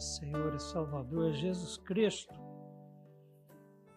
nosso 0.00 0.18
Senhor 0.18 0.54
e 0.54 0.58
Salvador 0.58 1.34
Jesus 1.34 1.76
Cristo. 1.76 2.34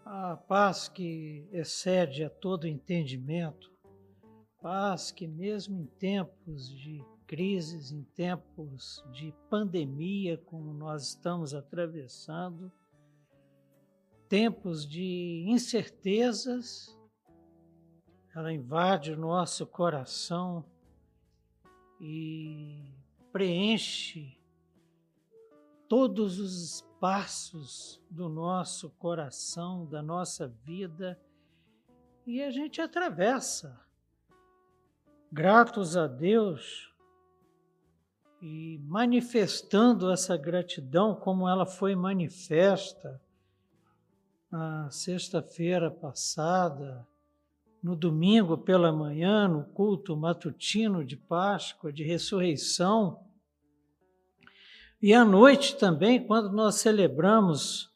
A 0.03 0.35
paz 0.35 0.89
que 0.89 1.47
excede 1.53 2.25
a 2.25 2.29
todo 2.29 2.67
entendimento, 2.67 3.71
paz 4.61 5.11
que, 5.11 5.25
mesmo 5.25 5.79
em 5.79 5.85
tempos 5.85 6.69
de 6.69 7.01
crises, 7.25 7.93
em 7.93 8.03
tempos 8.03 9.01
de 9.13 9.33
pandemia, 9.49 10.37
como 10.37 10.73
nós 10.73 11.07
estamos 11.07 11.53
atravessando, 11.53 12.69
tempos 14.27 14.85
de 14.85 15.45
incertezas, 15.47 16.99
ela 18.35 18.51
invade 18.51 19.13
o 19.13 19.17
nosso 19.17 19.65
coração 19.65 20.65
e 22.01 22.93
preenche 23.31 24.42
todos 25.95 26.39
os 26.39 26.59
espaços 26.59 28.01
do 28.09 28.27
nosso 28.27 28.89
coração, 28.97 29.85
da 29.85 30.01
nossa 30.01 30.47
vida, 30.47 31.21
e 32.25 32.41
a 32.41 32.49
gente 32.49 32.81
atravessa. 32.81 33.79
Gratos 35.31 35.95
a 35.95 36.07
Deus 36.07 36.91
e 38.41 38.79
manifestando 38.85 40.11
essa 40.11 40.35
gratidão 40.35 41.13
como 41.13 41.47
ela 41.47 41.67
foi 41.67 41.95
manifesta 41.95 43.21
na 44.49 44.89
sexta-feira 44.89 45.91
passada, 45.91 47.07
no 47.83 47.95
domingo 47.95 48.57
pela 48.57 48.91
manhã, 48.91 49.47
no 49.47 49.63
culto 49.63 50.17
matutino 50.17 51.05
de 51.05 51.15
Páscoa, 51.15 51.93
de 51.93 52.03
ressurreição, 52.03 53.23
e 55.03 55.13
à 55.13 55.25
noite 55.25 55.75
também, 55.75 56.25
quando 56.25 56.49
nós 56.53 56.75
celebramos 56.75 57.93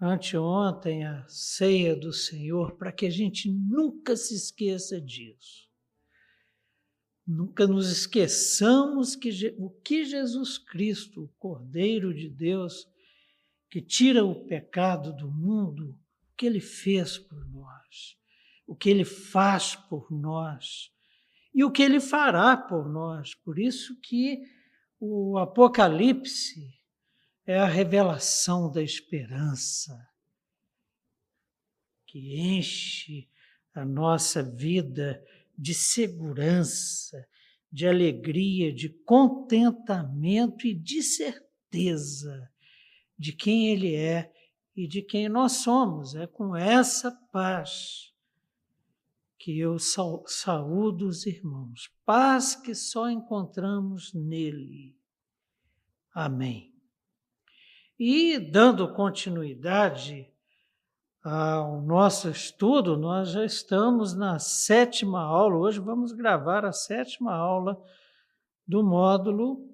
anteontem 0.00 1.06
a 1.06 1.24
ceia 1.28 1.94
do 1.94 2.12
Senhor, 2.12 2.76
para 2.76 2.90
que 2.90 3.06
a 3.06 3.10
gente 3.10 3.48
nunca 3.48 4.16
se 4.16 4.34
esqueça 4.34 5.00
disso. 5.00 5.68
Nunca 7.24 7.64
nos 7.68 7.92
esqueçamos 7.92 9.14
que 9.14 9.54
o 9.56 9.70
que 9.70 10.04
Jesus 10.04 10.58
Cristo, 10.58 11.22
o 11.22 11.28
Cordeiro 11.38 12.12
de 12.12 12.28
Deus, 12.28 12.88
que 13.70 13.80
tira 13.80 14.24
o 14.24 14.46
pecado 14.46 15.14
do 15.14 15.30
mundo, 15.30 15.90
o 15.90 16.36
que 16.36 16.44
ele 16.44 16.60
fez 16.60 17.18
por 17.18 17.48
nós, 17.52 18.18
o 18.66 18.74
que 18.74 18.90
ele 18.90 19.04
faz 19.04 19.76
por 19.76 20.10
nós 20.10 20.90
e 21.54 21.62
o 21.62 21.70
que 21.70 21.84
ele 21.84 22.00
fará 22.00 22.56
por 22.56 22.88
nós. 22.88 23.32
Por 23.36 23.60
isso 23.60 23.96
que 24.00 24.42
o 25.06 25.36
Apocalipse 25.36 26.72
é 27.46 27.58
a 27.58 27.66
revelação 27.66 28.72
da 28.72 28.82
esperança 28.82 29.94
que 32.06 32.40
enche 32.40 33.28
a 33.74 33.84
nossa 33.84 34.42
vida 34.42 35.22
de 35.58 35.74
segurança, 35.74 37.28
de 37.70 37.86
alegria, 37.86 38.72
de 38.72 38.88
contentamento 38.88 40.66
e 40.66 40.74
de 40.74 41.02
certeza 41.02 42.50
de 43.18 43.34
quem 43.34 43.68
Ele 43.72 43.94
é 43.94 44.32
e 44.74 44.88
de 44.88 45.02
quem 45.02 45.28
nós 45.28 45.52
somos. 45.64 46.14
É 46.14 46.26
com 46.26 46.56
essa 46.56 47.12
paz 47.30 48.13
que 49.44 49.58
eu 49.58 49.76
saúdo 49.78 51.06
os 51.06 51.26
irmãos. 51.26 51.94
Paz 52.02 52.56
que 52.56 52.74
só 52.74 53.10
encontramos 53.10 54.14
nele. 54.14 54.96
Amém. 56.14 56.74
E 57.98 58.38
dando 58.38 58.94
continuidade 58.94 60.32
ao 61.22 61.82
nosso 61.82 62.30
estudo, 62.30 62.96
nós 62.96 63.32
já 63.32 63.44
estamos 63.44 64.14
na 64.14 64.38
sétima 64.38 65.20
aula. 65.20 65.56
Hoje 65.56 65.78
vamos 65.78 66.12
gravar 66.12 66.64
a 66.64 66.72
sétima 66.72 67.34
aula 67.34 67.78
do 68.66 68.82
módulo 68.82 69.68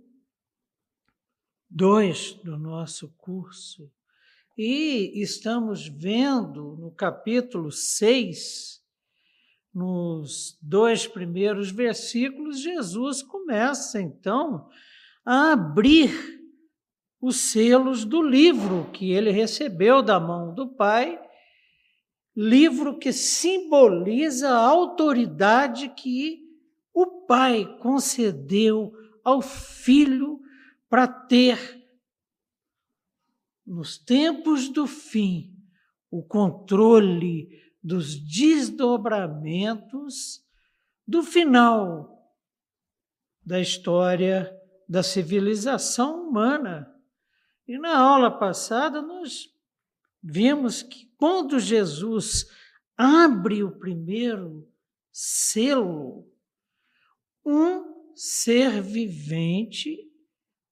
2 1.70 2.40
do 2.42 2.58
nosso 2.58 3.08
curso. 3.16 3.88
E 4.58 5.12
estamos 5.22 5.86
vendo 5.86 6.76
no 6.76 6.90
capítulo 6.90 7.70
6, 7.70 8.79
nos 9.72 10.58
dois 10.60 11.06
primeiros 11.06 11.70
versículos, 11.70 12.60
Jesus 12.60 13.22
começa 13.22 14.00
então 14.00 14.68
a 15.24 15.52
abrir 15.52 16.10
os 17.20 17.36
selos 17.36 18.04
do 18.04 18.22
livro 18.22 18.90
que 18.92 19.12
ele 19.12 19.30
recebeu 19.30 20.02
da 20.02 20.18
mão 20.18 20.54
do 20.54 20.68
Pai, 20.74 21.20
livro 22.34 22.98
que 22.98 23.12
simboliza 23.12 24.48
a 24.48 24.66
autoridade 24.66 25.90
que 25.90 26.40
o 26.92 27.26
Pai 27.26 27.76
concedeu 27.78 28.92
ao 29.22 29.42
Filho 29.42 30.40
para 30.88 31.06
ter, 31.06 31.58
nos 33.64 33.98
tempos 33.98 34.68
do 34.68 34.86
fim, 34.86 35.54
o 36.10 36.22
controle 36.22 37.69
dos 37.82 38.16
desdobramentos 38.16 40.44
do 41.06 41.22
final 41.22 42.20
da 43.44 43.60
história 43.60 44.56
da 44.88 45.02
civilização 45.02 46.28
humana. 46.28 46.92
E 47.66 47.78
na 47.78 47.96
aula 47.96 48.30
passada 48.30 49.00
nós 49.00 49.48
vimos 50.22 50.82
que 50.82 51.10
quando 51.16 51.58
Jesus 51.58 52.46
abre 52.96 53.62
o 53.62 53.78
primeiro 53.78 54.68
selo, 55.12 56.28
um 57.44 58.14
ser 58.14 58.82
vivente 58.82 59.96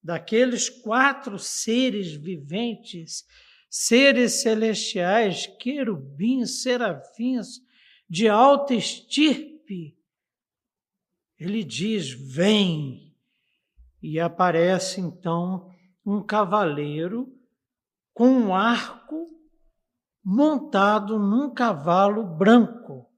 daqueles 0.02 0.68
quatro 0.68 1.38
seres 1.38 2.12
viventes, 2.12 3.24
seres 3.68 4.42
celestiais, 4.42 5.46
querubins, 5.58 6.62
serafins, 6.62 7.60
de 8.08 8.28
alta 8.28 8.74
estirpe, 8.74 9.96
ele 11.38 11.62
diz: 11.62 12.10
Vem. 12.10 13.14
E 14.02 14.18
aparece 14.20 15.00
então 15.00 15.68
um 16.06 16.22
cavaleiro 16.22 17.32
com 18.14 18.28
um 18.28 18.54
arco 18.54 19.28
montado 20.24 21.18
num 21.18 21.52
cavalo 21.52 22.24
branco. 22.24 23.08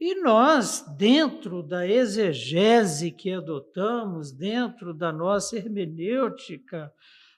E 0.00 0.20
nós, 0.20 0.84
dentro 0.96 1.62
da 1.62 1.86
exegese 1.86 3.12
que 3.12 3.32
adotamos, 3.32 4.32
dentro 4.32 4.92
da 4.92 5.12
nossa 5.12 5.56
hermenêutica, 5.56 6.92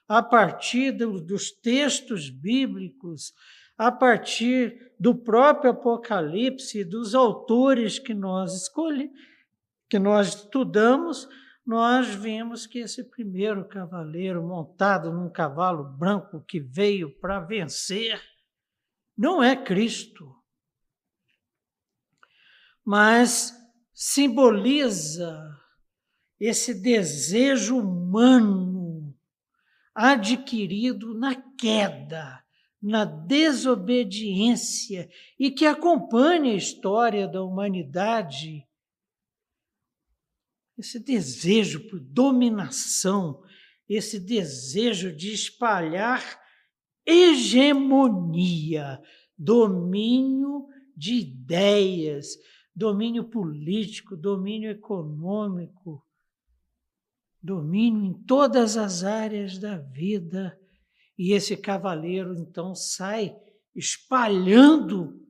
a 0.07 0.21
partir 0.21 0.91
do, 0.91 1.19
dos 1.19 1.51
textos 1.51 2.29
bíblicos, 2.29 3.33
a 3.77 3.91
partir 3.91 4.93
do 4.99 5.15
próprio 5.15 5.71
Apocalipse, 5.71 6.83
dos 6.83 7.13
autores 7.13 7.99
que 7.99 8.13
nós 8.13 8.53
escolhemos, 8.53 9.13
que 9.89 9.99
nós 9.99 10.35
estudamos, 10.35 11.27
nós 11.65 12.07
vimos 12.07 12.67
que 12.67 12.79
esse 12.79 13.03
primeiro 13.03 13.67
cavaleiro 13.67 14.41
montado 14.43 15.11
num 15.11 15.29
cavalo 15.29 15.83
branco 15.97 16.43
que 16.47 16.59
veio 16.59 17.09
para 17.19 17.39
vencer 17.39 18.21
não 19.17 19.43
é 19.43 19.55
Cristo 19.55 20.35
mas 22.85 23.51
simboliza 23.91 25.41
esse 26.39 26.79
desejo 26.79 27.77
humano 27.77 28.64
adquirido 29.95 31.13
na 31.13 31.33
queda, 31.57 32.43
na 32.81 33.05
desobediência 33.05 35.09
e 35.39 35.49
que 35.49 35.65
acompanha 35.65 36.51
a 36.51 36.57
história 36.57 37.25
da 37.27 37.41
humanidade. 37.41 38.67
Esse 40.77 40.99
desejo 40.99 41.87
por 41.87 42.01
dominação, 42.01 43.41
esse 43.87 44.19
desejo 44.19 45.15
de 45.15 45.33
espalhar 45.33 46.43
hegemonia, 47.05 49.01
domínio 49.37 50.67
de 50.95 51.15
ideias, 51.15 52.35
domínio 52.75 53.23
político, 53.23 54.17
domínio 54.17 54.69
econômico, 54.69 56.04
domínio 57.45 58.03
em 58.03 58.13
todas 58.25 58.75
as 58.75 59.03
áreas 59.03 59.59
da 59.59 59.77
vida. 59.77 60.59
E 61.17 61.31
esse 61.31 61.55
cavaleiro 61.55 62.33
então 62.35 62.73
sai 62.73 63.35
espalhando, 63.75 65.23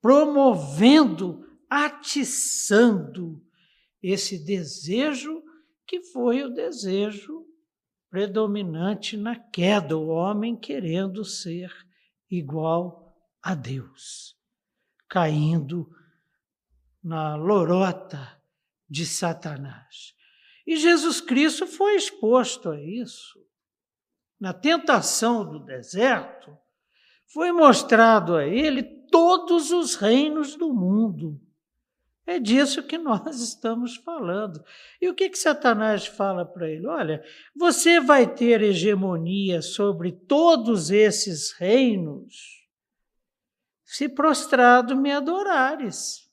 promovendo, 0.00 1.46
atiçando 1.68 3.44
esse 4.02 4.42
desejo 4.44 5.42
que 5.86 6.02
foi 6.02 6.42
o 6.42 6.50
desejo 6.50 7.46
predominante 8.10 9.16
na 9.16 9.36
queda, 9.36 9.96
o 9.96 10.08
homem 10.08 10.58
querendo 10.58 11.24
ser 11.24 11.70
igual 12.30 13.14
a 13.42 13.54
Deus, 13.54 14.34
caindo 15.08 15.90
na 17.02 17.36
lorota 17.36 18.40
de 18.88 19.04
Satanás. 19.04 20.17
E 20.68 20.76
Jesus 20.76 21.18
Cristo 21.18 21.66
foi 21.66 21.94
exposto 21.94 22.68
a 22.68 22.78
isso. 22.78 23.42
Na 24.38 24.52
tentação 24.52 25.42
do 25.42 25.60
deserto, 25.60 26.54
foi 27.26 27.50
mostrado 27.52 28.36
a 28.36 28.46
ele 28.46 28.82
todos 28.82 29.70
os 29.70 29.94
reinos 29.94 30.56
do 30.56 30.70
mundo. 30.70 31.40
É 32.26 32.38
disso 32.38 32.82
que 32.82 32.98
nós 32.98 33.40
estamos 33.40 33.96
falando. 33.96 34.62
E 35.00 35.08
o 35.08 35.14
que, 35.14 35.30
que 35.30 35.38
Satanás 35.38 36.06
fala 36.06 36.44
para 36.44 36.68
ele? 36.68 36.86
Olha, 36.86 37.24
você 37.56 37.98
vai 37.98 38.26
ter 38.30 38.60
hegemonia 38.60 39.62
sobre 39.62 40.12
todos 40.12 40.90
esses 40.90 41.50
reinos 41.52 42.68
se 43.86 44.06
prostrado 44.06 44.94
me 44.94 45.12
adorares. 45.12 46.30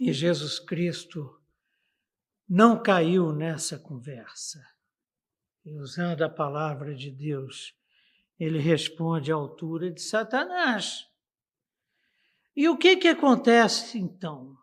E 0.00 0.10
Jesus 0.10 0.58
Cristo 0.58 1.36
não 2.48 2.80
caiu 2.82 3.32
nessa 3.32 3.78
conversa. 3.78 4.60
E 5.64 5.76
usando 5.78 6.22
a 6.22 6.28
palavra 6.28 6.94
de 6.94 7.10
Deus, 7.10 7.74
ele 8.38 8.58
responde 8.58 9.32
à 9.32 9.34
altura 9.34 9.90
de 9.90 10.00
Satanás. 10.00 11.04
E 12.54 12.68
o 12.68 12.76
que 12.76 12.96
que 12.96 13.08
acontece 13.08 13.98
então? 13.98 14.56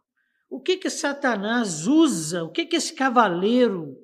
O 0.50 0.62
que 0.62 0.78
que 0.78 0.90
Satanás 0.90 1.88
usa? 1.88 2.44
O 2.44 2.52
que 2.52 2.66
que 2.66 2.76
esse 2.76 2.94
cavaleiro 2.94 3.98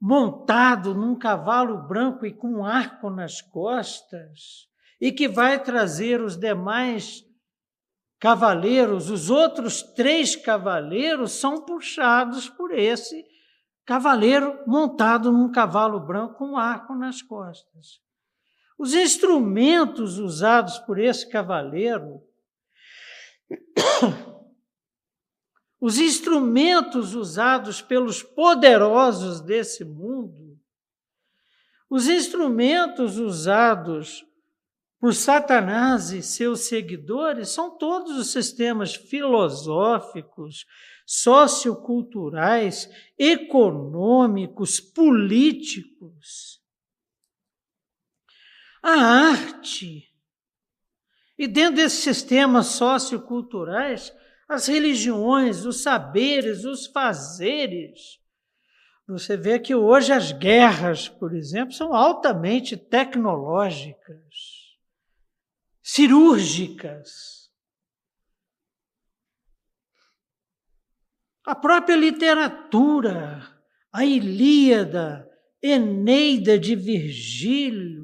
montado 0.00 0.94
num 0.94 1.16
cavalo 1.16 1.86
branco 1.86 2.26
e 2.26 2.32
com 2.32 2.48
um 2.48 2.64
arco 2.64 3.08
nas 3.08 3.40
costas 3.40 4.66
e 5.00 5.12
que 5.12 5.28
vai 5.28 5.62
trazer 5.62 6.20
os 6.20 6.36
demais 6.36 7.24
cavaleiros, 8.22 9.10
os 9.10 9.30
outros 9.30 9.82
três 9.82 10.36
cavaleiros 10.36 11.32
são 11.32 11.60
puxados 11.60 12.48
por 12.48 12.72
esse 12.72 13.26
cavaleiro 13.84 14.62
montado 14.64 15.32
num 15.32 15.50
cavalo 15.50 15.98
branco 15.98 16.36
com 16.36 16.50
um 16.52 16.56
arco 16.56 16.94
nas 16.94 17.20
costas. 17.20 18.00
Os 18.78 18.94
instrumentos 18.94 20.18
usados 20.18 20.78
por 20.78 21.00
esse 21.00 21.28
cavaleiro 21.28 22.22
os 25.80 25.98
instrumentos 25.98 27.16
usados 27.16 27.82
pelos 27.82 28.22
poderosos 28.22 29.40
desse 29.40 29.84
mundo, 29.84 30.56
os 31.90 32.06
instrumentos 32.06 33.18
usados 33.18 34.24
por 35.02 35.14
Satanás 35.16 36.12
e 36.12 36.22
seus 36.22 36.68
seguidores 36.68 37.48
são 37.48 37.76
todos 37.76 38.16
os 38.16 38.30
sistemas 38.30 38.94
filosóficos, 38.94 40.64
socioculturais, 41.04 42.88
econômicos, 43.18 44.78
políticos. 44.78 46.62
A 48.80 48.92
arte 48.92 50.08
e 51.36 51.48
dentro 51.48 51.82
desses 51.82 52.04
sistemas 52.04 52.66
socioculturais, 52.66 54.14
as 54.48 54.68
religiões, 54.68 55.66
os 55.66 55.82
saberes, 55.82 56.64
os 56.64 56.86
fazeres. 56.86 58.20
Você 59.08 59.36
vê 59.36 59.58
que 59.58 59.74
hoje 59.74 60.12
as 60.12 60.30
guerras, 60.30 61.08
por 61.08 61.34
exemplo, 61.34 61.74
são 61.74 61.92
altamente 61.92 62.76
tecnológicas, 62.76 64.61
cirúrgicas. 65.82 67.50
A 71.44 71.54
própria 71.56 71.96
literatura, 71.96 73.42
a 73.92 74.04
Ilíada, 74.04 75.28
Eneida 75.60 76.58
de 76.58 76.76
Virgílio, 76.76 78.02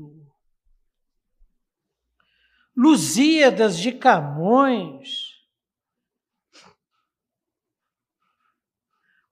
Lusíadas 2.76 3.76
de 3.78 3.92
Camões. 3.92 5.36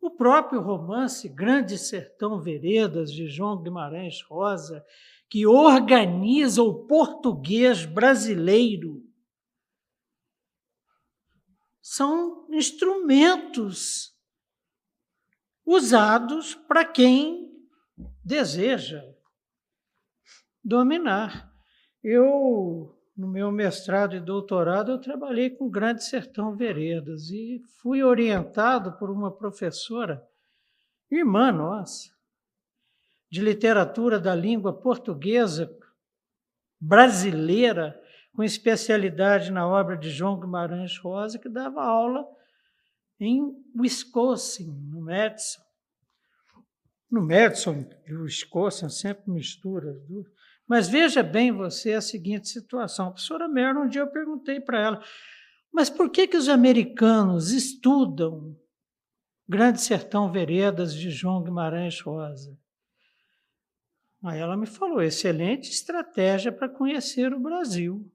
O 0.01 0.11
próprio 0.11 0.61
romance 0.61 1.29
Grande 1.29 1.79
Sertão 1.79 2.41
Veredas, 2.41 3.13
de 3.13 3.29
João 3.29 3.63
Guimarães 3.63 4.21
Rosa, 4.23 4.85
que 5.29 5.47
organiza 5.47 6.63
o 6.63 6.87
português 6.87 7.85
brasileiro, 7.85 9.03
são 11.81 12.47
instrumentos 12.51 14.15
usados 15.65 16.55
para 16.55 16.85
quem 16.85 17.51
deseja 18.25 19.03
dominar. 20.63 21.53
Eu 22.03 22.97
no 23.17 23.27
meu 23.27 23.51
mestrado 23.51 24.15
e 24.15 24.21
doutorado, 24.21 24.93
eu 24.93 25.01
trabalhei 25.01 25.49
com 25.49 25.71
Grande 25.71 26.05
Sertão 26.05 26.55
Veredas 26.55 27.31
e 27.31 27.63
fui 27.81 28.03
orientado 28.03 28.93
por 28.99 29.11
uma 29.11 29.35
professora, 29.35 30.23
irmã 31.11 31.51
nossa, 31.51 32.11
de 33.37 33.43
literatura 33.43 34.19
da 34.19 34.35
língua 34.35 34.73
portuguesa 34.73 35.71
brasileira, 36.81 38.01
com 38.35 38.43
especialidade 38.43 39.53
na 39.53 39.69
obra 39.69 39.95
de 39.95 40.09
João 40.09 40.41
Guimarães 40.41 40.97
Rosa, 40.99 41.39
que 41.39 41.49
dava 41.49 41.85
aula 41.85 42.27
em 43.21 43.55
Wisconsin, 43.79 44.73
no 44.91 45.03
Madison. 45.03 45.61
No 47.11 47.21
Madison 47.23 47.87
e 48.07 48.15
o 48.15 48.23
Wisconsin 48.23 48.89
sempre 48.89 49.31
mistura. 49.31 49.95
Mas 50.67 50.89
veja 50.89 51.23
bem 51.23 51.53
você 51.53 51.93
a 51.93 52.01
seguinte 52.01 52.49
situação. 52.49 53.09
A 53.09 53.11
professora 53.11 53.47
Merno, 53.47 53.83
um 53.83 53.89
dia 53.89 54.01
eu 54.01 54.11
perguntei 54.11 54.61
para 54.61 54.81
ela, 54.81 55.03
mas 55.71 55.91
por 55.91 56.11
que, 56.11 56.27
que 56.27 56.39
os 56.39 56.49
americanos 56.49 57.51
estudam 57.53 58.57
Grande 59.47 59.83
Sertão 59.83 60.33
Veredas 60.33 60.95
de 60.95 61.11
João 61.11 61.43
Guimarães 61.43 62.01
Rosa? 62.01 62.59
Aí 64.27 64.41
ela 64.41 64.57
me 64.57 64.67
falou: 64.67 65.01
excelente 65.01 65.71
estratégia 65.71 66.51
para 66.51 66.69
conhecer 66.69 67.33
o 67.33 67.39
Brasil. 67.39 68.11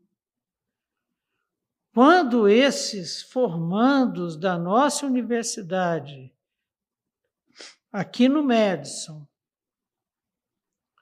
Quando 1.93 2.49
esses 2.49 3.21
formandos 3.21 4.35
da 4.35 4.57
nossa 4.57 5.05
universidade, 5.05 6.33
aqui 7.91 8.27
no 8.27 8.43
Madison, 8.43 9.25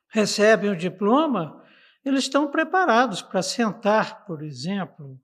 recebem 0.07 0.69
o 0.69 0.77
diploma, 0.77 1.63
eles 2.05 2.23
estão 2.23 2.49
preparados 2.49 3.21
para 3.21 3.41
sentar, 3.41 4.25
por 4.25 4.43
exemplo, 4.43 5.19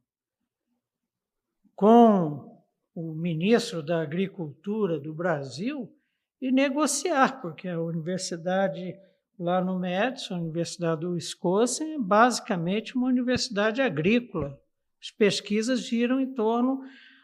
com 1.75 2.63
o 2.93 3.13
ministro 3.13 3.83
da 3.83 4.01
Agricultura 4.01 4.99
do 4.99 5.13
Brasil 5.13 5.95
e 6.41 6.51
negociar, 6.51 7.41
porque 7.41 7.67
a 7.67 7.79
universidade 7.79 8.95
lá 9.37 9.61
no 9.61 9.79
Madison, 9.79 10.35
a 10.35 10.39
Universidade 10.39 11.01
do 11.01 11.11
Wisconsin, 11.11 11.93
é 11.93 11.99
basicamente 11.99 12.95
uma 12.95 13.07
universidade 13.07 13.81
agrícola. 13.81 14.59
As 15.01 15.11
pesquisas 15.11 15.81
giram 15.81 16.19
em 16.19 16.33
torno 16.33 16.81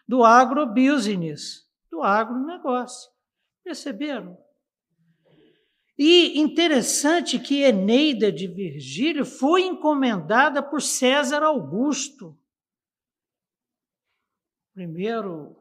do 0.07 0.23
agrobusiness, 0.23 1.67
do 1.89 2.01
agronegócio. 2.03 3.09
Perceberam? 3.63 4.37
E 5.97 6.39
interessante 6.39 7.37
que 7.37 7.61
Eneida 7.61 8.31
de 8.31 8.47
Virgílio 8.47 9.25
foi 9.25 9.63
encomendada 9.63 10.61
por 10.61 10.81
César 10.81 11.43
Augusto, 11.43 12.37
primeiro 14.73 15.55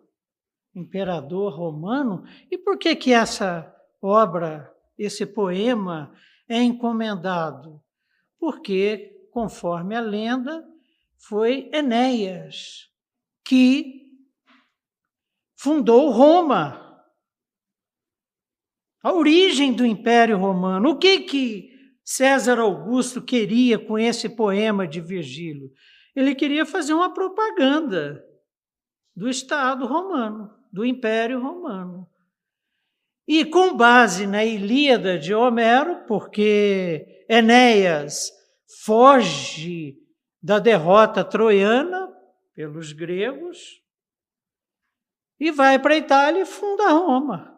imperador 0.75 1.53
romano. 1.53 2.25
E 2.51 2.57
por 2.57 2.79
que 2.79 2.97
que 2.97 3.13
essa 3.13 3.75
obra, 4.01 4.75
esse 4.97 5.27
poema 5.27 6.15
é 6.51 6.63
encomendado? 6.63 7.81
Porque, 8.39 9.29
conforme 9.31 9.95
a 9.95 10.01
lenda, 10.01 10.67
foi 11.17 11.71
Enéas 11.73 12.89
que 13.45 14.09
fundou 15.57 16.11
Roma 16.11 16.89
a 19.03 19.13
origem 19.13 19.73
do 19.73 19.87
Império 19.87 20.37
Romano. 20.37 20.91
O 20.91 20.99
que 20.99 21.21
que 21.21 21.71
César 22.05 22.59
Augusto 22.59 23.23
queria 23.23 23.79
com 23.79 23.99
esse 23.99 24.29
poema 24.29 24.87
de 24.87 25.01
Virgílio? 25.01 25.71
Ele 26.15 26.35
queria 26.35 26.67
fazer 26.67 26.93
uma 26.93 27.15
propaganda 27.15 28.23
do 29.15 29.29
Estado 29.29 29.87
romano. 29.87 30.51
do 30.73 30.85
Império 30.85 31.41
Romano. 31.41 32.09
E 33.33 33.45
com 33.45 33.77
base 33.77 34.27
na 34.27 34.45
Ilíada 34.45 35.17
de 35.17 35.33
Homero, 35.33 36.05
porque 36.09 37.25
Enéas 37.29 38.29
foge 38.85 39.97
da 40.43 40.59
derrota 40.59 41.25
troiana 41.25 42.13
pelos 42.57 42.91
gregos 42.93 43.81
e 45.39 45.53
vai 45.53 45.79
para 45.79 45.95
a 45.95 45.99
Itália 45.99 46.43
e 46.43 46.45
funda 46.45 46.91
Roma. 46.91 47.57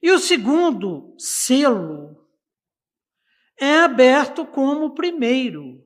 E 0.00 0.12
o 0.12 0.18
segundo 0.20 1.16
selo 1.18 2.28
é 3.58 3.78
aberto 3.78 4.46
como 4.46 4.84
o 4.86 4.94
primeiro. 4.94 5.84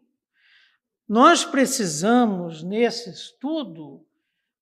Nós 1.09 1.43
precisamos, 1.43 2.63
nesse 2.63 3.09
estudo, 3.09 4.04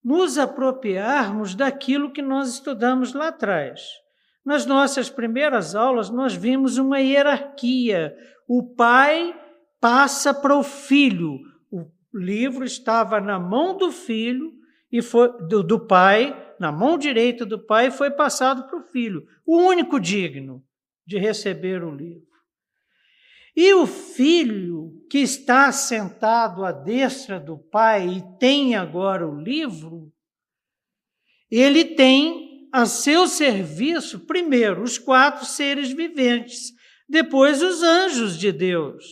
nos 0.04 0.38
apropriarmos 0.38 1.54
daquilo 1.54 2.12
que 2.12 2.22
nós 2.22 2.54
estudamos 2.54 3.12
lá 3.12 3.28
atrás. 3.28 3.82
Nas 4.44 4.66
nossas 4.66 5.08
primeiras 5.08 5.74
aulas, 5.74 6.10
nós 6.10 6.34
vimos 6.34 6.76
uma 6.76 6.98
hierarquia. 6.98 8.16
O 8.48 8.74
pai 8.74 9.38
passa 9.80 10.34
para 10.34 10.56
o 10.56 10.62
filho. 10.62 11.38
O 11.70 11.86
livro 12.12 12.64
estava 12.64 13.20
na 13.20 13.38
mão 13.38 13.76
do 13.76 13.92
filho 13.92 14.52
e 14.90 15.00
foi 15.00 15.28
do, 15.46 15.62
do 15.62 15.86
pai, 15.86 16.36
na 16.58 16.72
mão 16.72 16.98
direita 16.98 17.46
do 17.46 17.58
pai, 17.58 17.86
e 17.86 17.90
foi 17.90 18.10
passado 18.10 18.68
para 18.68 18.78
o 18.78 18.82
filho, 18.82 19.26
o 19.46 19.56
único 19.56 19.98
digno 19.98 20.62
de 21.06 21.18
receber 21.18 21.82
o 21.82 21.90
livro. 21.90 22.31
E 23.54 23.74
o 23.74 23.86
filho 23.86 25.04
que 25.10 25.18
está 25.18 25.70
sentado 25.70 26.64
à 26.64 26.72
destra 26.72 27.38
do 27.38 27.58
pai 27.58 28.08
e 28.08 28.38
tem 28.38 28.74
agora 28.74 29.28
o 29.28 29.38
livro, 29.38 30.10
ele 31.50 31.84
tem 31.84 32.68
a 32.72 32.86
seu 32.86 33.28
serviço, 33.28 34.20
primeiro, 34.20 34.82
os 34.82 34.96
quatro 34.96 35.44
seres 35.44 35.92
viventes, 35.92 36.72
depois, 37.06 37.60
os 37.60 37.82
anjos 37.82 38.38
de 38.38 38.50
Deus. 38.50 39.04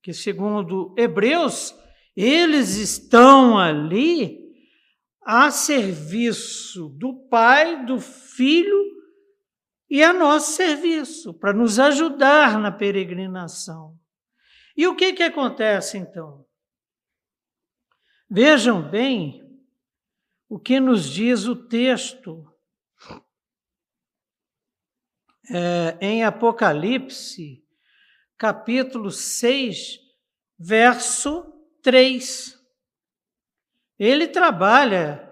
Que, 0.00 0.12
segundo 0.12 0.94
Hebreus, 0.96 1.74
eles 2.14 2.76
estão 2.76 3.58
ali 3.58 4.38
a 5.20 5.50
serviço 5.50 6.88
do 6.90 7.26
Pai, 7.28 7.84
do 7.84 7.98
Filho 7.98 8.95
e 9.88 10.02
a 10.02 10.12
nosso 10.12 10.52
serviço, 10.52 11.32
para 11.34 11.52
nos 11.52 11.78
ajudar 11.78 12.58
na 12.58 12.72
peregrinação. 12.72 13.98
E 14.76 14.86
o 14.86 14.96
que, 14.96 15.12
que 15.12 15.22
acontece 15.22 15.96
então? 15.96 16.44
Vejam 18.28 18.82
bem 18.82 19.42
o 20.48 20.58
que 20.58 20.80
nos 20.80 21.08
diz 21.08 21.46
o 21.46 21.56
texto 21.56 22.44
é, 25.48 25.96
em 26.00 26.24
Apocalipse, 26.24 27.64
capítulo 28.36 29.10
6, 29.10 30.00
verso 30.58 31.52
3. 31.82 32.56
Ele 33.98 34.26
trabalha 34.26 35.25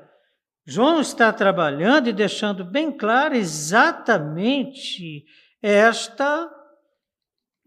João 0.67 1.01
está 1.01 1.31
trabalhando 1.33 2.09
e 2.09 2.13
deixando 2.13 2.65
bem 2.65 2.91
claro 2.97 3.35
exatamente 3.35 5.27
esta 5.61 6.51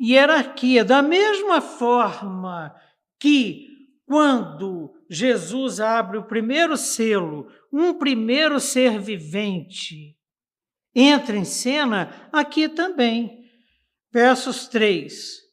hierarquia. 0.02 0.84
Da 0.84 1.02
mesma 1.02 1.62
forma 1.62 2.76
que, 3.20 3.68
quando 4.06 4.96
Jesus 5.10 5.80
abre 5.80 6.18
o 6.18 6.26
primeiro 6.26 6.76
selo, 6.76 7.52
um 7.72 7.94
primeiro 7.94 8.60
ser 8.60 9.00
vivente 9.00 10.18
entra 10.96 11.38
em 11.38 11.46
cena, 11.46 12.30
aqui 12.34 12.68
também. 12.68 13.46
Versos 14.12 14.68
3 14.68 15.46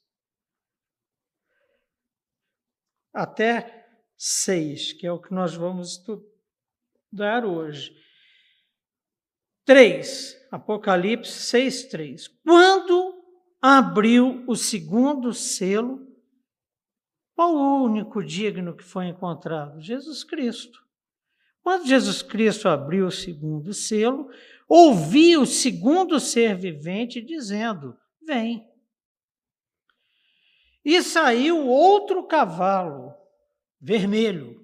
até 3.12 3.86
6, 4.16 4.94
que 4.94 5.06
é 5.06 5.12
o 5.12 5.20
que 5.20 5.32
nós 5.32 5.54
vamos 5.54 5.92
estudar 5.92 6.33
dar 7.14 7.44
hoje. 7.44 7.94
3, 9.64 10.48
Apocalipse 10.50 11.32
6, 11.32 11.84
3. 11.84 12.28
Quando 12.44 13.24
abriu 13.60 14.44
o 14.46 14.54
segundo 14.54 15.32
selo, 15.32 16.06
qual 17.34 17.54
o 17.54 17.84
único 17.84 18.22
digno 18.22 18.76
que 18.76 18.84
foi 18.84 19.06
encontrado? 19.06 19.80
Jesus 19.80 20.22
Cristo. 20.22 20.84
Quando 21.62 21.86
Jesus 21.86 22.20
Cristo 22.20 22.68
abriu 22.68 23.06
o 23.06 23.12
segundo 23.12 23.72
selo, 23.72 24.28
ouvi 24.68 25.36
o 25.36 25.46
segundo 25.46 26.20
ser 26.20 26.56
vivente 26.56 27.22
dizendo: 27.22 27.96
Vem. 28.20 28.68
E 30.84 31.02
saiu 31.02 31.66
outro 31.66 32.26
cavalo, 32.26 33.14
vermelho, 33.80 34.63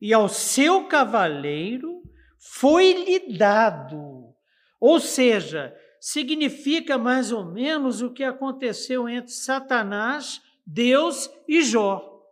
e 0.00 0.12
ao 0.12 0.28
seu 0.28 0.86
cavaleiro 0.86 2.02
foi-lhe 2.38 3.36
dado. 3.36 4.34
Ou 4.80 5.00
seja, 5.00 5.74
significa 6.00 6.96
mais 6.96 7.32
ou 7.32 7.44
menos 7.44 8.00
o 8.00 8.12
que 8.12 8.22
aconteceu 8.22 9.08
entre 9.08 9.32
Satanás, 9.32 10.40
Deus 10.64 11.30
e 11.48 11.62
Jó. 11.62 12.22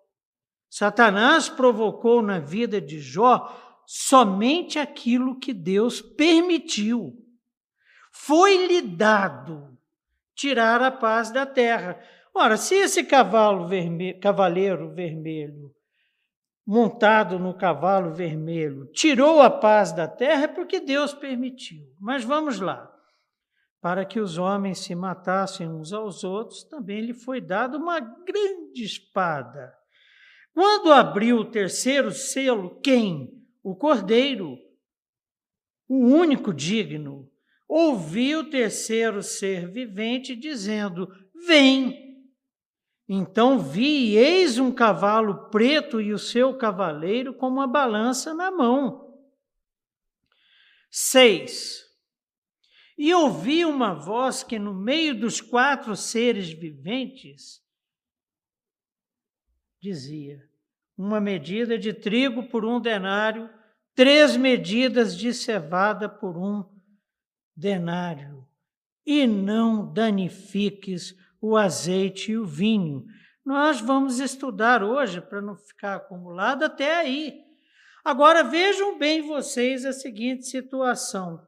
Satanás 0.70 1.48
provocou 1.48 2.22
na 2.22 2.38
vida 2.38 2.80
de 2.80 3.00
Jó 3.00 3.82
somente 3.86 4.78
aquilo 4.78 5.38
que 5.38 5.52
Deus 5.52 6.00
permitiu. 6.00 7.14
Foi-lhe 8.12 8.82
dado 8.82 9.76
tirar 10.34 10.82
a 10.82 10.90
paz 10.90 11.30
da 11.30 11.46
terra. 11.46 11.98
Ora, 12.34 12.56
se 12.56 12.74
esse 12.74 13.04
cavalo 13.04 13.66
vermelho, 13.66 14.20
cavaleiro 14.20 14.92
vermelho 14.92 15.74
montado 16.66 17.38
no 17.38 17.54
cavalo 17.54 18.12
vermelho, 18.12 18.86
tirou 18.92 19.40
a 19.40 19.48
paz 19.48 19.92
da 19.92 20.08
terra 20.08 20.48
porque 20.48 20.80
Deus 20.80 21.14
permitiu. 21.14 21.86
Mas 22.00 22.24
vamos 22.24 22.58
lá. 22.58 22.92
Para 23.80 24.04
que 24.04 24.18
os 24.18 24.36
homens 24.36 24.78
se 24.78 24.94
matassem 24.94 25.68
uns 25.68 25.92
aos 25.92 26.24
outros, 26.24 26.64
também 26.64 27.00
lhe 27.00 27.14
foi 27.14 27.40
dada 27.40 27.78
uma 27.78 28.00
grande 28.00 28.82
espada. 28.82 29.72
Quando 30.52 30.92
abriu 30.92 31.36
o 31.36 31.50
terceiro 31.50 32.10
selo, 32.10 32.80
quem? 32.80 33.30
O 33.62 33.76
cordeiro, 33.76 34.56
o 35.88 35.98
único 35.98 36.52
digno, 36.52 37.30
ouviu 37.68 38.40
o 38.40 38.50
terceiro 38.50 39.22
ser 39.22 39.70
vivente 39.70 40.34
dizendo: 40.34 41.08
Vem. 41.46 42.05
Então 43.08 43.58
vi, 43.58 44.12
e 44.12 44.16
eis 44.16 44.58
um 44.58 44.72
cavalo 44.72 45.48
preto 45.48 46.00
e 46.00 46.12
o 46.12 46.18
seu 46.18 46.56
cavaleiro 46.56 47.34
com 47.34 47.46
uma 47.46 47.66
balança 47.66 48.34
na 48.34 48.50
mão. 48.50 49.16
Seis. 50.90 51.84
E 52.98 53.14
ouvi 53.14 53.64
uma 53.64 53.94
voz 53.94 54.42
que 54.42 54.58
no 54.58 54.74
meio 54.74 55.18
dos 55.18 55.40
quatro 55.40 55.94
seres 55.94 56.50
viventes 56.50 57.62
dizia: 59.80 60.42
uma 60.96 61.20
medida 61.20 61.78
de 61.78 61.92
trigo 61.92 62.48
por 62.48 62.64
um 62.64 62.80
denário, 62.80 63.48
três 63.94 64.36
medidas 64.36 65.16
de 65.16 65.32
cevada 65.32 66.08
por 66.08 66.36
um 66.36 66.64
denário, 67.54 68.48
e 69.04 69.26
não 69.26 69.92
danifiques 69.92 71.14
o 71.40 71.56
azeite 71.56 72.32
e 72.32 72.38
o 72.38 72.44
vinho. 72.44 73.04
Nós 73.44 73.80
vamos 73.80 74.18
estudar 74.18 74.82
hoje 74.82 75.20
para 75.20 75.40
não 75.40 75.56
ficar 75.56 75.96
acumulado 75.96 76.64
até 76.64 76.96
aí. 76.96 77.44
Agora 78.04 78.42
vejam 78.42 78.98
bem 78.98 79.22
vocês 79.22 79.84
a 79.84 79.92
seguinte 79.92 80.46
situação. 80.46 81.46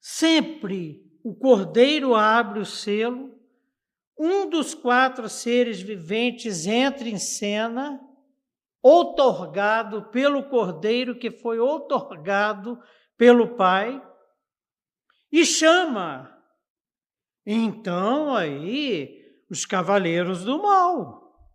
Sempre 0.00 1.02
o 1.22 1.34
cordeiro 1.34 2.14
abre 2.14 2.60
o 2.60 2.64
selo, 2.64 3.38
um 4.18 4.48
dos 4.48 4.74
quatro 4.74 5.28
seres 5.28 5.80
viventes 5.80 6.66
entra 6.66 7.08
em 7.08 7.18
cena, 7.18 8.00
outorgado 8.82 10.10
pelo 10.10 10.44
cordeiro 10.48 11.18
que 11.18 11.30
foi 11.30 11.58
outorgado 11.58 12.80
pelo 13.16 13.56
Pai, 13.56 14.02
e 15.30 15.44
chama 15.44 16.37
então 17.50 18.34
aí, 18.34 19.24
os 19.48 19.64
cavaleiros 19.64 20.44
do 20.44 20.60
mal. 20.60 21.50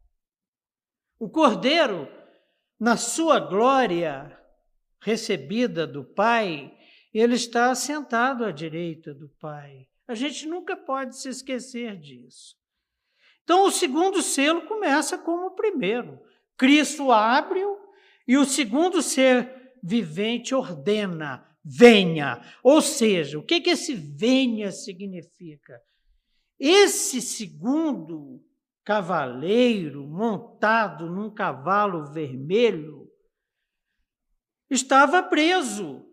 O 1.19 1.29
cordeiro, 1.29 2.09
na 2.79 2.97
sua 2.97 3.39
glória 3.39 4.35
recebida 4.99 5.85
do 5.85 6.03
Pai, 6.03 6.75
ele 7.13 7.35
está 7.35 7.69
assentado 7.69 8.43
à 8.43 8.51
direita 8.51 9.13
do 9.13 9.29
Pai. 9.39 9.87
A 10.07 10.15
gente 10.15 10.47
nunca 10.47 10.75
pode 10.75 11.15
se 11.15 11.29
esquecer 11.29 11.99
disso. 11.99 12.55
Então, 13.43 13.67
o 13.67 13.71
segundo 13.71 14.19
selo 14.23 14.63
começa 14.63 15.15
como 15.15 15.45
o 15.45 15.55
primeiro. 15.55 16.19
Cristo 16.57 17.11
abre-o 17.11 17.77
e 18.27 18.35
o 18.35 18.45
segundo 18.45 18.99
ser 19.03 19.75
vivente 19.83 20.55
ordena: 20.55 21.52
venha. 21.63 22.41
Ou 22.63 22.81
seja, 22.81 23.39
o 23.39 23.43
que, 23.43 23.61
que 23.61 23.71
esse 23.71 23.95
venha 23.95 24.71
significa? 24.71 25.79
Esse 26.59 27.21
segundo 27.21 28.41
cavaleiro 28.83 30.05
montado 30.05 31.09
num 31.09 31.29
cavalo 31.33 32.11
vermelho 32.11 33.07
estava 34.69 35.23
preso 35.23 36.05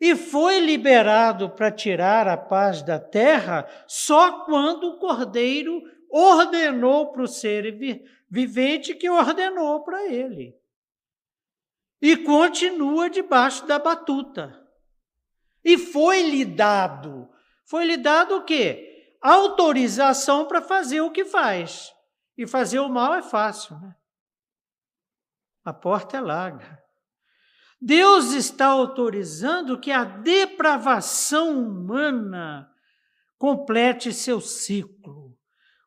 e 0.00 0.14
foi 0.14 0.60
liberado 0.60 1.50
para 1.50 1.70
tirar 1.70 2.28
a 2.28 2.36
paz 2.36 2.82
da 2.82 2.98
terra 2.98 3.66
só 3.86 4.44
quando 4.44 4.84
o 4.84 4.98
cordeiro 4.98 5.82
ordenou 6.10 7.12
para 7.12 7.22
o 7.22 7.28
ser 7.28 7.78
vivente 8.30 8.94
que 8.94 9.08
ordenou 9.08 9.82
para 9.82 10.06
ele. 10.12 10.54
E 12.06 12.16
continua 12.18 13.10
debaixo 13.10 13.66
da 13.66 13.80
batuta. 13.80 14.64
E 15.64 15.76
foi-lhe 15.76 16.44
dado. 16.44 17.28
Foi-lhe 17.64 17.96
dado 17.96 18.36
o 18.36 18.44
quê? 18.44 19.16
Autorização 19.20 20.46
para 20.46 20.62
fazer 20.62 21.00
o 21.00 21.10
que 21.10 21.24
faz. 21.24 21.92
E 22.38 22.46
fazer 22.46 22.78
o 22.78 22.88
mal 22.88 23.12
é 23.12 23.22
fácil, 23.22 23.76
né? 23.80 23.96
A 25.64 25.72
porta 25.72 26.16
é 26.16 26.20
larga. 26.20 26.80
Deus 27.82 28.30
está 28.34 28.66
autorizando 28.66 29.80
que 29.80 29.90
a 29.90 30.04
depravação 30.04 31.58
humana 31.58 32.72
complete 33.36 34.12
seu 34.12 34.40
ciclo. 34.40 35.36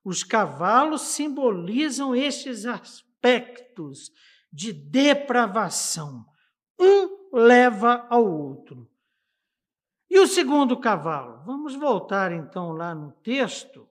Os 0.03 0.25
cavalos 0.25 1.03
simbolizam 1.03 2.13
estes 2.13 2.65
aspectos 2.65 4.11
de 4.51 4.74
depravação. 4.74 6.25
Um 6.79 7.38
leva 7.38 8.08
ao 8.10 8.25
outro. 8.25 8.89
E 10.10 10.20
o 10.20 10.27
segundo 10.27 10.79
cavalo? 10.79 11.44
Vamos 11.46 11.75
voltar 11.75 12.32
então 12.32 12.72
lá 12.72 12.96
no 12.96 13.12
texto. 13.12 13.88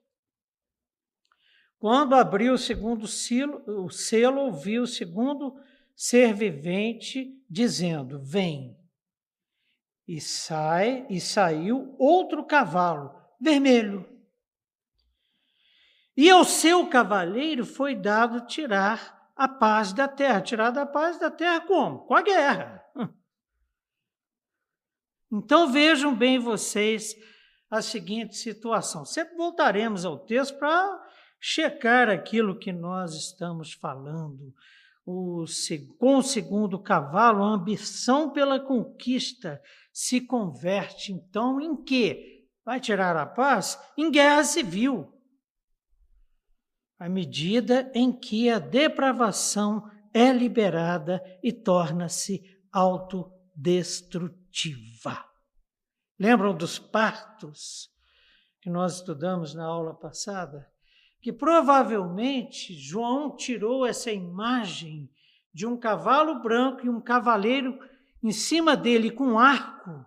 Quando 1.79 2.15
abriu 2.15 2.55
o 2.55 2.59
segundo 2.59 3.07
selo, 3.07 3.63
o 3.85 3.89
selo 3.89 4.41
ouviu 4.41 4.83
o 4.83 4.87
segundo 4.87 5.55
ser 5.95 6.35
vivente 6.35 7.41
dizendo: 7.49 8.21
Vem. 8.21 8.77
E 10.07 10.21
sai 10.21 11.07
e 11.09 11.21
saiu 11.21 11.95
outro 11.99 12.45
cavalo 12.45 13.15
vermelho. 13.41 14.09
E 16.17 16.29
ao 16.29 16.45
seu 16.45 16.89
cavaleiro 16.89 17.65
foi 17.65 17.95
dado 17.95 18.45
tirar 18.47 19.18
a 19.39 19.47
paz 19.47 19.93
da 19.93 20.09
terra. 20.09 20.43
Tirar 20.43 20.71
da 20.71 20.85
paz 20.85 21.19
da 21.19 21.31
terra 21.31 21.61
como? 21.61 22.01
Com 22.01 22.15
a 22.17 22.23
guerra. 22.23 22.85
Então 25.31 25.71
vejam 25.71 26.17
bem 26.17 26.39
vocês 26.39 27.15
a 27.71 27.83
seguinte 27.83 28.35
situação. 28.35 29.05
Sempre 29.05 29.37
voltaremos 29.37 30.07
ao 30.07 30.19
texto 30.19 30.59
para 30.59 31.07
checar 31.39 32.09
aquilo 32.09 32.59
que 32.59 32.73
nós 32.73 33.15
estamos 33.15 33.75
falando. 33.75 34.55
O, 35.05 35.45
com 35.99 36.17
o 36.17 36.23
segundo 36.23 36.79
cavalo, 36.79 37.45
a 37.45 37.49
ambição 37.49 38.31
pela 38.31 38.59
conquista 38.59 39.63
se 39.93 40.21
converte 40.21 41.13
então 41.13 41.61
em 41.61 41.77
quê? 41.77 42.47
Vai 42.65 42.81
tirar 42.81 43.15
a 43.17 43.27
paz? 43.27 43.79
Em 43.97 44.11
guerra 44.11 44.45
civil 44.45 45.18
à 46.99 47.09
medida 47.09 47.91
em 47.95 48.13
que 48.13 48.51
a 48.51 48.59
depravação 48.59 49.89
é 50.13 50.33
liberada 50.33 51.23
e 51.43 51.53
torna-se 51.53 52.43
autodestrutiva. 52.73 55.25
Lembram 56.19 56.57
dos 56.57 56.79
partos 56.79 57.91
que 58.61 58.69
nós 58.69 58.97
estudamos 58.97 59.55
na 59.55 59.65
aula 59.65 59.95
passada? 59.95 60.69
Que 61.21 61.33
provavelmente 61.33 62.75
João 62.75 63.37
tirou 63.37 63.87
essa 63.87 64.11
imagem 64.11 65.09
de 65.55 65.65
um 65.67 65.77
cavalo 65.77 66.43
branco 66.43 66.85
e 66.85 66.89
um 66.89 67.01
cavaleiro 67.01 67.79
em 68.23 68.33
cima 68.33 68.77
dele 68.77 69.11
com 69.11 69.39
arco 69.39 70.05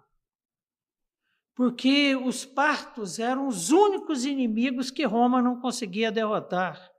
porque 1.61 2.15
os 2.15 2.43
partos 2.43 3.19
eram 3.19 3.47
os 3.47 3.69
únicos 3.69 4.25
inimigos 4.25 4.89
que 4.89 5.05
Roma 5.05 5.43
não 5.43 5.61
conseguia 5.61 6.11
derrotar. 6.11 6.91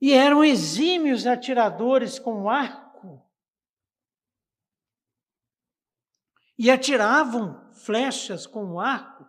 E 0.00 0.12
eram 0.12 0.42
exímios 0.42 1.28
atiradores 1.28 2.18
com 2.18 2.50
arco. 2.50 3.24
E 6.58 6.68
atiravam 6.72 7.70
flechas 7.70 8.48
com 8.48 8.80
arco, 8.80 9.24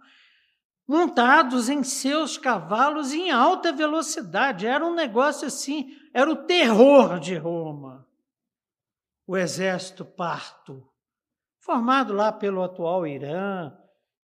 montados 0.87 1.69
em 1.69 1.83
seus 1.83 2.39
cavalos 2.39 3.13
em 3.13 3.29
alta 3.29 3.71
velocidade. 3.71 4.65
Era 4.65 4.83
um 4.83 4.95
negócio 4.95 5.45
assim, 5.45 5.95
era 6.11 6.27
o 6.27 6.47
terror 6.47 7.19
de 7.19 7.35
Roma. 7.35 8.09
O 9.27 9.37
exército 9.37 10.03
parto, 10.03 10.91
formado 11.59 12.13
lá 12.13 12.31
pelo 12.31 12.63
atual 12.63 13.05
Irã, 13.05 13.77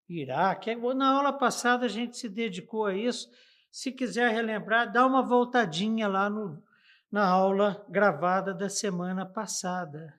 Iraque. 0.09 0.75
Na 0.75 1.11
aula 1.11 1.33
passada 1.33 1.85
a 1.85 1.89
gente 1.89 2.17
se 2.17 2.29
dedicou 2.29 2.85
a 2.85 2.93
isso. 2.95 3.29
Se 3.71 3.91
quiser 3.91 4.31
relembrar, 4.31 4.91
dá 4.91 5.05
uma 5.05 5.21
voltadinha 5.21 6.07
lá 6.07 6.29
no, 6.29 6.63
na 7.11 7.27
aula 7.27 7.85
gravada 7.89 8.53
da 8.53 8.69
semana 8.69 9.25
passada. 9.25 10.17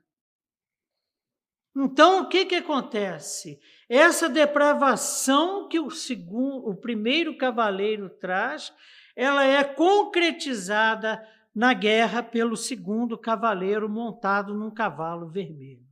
Então, 1.77 2.23
o 2.23 2.29
que, 2.29 2.45
que 2.45 2.57
acontece? 2.57 3.61
Essa 3.89 4.29
depravação 4.29 5.69
que 5.69 5.79
o, 5.79 5.91
segundo, 5.91 6.69
o 6.69 6.75
primeiro 6.75 7.37
cavaleiro 7.37 8.11
traz, 8.11 8.73
ela 9.15 9.45
é 9.45 9.63
concretizada 9.63 11.25
na 11.55 11.73
guerra 11.73 12.23
pelo 12.23 12.57
segundo 12.57 13.17
cavaleiro 13.17 13.89
montado 13.89 14.55
num 14.55 14.71
cavalo 14.71 15.29
vermelho. 15.29 15.88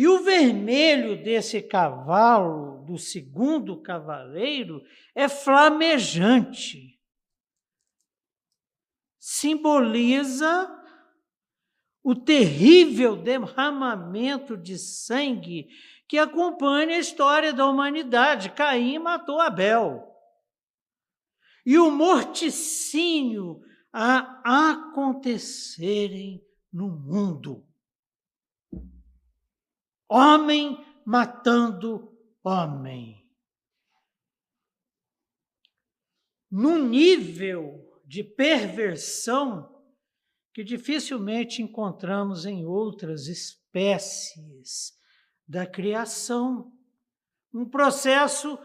E 0.00 0.08
o 0.08 0.24
vermelho 0.24 1.22
desse 1.22 1.60
cavalo, 1.60 2.82
do 2.86 2.96
segundo 2.96 3.82
cavaleiro, 3.82 4.82
é 5.14 5.28
flamejante. 5.28 6.98
Simboliza 9.18 10.74
o 12.02 12.14
terrível 12.14 13.14
derramamento 13.14 14.56
de 14.56 14.78
sangue 14.78 15.68
que 16.08 16.16
acompanha 16.16 16.96
a 16.96 16.98
história 16.98 17.52
da 17.52 17.66
humanidade. 17.66 18.52
Caim 18.52 18.98
matou 19.00 19.38
Abel. 19.38 20.02
E 21.66 21.76
o 21.76 21.90
morticínio 21.90 23.60
a 23.92 24.70
acontecerem 24.70 26.42
no 26.72 26.88
mundo 26.88 27.69
homem 30.10 30.84
matando 31.06 32.12
homem. 32.42 33.24
Num 36.50 36.88
nível 36.88 37.88
de 38.04 38.24
perversão 38.24 39.80
que 40.52 40.64
dificilmente 40.64 41.62
encontramos 41.62 42.44
em 42.44 42.66
outras 42.66 43.28
espécies 43.28 44.98
da 45.46 45.64
criação. 45.64 46.72
Um 47.54 47.68
processo 47.68 48.58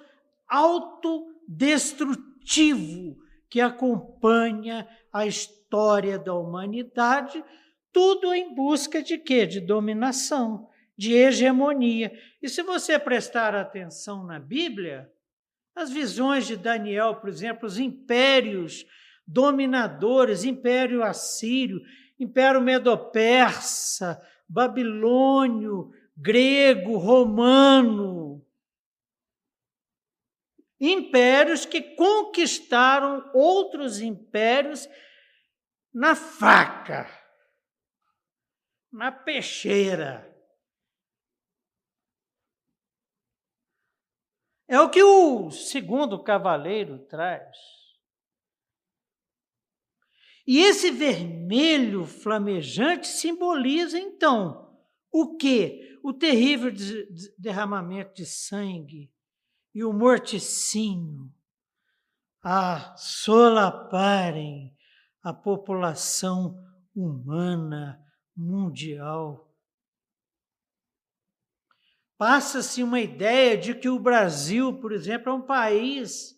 autodestrutivo 0.47 3.17
que 3.49 3.61
acompanha 3.61 4.89
a 5.13 5.27
história 5.27 6.17
da 6.17 6.33
humanidade, 6.33 7.45
tudo 7.91 8.33
em 8.33 8.51
busca 8.53 9.03
de 9.03 9.17
quê? 9.17 9.45
De 9.45 9.61
dominação, 9.61 10.69
de 10.97 11.13
hegemonia. 11.13 12.11
E 12.41 12.47
se 12.47 12.63
você 12.63 12.97
prestar 12.97 13.53
atenção 13.55 14.25
na 14.25 14.39
Bíblia, 14.39 15.11
as 15.75 15.89
visões 15.89 16.47
de 16.47 16.55
Daniel, 16.55 17.15
por 17.15 17.29
exemplo, 17.29 17.67
os 17.67 17.77
impérios 17.77 18.85
dominadores, 19.27 20.43
império 20.43 21.03
assírio, 21.03 21.81
império 22.19 22.61
medo-persa, 22.61 24.21
babilônio, 24.47 25.91
grego, 26.15 26.97
romano, 26.97 28.45
impérios 30.79 31.65
que 31.65 31.81
conquistaram 31.81 33.29
outros 33.33 33.99
impérios 33.99 34.87
na 35.93 36.15
faca, 36.15 37.09
na 38.91 39.11
peixeira. 39.11 40.34
É 44.67 44.79
o 44.79 44.89
que 44.89 45.03
o 45.03 45.51
segundo 45.51 46.23
cavaleiro 46.23 46.99
traz. 47.07 47.55
E 50.47 50.59
esse 50.59 50.91
vermelho 50.91 52.05
flamejante 52.05 53.07
simboliza, 53.07 53.97
então, 53.97 54.77
o 55.11 55.35
que? 55.37 55.99
O 56.03 56.13
terrível 56.13 56.71
derramamento 57.37 58.13
de 58.13 58.25
sangue 58.25 59.11
e 59.73 59.83
o 59.83 59.91
morticínio 59.91 61.33
a 62.43 62.95
solaparem 62.95 64.77
a 65.23 65.33
população 65.33 66.55
humana 66.95 67.99
mundial. 68.37 69.44
Passa-se 72.17 72.81
uma 72.81 72.99
ideia 72.99 73.57
de 73.57 73.75
que 73.75 73.89
o 73.89 73.99
Brasil, 73.99 74.79
por 74.79 74.91
exemplo, 74.91 75.31
é 75.31 75.35
um 75.35 75.41
país 75.41 76.35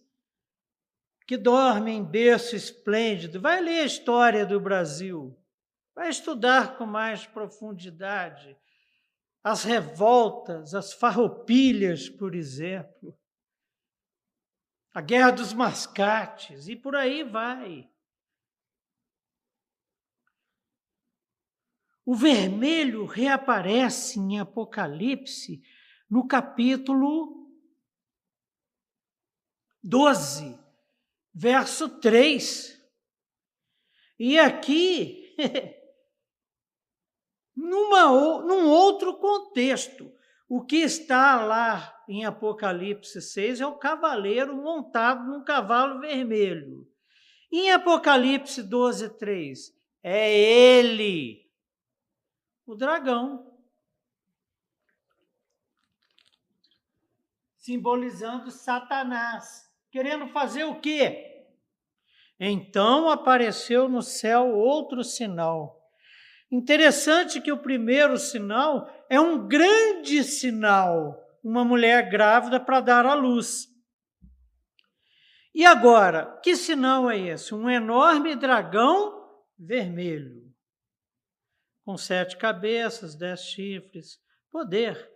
que 1.27 1.37
dorme 1.37 1.91
em 1.91 2.03
berço 2.03 2.55
esplêndido. 2.55 3.39
Vai 3.39 3.61
ler 3.61 3.81
a 3.81 3.85
história 3.85 4.45
do 4.45 4.59
Brasil, 4.59 5.37
vai 5.93 6.09
estudar 6.09 6.77
com 6.77 6.85
mais 6.85 7.25
profundidade 7.25 8.57
as 9.43 9.63
revoltas, 9.63 10.73
as 10.73 10.91
farroupilhas, 10.91 12.09
por 12.09 12.35
exemplo, 12.35 13.17
a 14.93 14.99
guerra 14.99 15.31
dos 15.31 15.53
mascates, 15.53 16.67
e 16.67 16.75
por 16.75 16.95
aí 16.95 17.23
vai. 17.23 17.89
O 22.07 22.15
vermelho 22.15 23.05
reaparece 23.05 24.17
em 24.17 24.39
Apocalipse 24.39 25.61
no 26.09 26.25
capítulo 26.25 27.51
12 29.83 30.57
verso 31.33 31.99
3. 31.99 32.81
E 34.17 34.39
aqui, 34.39 35.35
numa, 37.53 38.05
num 38.41 38.69
outro 38.69 39.17
contexto, 39.17 40.09
o 40.47 40.63
que 40.63 40.77
está 40.77 41.43
lá 41.43 42.05
em 42.07 42.23
Apocalipse 42.23 43.21
6 43.21 43.59
é 43.59 43.67
o 43.67 43.77
cavaleiro 43.77 44.55
montado 44.55 45.29
num 45.29 45.43
cavalo 45.43 45.99
vermelho. 45.99 46.89
Em 47.51 47.69
Apocalipse 47.69 48.63
12, 48.63 49.09
3, 49.17 49.77
é 50.01 50.39
ele, 50.39 51.46
o 52.67 52.75
dragão. 52.75 53.49
Simbolizando 57.55 58.51
Satanás. 58.51 59.65
Querendo 59.89 60.27
fazer 60.27 60.65
o 60.65 60.79
quê? 60.79 61.45
Então 62.39 63.09
apareceu 63.09 63.89
no 63.89 64.01
céu 64.01 64.49
outro 64.49 65.03
sinal. 65.03 65.81
Interessante 66.51 67.41
que 67.41 67.51
o 67.51 67.57
primeiro 67.57 68.17
sinal 68.17 68.87
é 69.09 69.19
um 69.19 69.47
grande 69.47 70.23
sinal, 70.23 71.17
uma 71.43 71.65
mulher 71.65 72.09
grávida 72.09 72.59
para 72.59 72.79
dar 72.79 73.05
à 73.05 73.13
luz. 73.13 73.67
E 75.53 75.65
agora, 75.65 76.39
que 76.43 76.55
sinal 76.55 77.09
é 77.09 77.17
esse? 77.17 77.55
Um 77.55 77.69
enorme 77.69 78.35
dragão 78.35 79.25
vermelho, 79.57 80.46
com 81.87 81.97
sete 81.97 82.35
cabeças, 82.35 83.15
dez 83.15 83.43
chifres, 83.43 84.19
poder, 84.51 85.09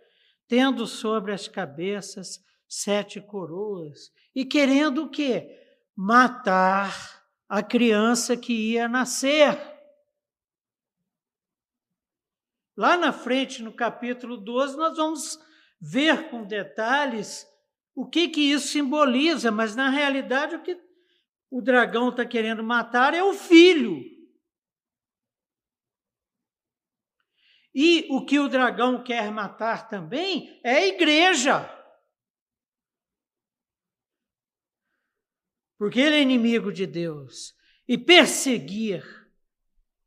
tendo 0.48 0.86
sobre 0.86 1.30
as 1.30 1.46
cabeças 1.46 2.42
sete 2.66 3.20
coroas 3.20 4.10
e 4.34 4.42
querendo 4.46 5.04
o 5.04 5.10
quê? 5.10 5.54
Matar 5.94 7.26
a 7.46 7.62
criança 7.62 8.38
que 8.38 8.54
ia 8.72 8.88
nascer. 8.88 9.60
Lá 12.74 12.96
na 12.96 13.12
frente, 13.12 13.62
no 13.62 13.74
capítulo 13.74 14.38
12, 14.38 14.74
nós 14.74 14.96
vamos 14.96 15.38
ver 15.78 16.30
com 16.30 16.42
detalhes 16.42 17.46
o 17.94 18.08
que, 18.08 18.28
que 18.28 18.50
isso 18.50 18.68
simboliza, 18.68 19.50
mas 19.50 19.76
na 19.76 19.90
realidade 19.90 20.56
o 20.56 20.62
que 20.62 20.80
o 21.50 21.60
dragão 21.60 22.08
está 22.08 22.24
querendo 22.24 22.64
matar 22.64 23.12
é 23.12 23.22
o 23.22 23.34
filho. 23.34 24.21
E 27.74 28.06
o 28.10 28.24
que 28.24 28.38
o 28.38 28.48
dragão 28.48 29.02
quer 29.02 29.30
matar 29.30 29.88
também 29.88 30.60
é 30.62 30.74
a 30.74 30.86
igreja. 30.86 31.82
porque 35.82 35.98
ele 35.98 36.14
é 36.14 36.22
inimigo 36.22 36.72
de 36.72 36.86
Deus. 36.86 37.56
E 37.88 37.98
perseguir 37.98 39.04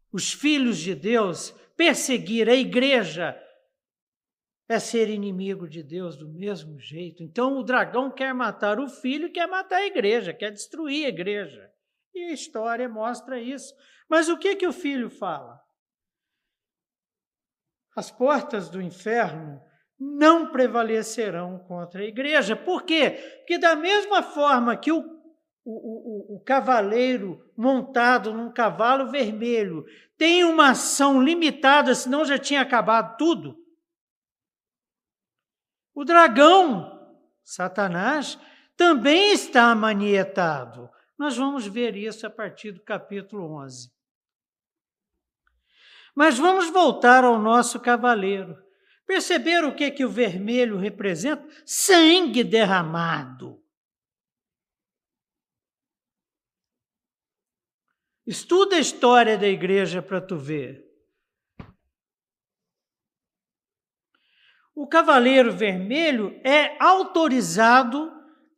os 0.09 0.31
filhos 0.31 0.77
de 0.77 0.95
Deus, 0.95 1.51
perseguir 1.75 2.47
a 2.47 2.55
igreja, 2.55 3.37
é 4.69 4.79
ser 4.79 5.09
inimigo 5.09 5.67
de 5.67 5.83
Deus 5.83 6.15
do 6.15 6.29
mesmo 6.29 6.79
jeito. 6.79 7.21
Então 7.21 7.57
o 7.57 7.61
dragão 7.61 8.09
quer 8.09 8.33
matar 8.33 8.79
o 8.79 8.87
filho, 8.87 9.33
quer 9.33 9.49
matar 9.49 9.79
a 9.79 9.85
igreja, 9.85 10.33
quer 10.33 10.49
destruir 10.49 11.07
a 11.07 11.09
igreja. 11.09 11.69
E 12.13 12.23
a 12.23 12.31
história 12.31 12.87
mostra 12.87 13.37
isso. 13.37 13.75
Mas 14.09 14.29
o 14.29 14.37
que 14.37 14.55
que 14.55 14.65
o 14.65 14.71
filho 14.71 15.09
fala? 15.09 15.59
As 17.95 18.11
portas 18.11 18.69
do 18.69 18.81
inferno 18.81 19.61
não 19.97 20.51
prevalecerão 20.51 21.59
contra 21.59 22.01
a 22.01 22.05
igreja. 22.05 22.55
Por 22.55 22.83
quê? 22.83 23.11
Porque 23.39 23.57
da 23.57 23.75
mesma 23.75 24.21
forma 24.21 24.75
que 24.75 24.91
o 24.91 25.15
o, 25.67 26.35
o, 26.35 26.35
o, 26.35 26.39
cavaleiro 26.41 27.51
montado 27.57 28.31
num 28.31 28.51
cavalo 28.51 29.09
vermelho 29.09 29.83
tem 30.15 30.43
uma 30.43 30.69
ação 30.69 31.19
limitada, 31.19 31.95
senão 31.95 32.23
já 32.23 32.37
tinha 32.37 32.61
acabado 32.61 33.17
tudo. 33.17 33.57
O 35.95 36.05
dragão, 36.05 37.19
Satanás, 37.43 38.37
também 38.77 39.31
está 39.31 39.73
manietado. 39.73 40.87
Nós 41.17 41.35
vamos 41.35 41.65
ver 41.65 41.95
isso 41.95 42.27
a 42.27 42.29
partir 42.29 42.71
do 42.71 42.83
capítulo 42.83 43.51
11. 43.63 43.89
Mas 46.15 46.39
vamos 46.39 46.69
voltar 46.69 47.25
ao 47.25 47.37
nosso 47.37 47.77
cavaleiro. 47.79 48.57
Perceberam 49.05 49.69
o 49.69 49.75
que, 49.75 49.91
que 49.91 50.05
o 50.05 50.09
vermelho 50.09 50.77
representa? 50.77 51.45
Sangue 51.65 52.43
derramado. 52.43 53.61
Estuda 58.25 58.77
a 58.77 58.79
história 58.79 59.37
da 59.37 59.47
igreja 59.47 60.01
para 60.01 60.19
tu 60.19 60.37
ver. 60.37 60.83
O 64.73 64.87
cavaleiro 64.87 65.55
vermelho 65.55 66.41
é 66.43 66.75
autorizado 66.83 68.11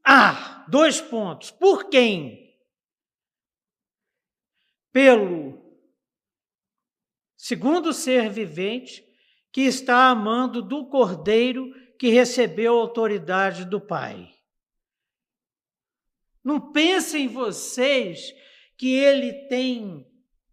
a 0.04 0.65
dois 0.70 1.02
pontos. 1.02 1.52
Por 1.52 1.89
quem? 1.89 2.58
Pelo 4.91 5.66
segundo 7.47 7.93
ser 7.93 8.29
vivente 8.29 9.07
que 9.53 9.62
está 9.62 10.10
amando 10.10 10.62
do 10.62 10.86
cordeiro 10.88 11.73
que 11.97 12.10
recebeu 12.10 12.77
a 12.77 12.81
autoridade 12.81 13.63
do 13.63 13.79
Pai. 13.79 14.29
Não 16.43 16.60
pensem 16.73 17.25
vocês 17.29 18.33
que 18.77 18.93
ele 18.93 19.31
tem 19.47 20.05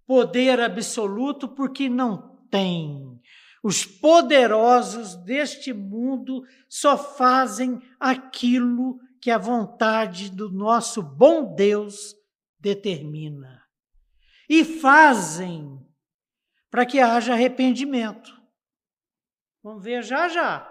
poder 0.07 0.61
absoluto, 0.61 1.49
porque 1.49 1.89
não 1.89 2.39
tem. 2.49 3.21
Os 3.61 3.85
poderosos 3.85 5.17
deste 5.17 5.73
mundo 5.73 6.45
só 6.69 6.97
fazem 6.97 7.83
aquilo 7.99 9.01
que 9.21 9.33
a 9.33 9.39
vontade 9.39 10.31
do 10.31 10.49
nosso 10.49 11.03
bom 11.03 11.57
Deus 11.57 12.15
determina. 12.61 13.65
E 14.49 14.63
fazem 14.65 15.84
para 16.75 16.85
que 16.85 16.99
haja 16.99 17.35
arrependimento. 17.35 18.37
Vamos 19.63 19.85
ver 19.85 20.03
já 20.03 20.29
já. 20.29 20.69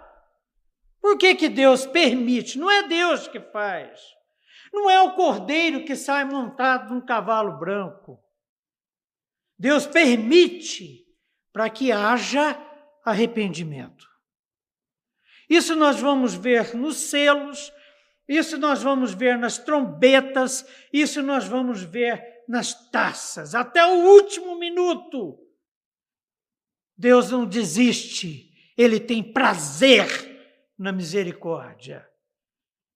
Por 1.00 1.18
que, 1.18 1.34
que 1.34 1.48
Deus 1.48 1.86
permite? 1.86 2.60
Não 2.60 2.70
é 2.70 2.86
Deus 2.86 3.26
que 3.30 3.40
faz. 3.40 4.02
Não 4.74 4.90
é 4.90 5.02
o 5.02 5.16
cordeiro 5.16 5.86
que 5.86 5.96
sai 5.96 6.26
montado 6.26 6.94
num 6.94 7.00
cavalo 7.00 7.58
branco. 7.58 8.22
Deus 9.58 9.88
permite 9.88 11.06
para 11.54 11.70
que 11.70 11.90
haja 11.90 12.62
arrependimento. 13.06 14.06
Isso 15.50 15.74
nós 15.74 16.02
vamos 16.02 16.34
ver 16.34 16.76
nos 16.76 16.98
selos, 16.98 17.72
isso 18.28 18.58
nós 18.58 18.84
vamos 18.84 19.14
ver 19.14 19.38
nas 19.38 19.58
trombetas, 19.58 20.68
isso 20.92 21.24
nós 21.24 21.48
vamos 21.48 21.82
ver 21.82 22.44
nas 22.46 22.90
taças, 22.90 23.56
até 23.56 23.86
o 23.86 24.04
último 24.16 24.60
minuto. 24.60 25.43
Deus 26.98 27.32
não 27.32 27.46
desiste, 27.46 28.54
ele 28.78 29.00
tem 29.00 29.24
prazer 29.24 30.08
na 30.78 30.92
misericórdia. 30.92 32.08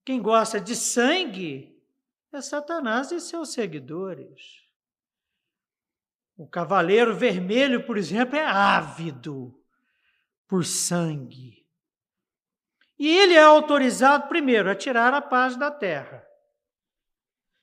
Quem 0.06 0.22
gosta 0.22 0.60
de 0.60 0.76
sangue 0.76 1.78
é 2.32 2.42
Satanás 2.42 3.12
e 3.12 3.20
seus 3.20 3.54
seguidores. 3.54 4.62
O 6.38 6.48
cavaleiro 6.48 7.16
vermelho, 7.16 7.86
por 7.86 7.98
exemplo, 7.98 8.36
é 8.36 8.46
ávido 8.46 9.60
por 10.48 10.64
sangue. 10.64 11.66
E 12.98 13.08
ele 13.08 13.34
é 13.34 13.42
autorizado, 13.42 14.28
primeiro, 14.28 14.70
a 14.70 14.76
tirar 14.76 15.14
a 15.14 15.22
paz 15.22 15.56
da 15.56 15.70
terra. 15.70 16.26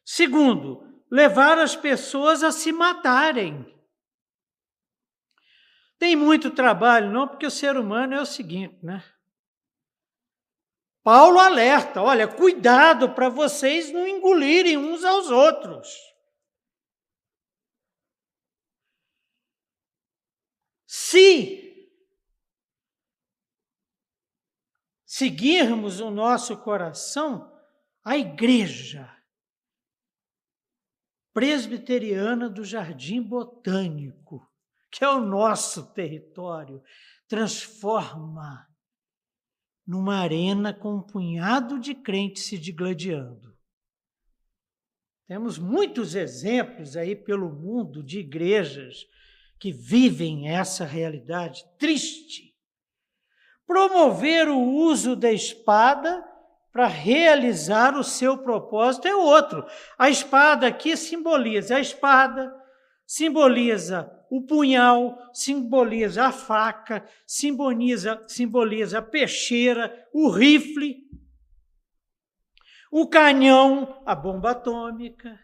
Segundo, 0.05 1.03
levar 1.11 1.59
as 1.59 1.75
pessoas 1.75 2.42
a 2.42 2.53
se 2.53 2.73
matarem. 2.73 3.74
Tem 6.05 6.14
muito 6.14 6.51
trabalho, 6.51 7.11
não, 7.11 7.27
porque 7.27 7.47
o 7.47 7.51
ser 7.51 7.79
humano 7.79 8.12
é 8.12 8.21
o 8.21 8.27
seguinte, 8.27 8.77
né? 8.85 9.03
Paulo 11.03 11.38
alerta: 11.38 12.03
olha, 12.03 12.29
cuidado 12.29 13.14
para 13.14 13.31
vocês 13.31 13.90
não 13.90 14.07
engolirem 14.07 14.77
uns 14.77 15.03
aos 15.03 15.31
outros. 15.31 15.88
Se 20.87 21.90
seguirmos 25.07 26.01
o 26.01 26.11
nosso 26.11 26.55
coração, 26.62 27.51
a 28.05 28.19
igreja 28.19 29.11
presbiteriana 31.33 32.51
do 32.51 32.62
Jardim 32.62 33.23
Botânico, 33.23 34.54
que 34.95 35.03
é 35.03 35.09
o 35.09 35.21
nosso 35.21 35.93
território, 35.93 36.81
transforma 37.27 38.65
numa 39.85 40.19
arena 40.19 40.73
com 40.73 40.95
um 40.95 41.03
punhado 41.03 41.81
de 41.81 41.97
crentes 41.97 42.47
se 42.47 42.57
digladiando. 42.57 43.59
Temos 45.27 45.59
muitos 45.59 46.15
exemplos 46.15 46.97
aí 46.97 47.17
pelo 47.17 47.51
mundo 47.51 48.05
de 48.05 48.21
igrejas 48.21 49.05
que 49.59 49.73
vivem 49.73 50.49
essa 50.49 50.85
realidade 50.85 51.65
triste. 51.77 52.55
Promover 53.67 54.49
o 54.49 54.61
uso 54.61 55.17
da 55.17 55.33
espada 55.33 56.25
para 56.71 56.87
realizar 56.87 57.97
o 57.97 58.05
seu 58.05 58.39
propósito 58.39 59.09
é 59.09 59.17
outro. 59.17 59.67
A 59.99 60.09
espada 60.09 60.69
aqui 60.69 60.97
simboliza 60.97 61.79
a 61.79 61.81
espada, 61.81 62.55
simboliza 63.07 64.11
o 64.31 64.43
punhal 64.43 65.31
simboliza 65.33 66.27
a 66.27 66.33
faca, 66.33 67.09
simboliza, 67.25 68.27
simboliza 68.29 68.99
a 68.99 69.03
peixeira, 69.03 70.09
o 70.12 70.29
rifle, 70.29 71.09
o 72.90 73.09
canhão, 73.09 74.03
a 74.05 74.14
bomba 74.14 74.51
atômica. 74.51 75.38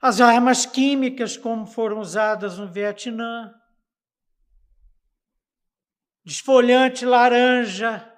As 0.00 0.20
armas 0.20 0.64
químicas, 0.64 1.36
como 1.36 1.66
foram 1.66 1.98
usadas 1.98 2.58
no 2.58 2.70
Vietnã, 2.70 3.54
desfolhante 6.24 7.04
laranja, 7.04 8.10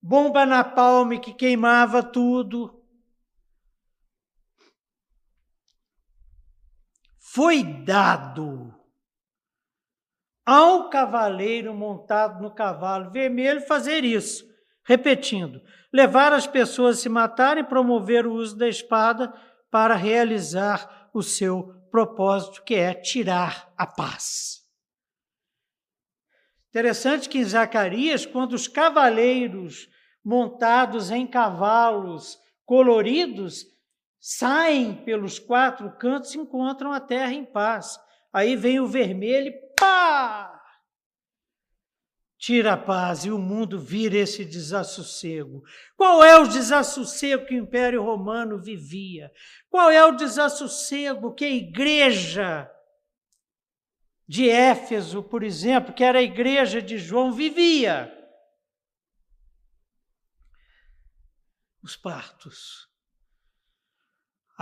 bomba 0.00 0.46
napalm 0.46 1.18
que 1.20 1.34
queimava 1.34 2.02
tudo. 2.02 2.81
Foi 7.34 7.62
dado 7.62 8.74
ao 10.44 10.90
cavaleiro 10.90 11.72
montado 11.72 12.42
no 12.42 12.54
cavalo 12.54 13.10
vermelho 13.10 13.62
fazer 13.62 14.04
isso, 14.04 14.44
repetindo, 14.84 15.62
levar 15.90 16.34
as 16.34 16.46
pessoas 16.46 16.98
a 16.98 17.00
se 17.00 17.08
matarem, 17.08 17.64
promover 17.64 18.26
o 18.26 18.34
uso 18.34 18.58
da 18.58 18.68
espada 18.68 19.32
para 19.70 19.94
realizar 19.94 21.08
o 21.14 21.22
seu 21.22 21.72
propósito, 21.90 22.62
que 22.64 22.74
é 22.74 22.92
tirar 22.92 23.72
a 23.78 23.86
paz. 23.86 24.60
Interessante 26.68 27.30
que 27.30 27.38
em 27.38 27.44
Zacarias, 27.44 28.26
quando 28.26 28.52
os 28.52 28.68
cavaleiros 28.68 29.88
montados 30.22 31.10
em 31.10 31.26
cavalos 31.26 32.38
coloridos 32.66 33.71
saem 34.24 35.04
pelos 35.04 35.40
quatro 35.40 35.90
cantos 35.96 36.32
e 36.32 36.38
encontram 36.38 36.92
a 36.92 37.00
terra 37.00 37.32
em 37.32 37.44
paz. 37.44 37.98
Aí 38.32 38.54
vem 38.54 38.78
o 38.78 38.86
vermelho 38.86 39.52
pá! 39.76 40.48
Tira 42.38 42.74
a 42.74 42.76
paz 42.76 43.24
e 43.24 43.32
o 43.32 43.38
mundo 43.38 43.80
vira 43.80 44.16
esse 44.16 44.44
desassossego. 44.44 45.64
Qual 45.96 46.22
é 46.22 46.38
o 46.38 46.46
desassossego 46.46 47.46
que 47.46 47.54
o 47.54 47.58
Império 47.58 48.02
Romano 48.02 48.60
vivia? 48.60 49.32
Qual 49.68 49.90
é 49.90 50.04
o 50.04 50.12
desassossego 50.12 51.34
que 51.34 51.44
a 51.44 51.50
igreja 51.50 52.70
de 54.26 54.48
Éfeso, 54.48 55.22
por 55.22 55.42
exemplo, 55.42 55.92
que 55.92 56.02
era 56.04 56.20
a 56.20 56.22
igreja 56.22 56.80
de 56.80 56.96
João, 56.96 57.32
vivia? 57.32 58.12
Os 61.82 61.96
partos 61.96 62.91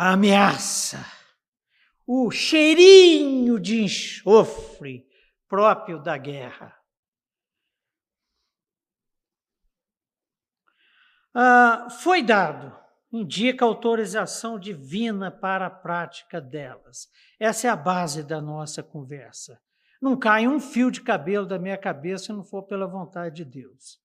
a 0.03 0.13
ameaça, 0.13 1.05
o 2.07 2.31
cheirinho 2.31 3.61
de 3.61 3.83
enxofre 3.83 5.07
próprio 5.47 6.03
da 6.03 6.17
guerra. 6.17 6.75
Ah, 11.35 11.89
foi 12.01 12.23
dado, 12.23 12.75
indica 13.13 13.63
autorização 13.63 14.59
divina 14.59 15.31
para 15.31 15.67
a 15.67 15.71
prática 15.71 16.41
delas. 16.41 17.07
Essa 17.39 17.67
é 17.67 17.71
a 17.71 17.77
base 17.77 18.23
da 18.23 18.41
nossa 18.41 18.83
conversa. 18.83 19.61
Não 20.01 20.19
cai 20.19 20.49
um 20.49 20.59
fio 20.59 20.91
de 20.91 21.03
cabelo 21.03 21.45
da 21.45 21.59
minha 21.59 21.77
cabeça 21.77 22.25
se 22.25 22.33
não 22.33 22.43
for 22.43 22.63
pela 22.63 22.87
vontade 22.87 23.37
de 23.37 23.45
Deus. 23.45 24.00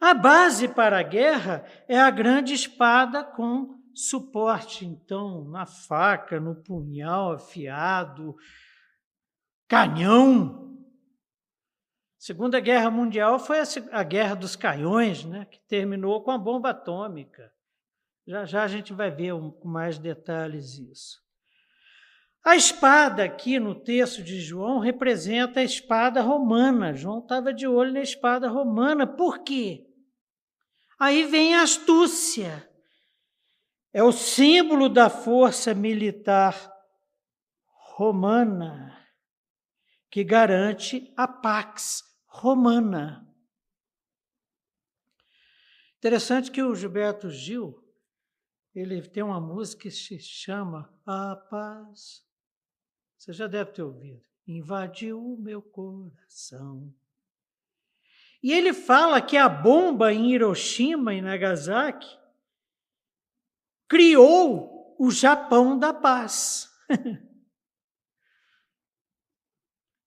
A 0.00 0.14
base 0.14 0.68
para 0.68 1.00
a 1.00 1.02
guerra 1.02 1.64
é 1.88 1.98
a 1.98 2.10
grande 2.10 2.54
espada 2.54 3.24
com 3.24 3.78
suporte, 3.92 4.86
então, 4.86 5.44
na 5.48 5.66
faca, 5.66 6.38
no 6.38 6.54
punhal 6.54 7.32
afiado, 7.32 8.36
canhão. 9.66 10.78
Segunda 12.16 12.60
Guerra 12.60 12.90
Mundial 12.90 13.40
foi 13.40 13.58
a 13.90 14.02
Guerra 14.04 14.36
dos 14.36 14.54
Canhões, 14.54 15.24
né, 15.24 15.46
que 15.46 15.60
terminou 15.66 16.22
com 16.22 16.30
a 16.30 16.38
bomba 16.38 16.70
atômica. 16.70 17.52
Já 18.26 18.44
já 18.44 18.62
a 18.62 18.68
gente 18.68 18.92
vai 18.92 19.10
ver 19.10 19.32
com 19.32 19.68
mais 19.68 19.98
detalhes 19.98 20.78
isso. 20.78 21.18
A 22.44 22.54
espada 22.54 23.24
aqui 23.24 23.58
no 23.58 23.74
texto 23.74 24.22
de 24.22 24.40
João 24.40 24.78
representa 24.78 25.60
a 25.60 25.64
espada 25.64 26.20
romana. 26.20 26.94
João 26.94 27.18
estava 27.18 27.52
de 27.52 27.66
olho 27.66 27.92
na 27.92 28.00
espada 28.00 28.48
romana. 28.48 29.06
Por 29.06 29.40
quê? 29.40 29.87
Aí 30.98 31.24
vem 31.24 31.54
a 31.54 31.62
astúcia. 31.62 32.68
É 33.92 34.02
o 34.02 34.12
símbolo 34.12 34.88
da 34.88 35.08
força 35.08 35.74
militar 35.74 36.72
romana 37.96 38.98
que 40.10 40.24
garante 40.24 41.12
a 41.16 41.28
pax 41.28 42.02
romana. 42.26 43.24
Interessante 45.98 46.50
que 46.50 46.62
o 46.62 46.74
Gilberto 46.74 47.28
Gil, 47.28 47.84
ele 48.74 49.02
tem 49.02 49.22
uma 49.22 49.40
música 49.40 49.82
que 49.82 49.90
se 49.90 50.18
chama 50.18 50.92
A 51.04 51.34
Paz. 51.34 52.24
Você 53.16 53.32
já 53.32 53.46
deve 53.46 53.72
ter 53.72 53.82
ouvido. 53.82 54.24
Invadiu 54.46 55.20
o 55.20 55.36
meu 55.36 55.60
coração. 55.60 56.94
E 58.42 58.52
ele 58.52 58.72
fala 58.72 59.20
que 59.20 59.36
a 59.36 59.48
bomba 59.48 60.12
em 60.12 60.32
Hiroshima 60.32 61.12
e 61.12 61.20
Nagasaki 61.20 62.18
criou 63.88 64.96
o 64.98 65.10
Japão 65.10 65.78
da 65.78 65.92
paz. 65.92 66.70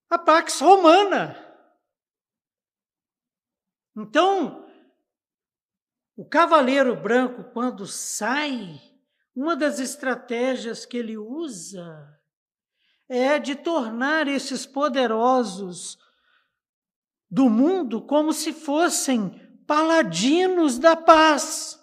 a 0.09 0.17
Pax 0.17 0.59
Romana. 0.59 1.37
Então, 3.95 4.69
o 6.15 6.25
cavaleiro 6.25 6.95
branco, 6.95 7.43
quando 7.51 7.85
sai, 7.87 8.81
uma 9.35 9.55
das 9.55 9.79
estratégias 9.79 10.85
que 10.85 10.97
ele 10.97 11.17
usa 11.17 12.19
é 13.07 13.39
de 13.39 13.55
tornar 13.55 14.27
esses 14.27 14.65
poderosos 14.65 15.97
do 17.31 17.49
mundo 17.49 18.01
como 18.01 18.33
se 18.33 18.51
fossem 18.51 19.29
paladinos 19.65 20.77
da 20.77 20.97
paz. 20.97 21.79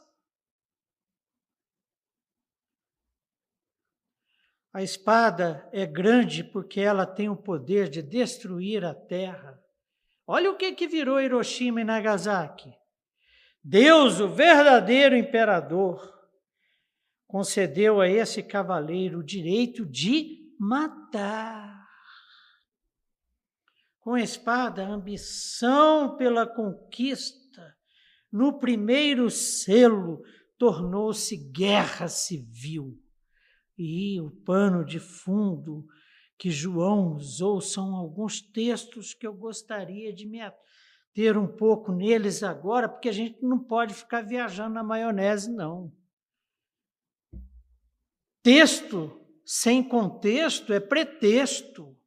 A 4.75 4.83
espada 4.83 5.67
é 5.73 5.87
grande 5.87 6.45
porque 6.45 6.81
ela 6.81 7.07
tem 7.07 7.31
o 7.31 7.37
poder 7.37 7.89
de 7.89 8.03
destruir 8.03 8.85
a 8.85 8.95
terra. 8.95 9.59
Olha 10.27 10.51
o 10.51 10.57
que, 10.57 10.73
que 10.73 10.87
virou 10.87 11.19
Hiroshima 11.21 11.81
e 11.81 11.85
Nagasaki. 11.85 12.71
Deus, 13.65 14.21
o 14.21 14.29
verdadeiro 14.29 15.17
imperador, 15.17 16.15
concedeu 17.27 18.01
a 18.01 18.09
esse 18.09 18.43
cavaleiro 18.43 19.21
o 19.21 19.25
direito 19.25 19.87
de 19.87 20.55
matar. 20.61 21.78
Com 24.09 24.15
a 24.15 24.23
espada, 24.23 24.87
a 24.87 24.91
ambição 24.91 26.17
pela 26.17 26.47
conquista, 26.47 27.77
no 28.33 28.59
primeiro 28.59 29.29
selo, 29.29 30.23
tornou-se 30.57 31.37
guerra 31.37 32.09
civil. 32.09 32.99
E 33.77 34.19
o 34.19 34.31
pano 34.31 34.83
de 34.83 34.99
fundo 34.99 35.87
que 36.39 36.51
João 36.51 37.17
usou 37.17 37.61
são 37.61 37.95
alguns 37.95 38.41
textos 38.41 39.13
que 39.13 39.27
eu 39.27 39.35
gostaria 39.35 40.11
de 40.11 40.27
me 40.27 40.39
ter 41.13 41.37
um 41.37 41.47
pouco 41.47 41.93
neles 41.93 42.43
agora, 42.43 42.89
porque 42.89 43.11
a 43.11 43.13
gente 43.13 43.45
não 43.45 43.63
pode 43.63 43.93
ficar 43.93 44.23
viajando 44.23 44.73
na 44.73 44.83
maionese, 44.83 45.53
não. 45.53 45.93
Texto 48.43 49.21
sem 49.45 49.87
contexto 49.87 50.73
é 50.73 50.81
pretexto. 50.81 51.98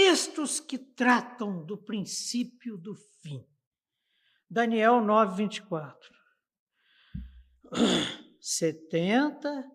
Textos 0.00 0.60
que 0.60 0.78
tratam 0.78 1.66
do 1.66 1.76
princípio 1.76 2.78
do 2.78 2.94
fim. 2.94 3.44
Daniel 4.48 5.00
9, 5.00 5.42
24. 5.42 6.14
70 8.40 9.68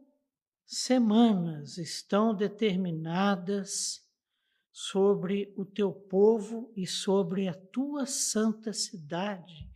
semanas 0.65 1.77
estão 1.77 2.33
determinadas 2.33 4.01
sobre 4.71 5.53
o 5.57 5.65
teu 5.65 5.91
povo 5.91 6.71
e 6.73 6.87
sobre 6.87 7.49
a 7.49 7.53
tua 7.53 8.05
santa 8.05 8.71
cidade, 8.71 9.69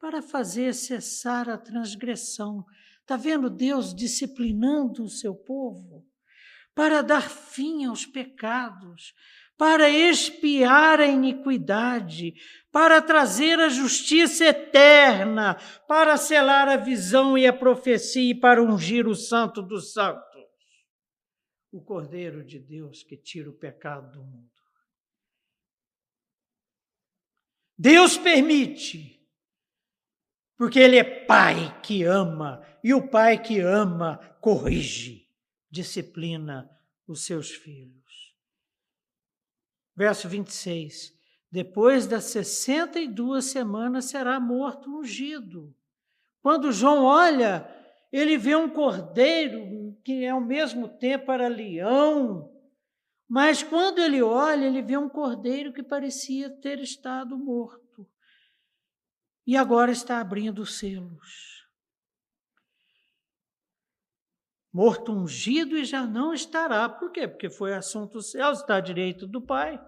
para 0.00 0.22
fazer 0.22 0.72
cessar 0.72 1.50
a 1.50 1.58
transgressão. 1.58 2.64
Está 3.02 3.18
vendo 3.18 3.50
Deus 3.50 3.94
disciplinando 3.94 5.04
o 5.04 5.10
seu 5.10 5.34
povo? 5.34 6.10
Para 6.74 7.02
dar 7.02 7.28
fim 7.28 7.84
aos 7.84 8.06
pecados, 8.06 9.12
para 9.62 9.88
expiar 9.88 10.98
a 10.98 11.06
iniquidade, 11.06 12.34
para 12.72 13.00
trazer 13.00 13.60
a 13.60 13.68
justiça 13.68 14.46
eterna, 14.46 15.54
para 15.86 16.16
selar 16.16 16.66
a 16.66 16.76
visão 16.76 17.38
e 17.38 17.46
a 17.46 17.52
profecia 17.52 18.32
e 18.32 18.34
para 18.34 18.60
ungir 18.60 19.06
o 19.06 19.14
santo 19.14 19.62
dos 19.62 19.92
santos 19.92 20.42
o 21.70 21.80
Cordeiro 21.80 22.44
de 22.44 22.58
Deus 22.58 23.04
que 23.04 23.16
tira 23.16 23.48
o 23.48 23.52
pecado 23.52 24.10
do 24.10 24.24
mundo. 24.24 24.50
Deus 27.78 28.18
permite, 28.18 29.24
porque 30.56 30.80
Ele 30.80 30.98
é 30.98 31.04
Pai 31.04 31.80
que 31.82 32.02
ama, 32.02 32.66
e 32.82 32.92
o 32.92 33.08
Pai 33.08 33.40
que 33.40 33.60
ama 33.60 34.18
corrige, 34.40 35.30
disciplina 35.70 36.68
os 37.06 37.24
seus 37.24 37.52
filhos. 37.52 38.31
Verso 39.94 40.28
26. 40.28 41.12
Depois 41.50 42.06
das 42.06 42.24
62 42.24 43.44
semanas 43.44 44.06
será 44.06 44.40
morto 44.40 44.90
ungido. 44.98 45.74
Quando 46.40 46.72
João 46.72 47.04
olha 47.04 47.68
ele 48.12 48.36
vê 48.36 48.54
um 48.54 48.68
cordeiro 48.68 49.96
que 50.04 50.26
ao 50.26 50.40
mesmo 50.40 50.86
tempo 50.86 51.32
era 51.32 51.48
leão, 51.48 52.52
mas 53.26 53.62
quando 53.62 54.00
ele 54.00 54.22
olha, 54.22 54.66
ele 54.66 54.82
vê 54.82 54.98
um 54.98 55.08
cordeiro 55.08 55.72
que 55.72 55.82
parecia 55.82 56.50
ter 56.50 56.78
estado 56.80 57.38
morto. 57.38 58.06
E 59.46 59.56
agora 59.56 59.90
está 59.90 60.20
abrindo 60.20 60.60
os 60.60 60.78
selos. 60.78 61.51
Morto 64.72 65.12
ungido 65.12 65.76
e 65.76 65.84
já 65.84 66.06
não 66.06 66.32
estará. 66.32 66.88
Por 66.88 67.12
quê? 67.12 67.28
Porque 67.28 67.50
foi 67.50 67.74
assunto 67.74 68.14
dos 68.14 68.30
céus, 68.30 68.60
está 68.60 68.76
à 68.76 68.80
direita 68.80 69.26
do 69.26 69.40
Pai. 69.42 69.78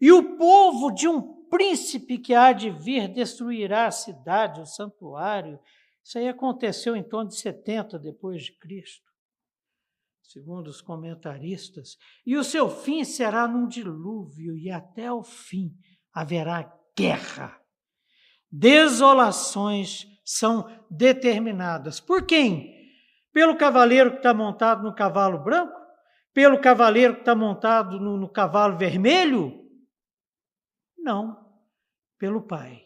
E 0.00 0.10
o 0.10 0.36
povo 0.36 0.90
de 0.90 1.06
um 1.06 1.46
príncipe 1.48 2.18
que 2.18 2.34
há 2.34 2.52
de 2.52 2.70
vir 2.70 3.06
destruirá 3.08 3.86
a 3.86 3.90
cidade, 3.90 4.60
o 4.60 4.66
santuário, 4.66 5.60
isso 6.02 6.18
aí 6.18 6.28
aconteceu 6.28 6.96
em 6.96 7.02
torno 7.02 7.28
de 7.28 7.36
70 7.36 7.98
depois 7.98 8.44
de 8.44 8.58
Cristo, 8.58 9.04
segundo 10.22 10.68
os 10.68 10.80
comentaristas. 10.80 11.96
E 12.24 12.36
o 12.36 12.42
seu 12.42 12.68
fim 12.68 13.04
será 13.04 13.46
num 13.46 13.68
dilúvio, 13.68 14.56
e 14.56 14.70
até 14.70 15.12
o 15.12 15.22
fim 15.22 15.76
haverá 16.12 16.72
guerra. 16.96 17.60
Desolações 18.50 20.06
são 20.24 20.66
determinadas. 20.90 22.00
Por 22.00 22.26
quem? 22.26 22.79
Pelo 23.32 23.56
cavaleiro 23.56 24.12
que 24.12 24.16
está 24.18 24.34
montado 24.34 24.82
no 24.82 24.94
cavalo 24.94 25.42
branco? 25.42 25.78
Pelo 26.32 26.60
cavaleiro 26.60 27.14
que 27.14 27.20
está 27.20 27.34
montado 27.34 27.98
no, 28.00 28.16
no 28.16 28.28
cavalo 28.28 28.76
vermelho? 28.76 29.60
Não, 30.98 31.36
pelo 32.18 32.42
Pai. 32.42 32.82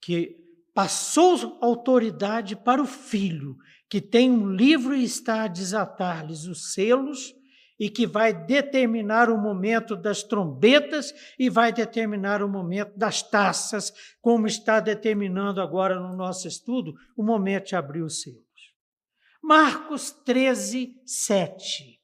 Que 0.00 0.36
passou 0.74 1.58
autoridade 1.60 2.54
para 2.54 2.82
o 2.82 2.86
filho, 2.86 3.56
que 3.88 4.00
tem 4.00 4.30
um 4.30 4.50
livro 4.50 4.94
e 4.94 5.02
está 5.02 5.44
a 5.44 5.48
desatar-lhes 5.48 6.44
os 6.44 6.72
selos, 6.72 7.34
e 7.78 7.90
que 7.90 8.06
vai 8.06 8.32
determinar 8.32 9.28
o 9.28 9.38
momento 9.38 9.96
das 9.96 10.22
trombetas 10.22 11.12
e 11.38 11.50
vai 11.50 11.72
determinar 11.72 12.42
o 12.42 12.48
momento 12.48 12.96
das 12.96 13.22
taças, 13.22 13.92
como 14.20 14.46
está 14.46 14.80
determinando 14.80 15.60
agora 15.60 16.00
no 16.00 16.16
nosso 16.16 16.48
estudo 16.48 16.94
o 17.16 17.22
momento 17.22 17.66
de 17.66 17.76
abrir 17.76 18.02
os 18.02 18.22
selos. 18.22 18.45
Marcos 19.48 20.10
13, 20.10 21.00
7. 21.06 22.02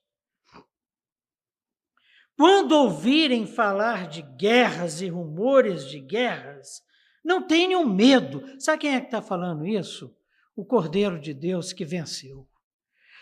Quando 2.37 2.71
ouvirem 2.71 3.49
falar 3.49 4.07
de 4.07 4.23
guerras 4.23 5.01
e 5.01 5.09
rumores 5.09 5.91
de 5.91 5.99
guerras, 5.99 6.85
não 7.25 7.45
tenham 7.45 7.85
medo. 7.85 8.45
Sabe 8.61 8.83
quem 8.83 8.95
é 8.95 9.01
que 9.01 9.09
está 9.09 9.21
falando 9.21 9.67
isso? 9.67 10.17
O 10.55 10.65
Cordeiro 10.65 11.19
de 11.19 11.35
Deus 11.35 11.73
que 11.73 11.85
venceu. 11.85 12.47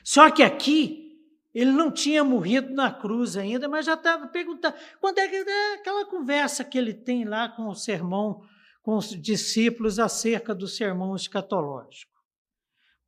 Só 0.05 0.31
que 0.31 0.43
aqui, 0.43 1.19
ele 1.55 1.73
não 1.73 1.91
tinha 1.91 2.23
morrido 2.23 2.75
na 2.75 2.93
cruz 2.93 3.39
ainda, 3.39 3.71
mas 3.71 3.87
já 3.87 3.95
estava 3.95 4.29
perguntando. 4.29 4.77
Quando 5.01 5.19
é, 5.19 5.29
que, 5.29 5.37
é 5.37 5.75
aquela 5.77 6.05
conversa 6.05 6.63
que 6.63 6.77
ele 6.77 6.93
tem 6.93 7.25
lá 7.25 7.49
com 7.49 7.69
o 7.69 7.75
sermão, 7.75 8.43
com 8.83 8.99
os 8.99 9.19
discípulos 9.19 9.99
acerca 9.99 10.55
do 10.55 10.69
sermão 10.69 11.17
escatológico? 11.17 12.20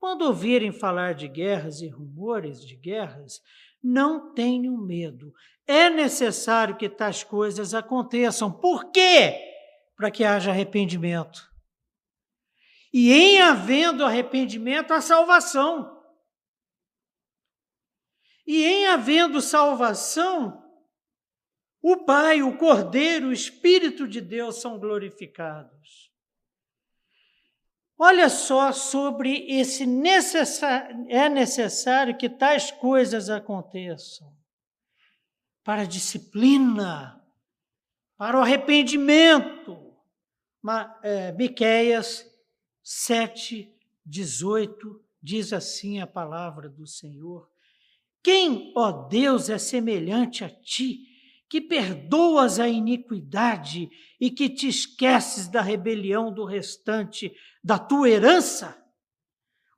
Quando 0.02 0.22
ouvirem 0.22 0.72
falar 0.72 1.14
de 1.14 1.28
guerras 1.28 1.80
e 1.80 1.86
rumores 1.86 2.66
de 2.66 2.74
guerras, 2.74 3.40
não 3.80 4.34
tenham 4.34 4.76
medo. 4.76 5.32
É 5.64 5.88
necessário 5.88 6.76
que 6.76 6.88
tais 6.88 7.22
coisas 7.22 7.72
aconteçam. 7.72 8.50
Por 8.50 8.90
quê? 8.90 9.38
para 10.02 10.10
que 10.10 10.24
haja 10.24 10.50
arrependimento. 10.50 11.48
E 12.92 13.12
em 13.12 13.40
havendo 13.40 14.04
arrependimento, 14.04 14.92
a 14.92 15.00
salvação. 15.00 16.02
E 18.44 18.64
em 18.64 18.88
havendo 18.88 19.40
salvação, 19.40 20.60
o 21.80 22.04
Pai, 22.04 22.42
o 22.42 22.58
Cordeiro, 22.58 23.28
o 23.28 23.32
Espírito 23.32 24.08
de 24.08 24.20
Deus 24.20 24.60
são 24.60 24.76
glorificados. 24.76 26.11
Olha 27.98 28.28
só 28.28 28.72
sobre 28.72 29.46
esse 29.48 29.86
necessário, 29.86 31.06
é 31.08 31.28
necessário 31.28 32.16
que 32.16 32.28
tais 32.28 32.70
coisas 32.70 33.30
aconteçam. 33.30 34.32
Para 35.62 35.82
a 35.82 35.86
disciplina, 35.86 37.22
para 38.16 38.38
o 38.38 38.40
arrependimento, 38.40 39.94
é, 41.02 41.32
Miqueias 41.32 42.26
7, 42.82 43.72
18, 44.04 45.04
diz 45.22 45.52
assim 45.52 46.00
a 46.00 46.06
palavra 46.06 46.68
do 46.68 46.86
Senhor: 46.86 47.48
Quem, 48.22 48.72
ó 48.76 48.90
Deus, 49.08 49.48
é 49.48 49.58
semelhante 49.58 50.44
a 50.44 50.50
ti, 50.50 51.11
que 51.52 51.60
perdoas 51.60 52.58
a 52.58 52.66
iniquidade 52.66 53.90
e 54.18 54.30
que 54.30 54.48
te 54.48 54.66
esqueces 54.68 55.48
da 55.48 55.60
rebelião 55.60 56.32
do 56.32 56.46
restante 56.46 57.30
da 57.62 57.78
tua 57.78 58.08
herança? 58.08 58.82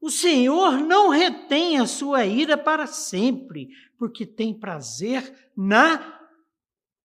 O 0.01 0.09
Senhor 0.09 0.79
não 0.79 1.09
retém 1.09 1.81
a 1.81 1.85
sua 1.89 2.25
ira 2.25 2.57
para 2.57 2.87
sempre, 2.87 3.71
porque 3.99 4.25
tem 4.25 4.57
prazer 4.57 5.51
na 5.57 6.25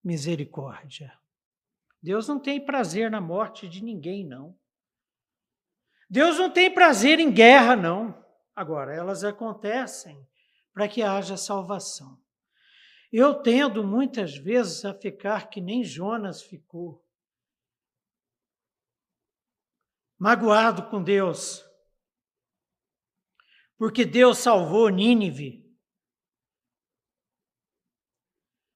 misericórdia. 0.04 1.18
Deus 2.00 2.28
não 2.28 2.38
tem 2.38 2.64
prazer 2.64 3.10
na 3.10 3.20
morte 3.20 3.68
de 3.68 3.82
ninguém, 3.82 4.24
não. 4.24 4.56
Deus 6.08 6.38
não 6.38 6.48
tem 6.48 6.72
prazer 6.72 7.18
em 7.18 7.32
guerra, 7.32 7.74
não. 7.74 8.24
Agora, 8.54 8.94
elas 8.94 9.24
acontecem 9.24 10.24
para 10.72 10.86
que 10.86 11.02
haja 11.02 11.36
salvação. 11.36 12.16
Eu 13.12 13.42
tendo 13.42 13.82
muitas 13.82 14.36
vezes 14.36 14.84
a 14.84 14.94
ficar 14.94 15.50
que 15.50 15.60
nem 15.60 15.82
Jonas 15.82 16.42
ficou, 16.42 17.04
magoado 20.16 20.88
com 20.88 21.02
Deus, 21.02 21.64
porque 23.76 24.04
Deus 24.04 24.38
salvou 24.38 24.88
Nínive. 24.88 25.68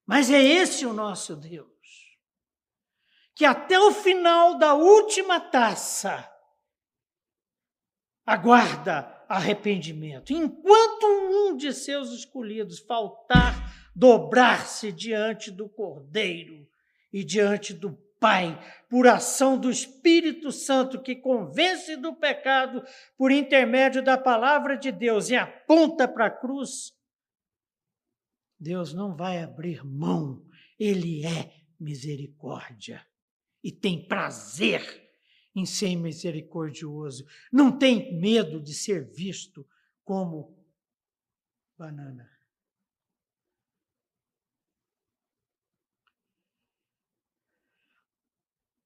Mas 0.04 0.30
é 0.30 0.42
esse 0.42 0.84
o 0.84 0.92
nosso 0.92 1.36
Deus, 1.36 2.18
que 3.36 3.44
até 3.44 3.78
o 3.78 3.92
final 3.92 4.58
da 4.58 4.74
última 4.74 5.40
taça 5.40 6.28
aguarda 8.26 9.24
arrependimento. 9.28 10.32
Enquanto 10.32 11.04
um 11.04 11.56
de 11.56 11.72
seus 11.72 12.10
escolhidos 12.10 12.80
faltar 12.80 13.83
dobrar-se 13.94 14.90
diante 14.90 15.50
do 15.50 15.68
Cordeiro 15.68 16.68
e 17.12 17.22
diante 17.22 17.72
do 17.72 17.92
Pai, 18.18 18.58
por 18.88 19.06
ação 19.06 19.58
do 19.58 19.70
Espírito 19.70 20.50
Santo 20.50 21.02
que 21.02 21.14
convence 21.14 21.94
do 21.94 22.14
pecado 22.14 22.82
por 23.18 23.30
intermédio 23.30 24.02
da 24.02 24.16
palavra 24.16 24.78
de 24.78 24.90
Deus 24.90 25.28
e 25.28 25.36
aponta 25.36 26.08
para 26.08 26.26
a 26.26 26.30
cruz, 26.30 26.94
Deus 28.58 28.94
não 28.94 29.14
vai 29.14 29.42
abrir 29.42 29.84
mão, 29.84 30.42
Ele 30.78 31.26
é 31.26 31.52
misericórdia 31.78 33.06
e 33.62 33.70
tem 33.70 34.08
prazer 34.08 35.02
em 35.54 35.66
ser 35.66 35.94
misericordioso, 35.96 37.26
não 37.52 37.78
tem 37.78 38.18
medo 38.18 38.58
de 38.58 38.72
ser 38.72 39.04
visto 39.12 39.68
como 40.02 40.56
banana. 41.76 42.33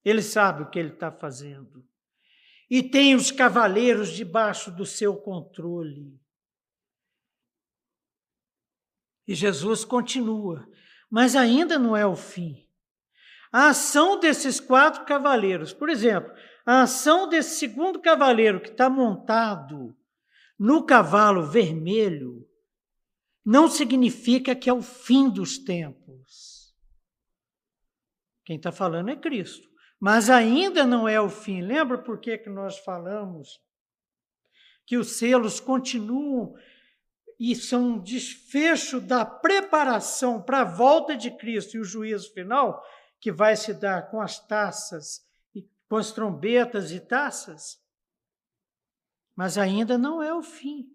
Ele 0.09 0.23
sabe 0.23 0.63
o 0.63 0.71
que 0.71 0.79
ele 0.79 0.93
está 0.93 1.13
fazendo. 1.13 1.85
E 2.71 2.83
tem 2.83 3.15
os 3.15 3.31
cavaleiros 3.31 4.11
debaixo 4.11 4.71
do 4.71 4.87
seu 4.87 5.17
controle. 5.17 6.19
E 9.27 9.35
Jesus 9.35 9.85
continua, 9.85 10.67
mas 11.11 11.37
ainda 11.37 11.79
não 11.79 11.95
é 11.95 12.07
o 12.07 12.17
fim. 12.17 12.67
A 13.53 13.69
ação 13.69 14.19
desses 14.19 14.61
quatro 14.61 15.05
cavaleiros, 15.05 15.73
por 15.73 15.91
exemplo, 15.91 16.33
a 16.65 16.83
ação 16.83 17.29
desse 17.29 17.59
segundo 17.59 18.01
cavaleiro 18.01 18.61
que 18.61 18.71
está 18.71 18.89
montado 18.89 19.95
no 20.59 20.85
cavalo 20.85 21.47
vermelho, 21.47 22.47
não 23.45 23.69
significa 23.69 24.55
que 24.55 24.69
é 24.69 24.73
o 24.73 24.83
fim 24.83 25.29
dos 25.31 25.59
tempos. 25.59 26.75
Quem 28.45 28.57
está 28.57 28.73
falando 28.73 29.11
é 29.11 29.17
Cristo. 29.17 29.69
Mas 30.01 30.31
ainda 30.31 30.87
não 30.87 31.09
é 31.09 31.21
o 31.21 31.29
fim. 31.29 31.61
Lembra 31.61 31.99
por 31.99 32.21
que, 32.21 32.39
que 32.39 32.49
nós 32.49 32.79
falamos 32.79 33.61
que 34.87 34.97
os 34.97 35.19
selos 35.19 35.61
continuam 35.61 36.55
e 37.39 37.55
são 37.55 37.83
um 37.83 37.99
desfecho 37.99 39.01
da 39.01 39.25
preparação 39.25 40.41
para 40.41 40.61
a 40.61 40.65
volta 40.65 41.17
de 41.17 41.31
Cristo 41.31 41.77
e 41.77 41.81
o 41.81 41.85
juízo 41.85 42.33
final, 42.33 42.83
que 43.21 43.31
vai 43.31 43.55
se 43.55 43.75
dar 43.75 44.11
com 44.11 44.21
as 44.21 44.45
taças, 44.47 45.27
com 45.89 45.97
as 45.97 46.11
trombetas 46.13 46.91
e 46.91 47.01
taças? 47.01 47.79
Mas 49.37 49.59
ainda 49.59 49.99
não 49.99 50.23
é 50.23 50.33
o 50.33 50.43
fim. 50.43 50.89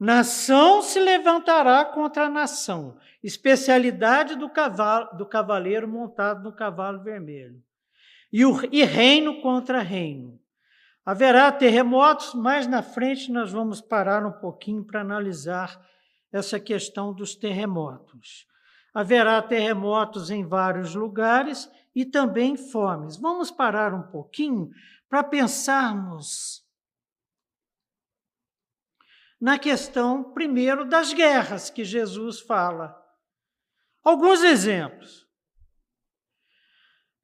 Nação 0.00 0.82
se 0.82 0.98
levantará 0.98 1.84
contra 1.84 2.26
a 2.26 2.30
nação, 2.30 2.98
especialidade 3.22 4.36
do, 4.36 4.50
cavalo, 4.50 5.16
do 5.16 5.26
cavaleiro 5.26 5.86
montado 5.86 6.42
no 6.42 6.52
cavalo 6.52 7.02
vermelho 7.02 7.62
e, 8.34 8.44
o, 8.44 8.68
e 8.72 8.82
reino 8.82 9.40
contra 9.40 9.80
reino. 9.80 10.40
Haverá 11.06 11.52
terremotos, 11.52 12.34
mais 12.34 12.66
na 12.66 12.82
frente 12.82 13.30
nós 13.30 13.52
vamos 13.52 13.80
parar 13.80 14.26
um 14.26 14.32
pouquinho 14.32 14.84
para 14.84 15.02
analisar 15.02 15.80
essa 16.32 16.58
questão 16.58 17.14
dos 17.14 17.36
terremotos. 17.36 18.44
Haverá 18.92 19.40
terremotos 19.40 20.32
em 20.32 20.44
vários 20.44 20.96
lugares 20.96 21.70
e 21.94 22.04
também 22.04 22.56
fomes. 22.56 23.16
Vamos 23.16 23.52
parar 23.52 23.94
um 23.94 24.02
pouquinho 24.02 24.68
para 25.08 25.22
pensarmos 25.22 26.66
na 29.40 29.60
questão, 29.60 30.32
primeiro, 30.32 30.84
das 30.84 31.12
guerras 31.12 31.70
que 31.70 31.84
Jesus 31.84 32.40
fala. 32.40 33.00
Alguns 34.02 34.42
exemplos. 34.42 35.23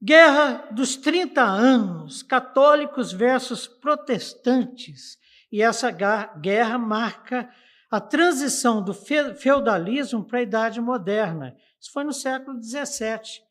Guerra 0.03 0.67
dos 0.73 0.97
30 0.97 1.43
anos, 1.43 2.23
católicos 2.23 3.13
versus 3.13 3.67
protestantes. 3.67 5.19
E 5.53 5.61
essa 5.61 5.91
guerra 5.91 6.79
marca 6.79 7.51
a 7.91 8.01
transição 8.01 8.83
do 8.83 8.95
feudalismo 8.95 10.25
para 10.25 10.39
a 10.39 10.43
Idade 10.43 10.81
Moderna. 10.81 11.55
Isso 11.79 11.93
foi 11.93 12.05
no 12.05 12.13
século 12.13 12.63
XVII, 12.63 13.43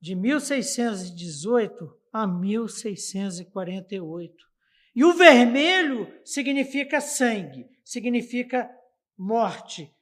de 0.00 0.14
1618 0.14 1.92
a 2.12 2.24
1648. 2.26 4.46
E 4.94 5.04
o 5.04 5.14
vermelho 5.14 6.12
significa 6.24 7.00
sangue, 7.00 7.66
significa 7.82 8.70
morte. 9.16 9.92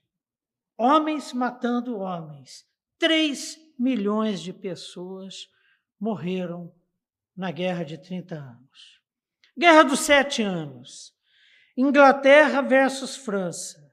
Homens 0.76 1.32
matando 1.32 1.98
homens. 1.98 2.66
Três 2.98 3.56
milhões 3.78 4.40
de 4.40 4.52
pessoas 4.52 5.48
morreram 5.98 6.70
na 7.36 7.50
Guerra 7.50 7.84
de 7.84 7.98
30 7.98 8.34
anos. 8.34 9.00
Guerra 9.56 9.84
dos 9.84 10.00
Sete 10.00 10.42
Anos. 10.42 11.14
Inglaterra 11.76 12.60
versus 12.62 13.14
França. 13.16 13.84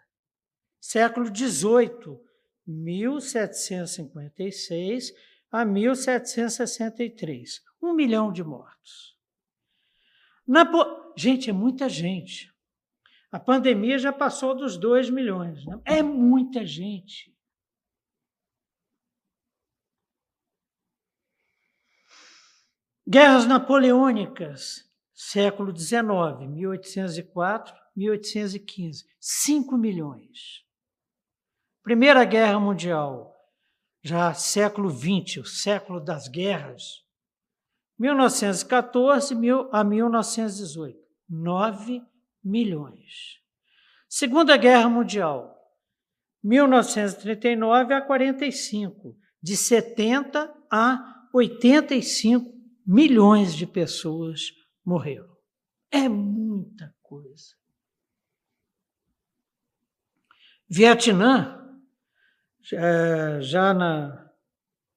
Século 0.80 1.28
XVIII, 1.28 2.20
1756 2.66 5.14
a 5.52 5.66
1763. 5.66 7.62
Um 7.82 7.94
milhão 7.94 8.32
de 8.32 8.42
mortos. 8.44 9.18
Po... 10.72 11.14
Gente, 11.16 11.50
é 11.50 11.54
muita 11.54 11.90
gente. 11.90 12.54
A 13.32 13.40
pandemia 13.40 13.98
já 13.98 14.12
passou 14.12 14.54
dos 14.56 14.78
dois 14.78 15.10
milhões. 15.10 15.66
Né? 15.66 15.80
É 15.86 16.04
muita 16.04 16.66
gente. 16.66 17.31
Guerras 23.08 23.48
Napoleônicas, 23.48 24.88
século 25.12 25.76
XIX, 25.76 26.48
1804, 26.48 27.74
1815, 27.96 29.06
5 29.20 29.76
milhões. 29.76 30.64
Primeira 31.82 32.24
Guerra 32.24 32.60
Mundial, 32.60 33.36
já 34.04 34.36
século 34.36 34.92
XX, 34.92 35.38
o 35.38 35.46
século 35.46 36.00
das 36.00 36.28
guerras, 36.28 37.04
1914 37.98 39.36
a 39.72 39.84
1918, 39.84 41.00
9 41.28 42.04
milhões. 42.44 43.40
Segunda 44.08 44.56
Guerra 44.58 44.88
Mundial, 44.88 45.58
1939 46.44 47.96
a 47.96 48.02
45, 48.02 49.18
de 49.42 49.58
70 49.58 50.54
a 50.72 51.28
85 51.34 52.61
milhões 52.86 53.56
de 53.56 53.66
pessoas 53.66 54.52
morreram. 54.84 55.36
É 55.92 56.08
muita 56.08 56.94
coisa. 57.02 57.56
Vietnã, 60.70 61.60
já 63.42 63.74
na 63.74 64.32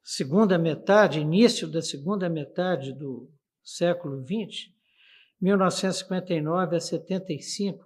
segunda 0.03 0.59
metade, 0.59 1.19
início 1.19 1.69
da 1.69 1.83
segunda 1.83 2.29
metade 2.29 2.93
do 2.93 3.29
século 3.63 4.23
XX, 4.23 4.73
1959 5.41 6.77
a 6.77 6.81
75, 6.81 7.85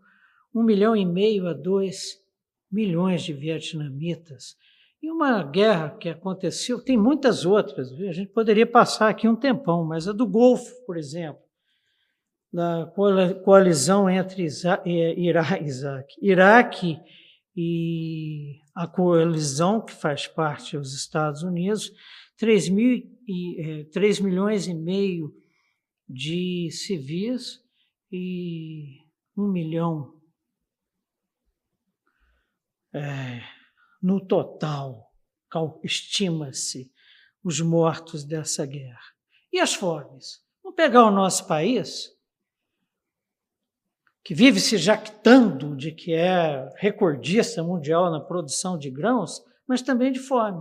um 0.55 0.63
milhão 0.63 0.95
e 0.95 1.07
meio 1.07 1.47
a 1.47 1.53
dois 1.53 2.23
milhões 2.71 3.23
de 3.23 3.33
vietnamitas 3.33 4.57
e 5.03 5.11
uma 5.11 5.43
guerra 5.45 5.91
que 5.91 6.09
aconteceu, 6.09 6.83
tem 6.83 6.97
muitas 6.97 7.47
outras, 7.47 7.91
viu? 7.93 8.09
a 8.09 8.13
gente 8.13 8.33
poderia 8.33 8.67
passar 8.67 9.09
aqui 9.09 9.29
um 9.29 9.37
tempão, 9.37 9.85
mas 9.85 10.09
a 10.09 10.13
do 10.13 10.27
Golfo, 10.27 10.85
por 10.85 10.97
exemplo, 10.97 11.41
da 12.53 12.91
coalizão 13.45 14.11
entre 14.11 14.47
Iraque 16.21 16.99
e 17.57 18.61
a 18.75 18.87
coalizão 18.87 19.81
que 19.81 19.93
faz 19.93 20.27
parte 20.27 20.77
dos 20.77 20.95
Estados 20.95 21.43
Unidos, 21.43 21.93
3, 22.37 22.69
mil 22.69 23.03
e, 23.27 23.89
3 23.93 24.19
é, 24.19 24.23
milhões 24.23 24.67
e 24.67 24.75
meio 24.75 25.33
de 26.09 26.71
civis 26.71 27.61
e 28.11 28.99
um 29.37 29.49
milhão 29.49 30.15
é, 32.95 33.43
no 34.01 34.25
total, 34.25 35.13
estima-se 35.83 36.93
os 37.43 37.61
mortos 37.61 38.25
dessa 38.25 38.65
guerra. 38.65 39.01
E 39.53 39.59
as 39.59 39.75
fomes? 39.75 40.43
Vamos 40.63 40.77
pegar 40.77 41.07
o 41.07 41.11
nosso 41.11 41.47
país, 41.47 42.15
que 44.23 44.35
vive 44.35 44.61
se 44.61 44.77
jactando 44.77 45.75
de 45.75 45.91
que 45.91 46.13
é 46.13 46.71
recordista 46.77 47.63
mundial 47.63 48.11
na 48.11 48.21
produção 48.21 48.79
de 48.79 48.91
grãos, 48.91 49.43
mas 49.67 49.81
também 49.81 50.13
de 50.13 50.19
fome. 50.19 50.61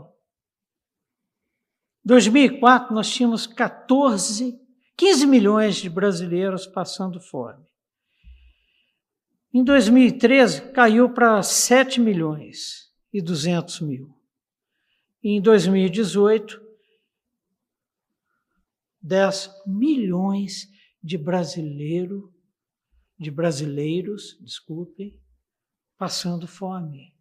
Em 2.06 2.08
2004, 2.08 2.96
nós 2.96 3.10
tínhamos 3.10 3.46
14, 3.46 4.58
15 4.96 5.28
milhões 5.28 5.76
de 5.76 5.90
brasileiros 5.90 6.66
passando 6.66 7.20
fome. 7.20 7.66
Em 9.54 9.64
2013, 9.64 10.72
caiu 10.72 11.10
para 11.10 11.44
7 11.44 12.00
milhões 12.00 12.87
e 13.14 13.22
200 13.22 13.82
mil. 13.82 14.14
Em 15.24 15.42
2018, 15.42 16.62
10 19.02 19.50
milhões 19.66 20.68
de 21.02 21.18
brasileiro, 21.18 22.34
de 23.18 23.32
brasileiros, 23.32 24.38
desculpem, 24.42 25.20
passando 25.98 26.48
fome. 26.48 27.16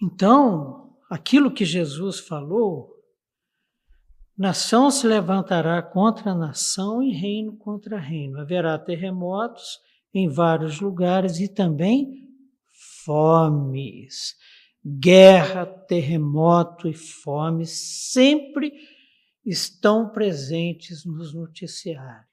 Então, 0.00 0.98
aquilo 1.10 1.52
que 1.52 1.64
Jesus 1.64 2.18
falou, 2.20 2.92
nação 4.36 4.90
se 4.90 5.06
levantará 5.06 5.82
contra 5.82 6.34
nação 6.34 7.02
e 7.02 7.12
reino 7.12 7.56
contra 7.56 7.98
reino. 7.98 8.40
Haverá 8.40 8.78
terremotos 8.78 9.80
em 10.14 10.28
vários 10.28 10.80
lugares 10.80 11.38
e 11.38 11.48
também 11.48 12.21
fomes 13.04 14.36
guerra, 14.84 15.64
terremoto 15.64 16.88
e 16.88 16.94
fome 16.94 17.66
sempre 17.66 18.72
estão 19.44 20.10
presentes 20.10 21.04
nos 21.04 21.32
noticiários. 21.34 22.32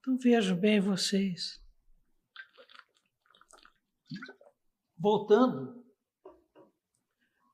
Então 0.00 0.18
vejam 0.18 0.56
bem 0.56 0.80
vocês. 0.80 1.62
Voltando, 4.98 5.84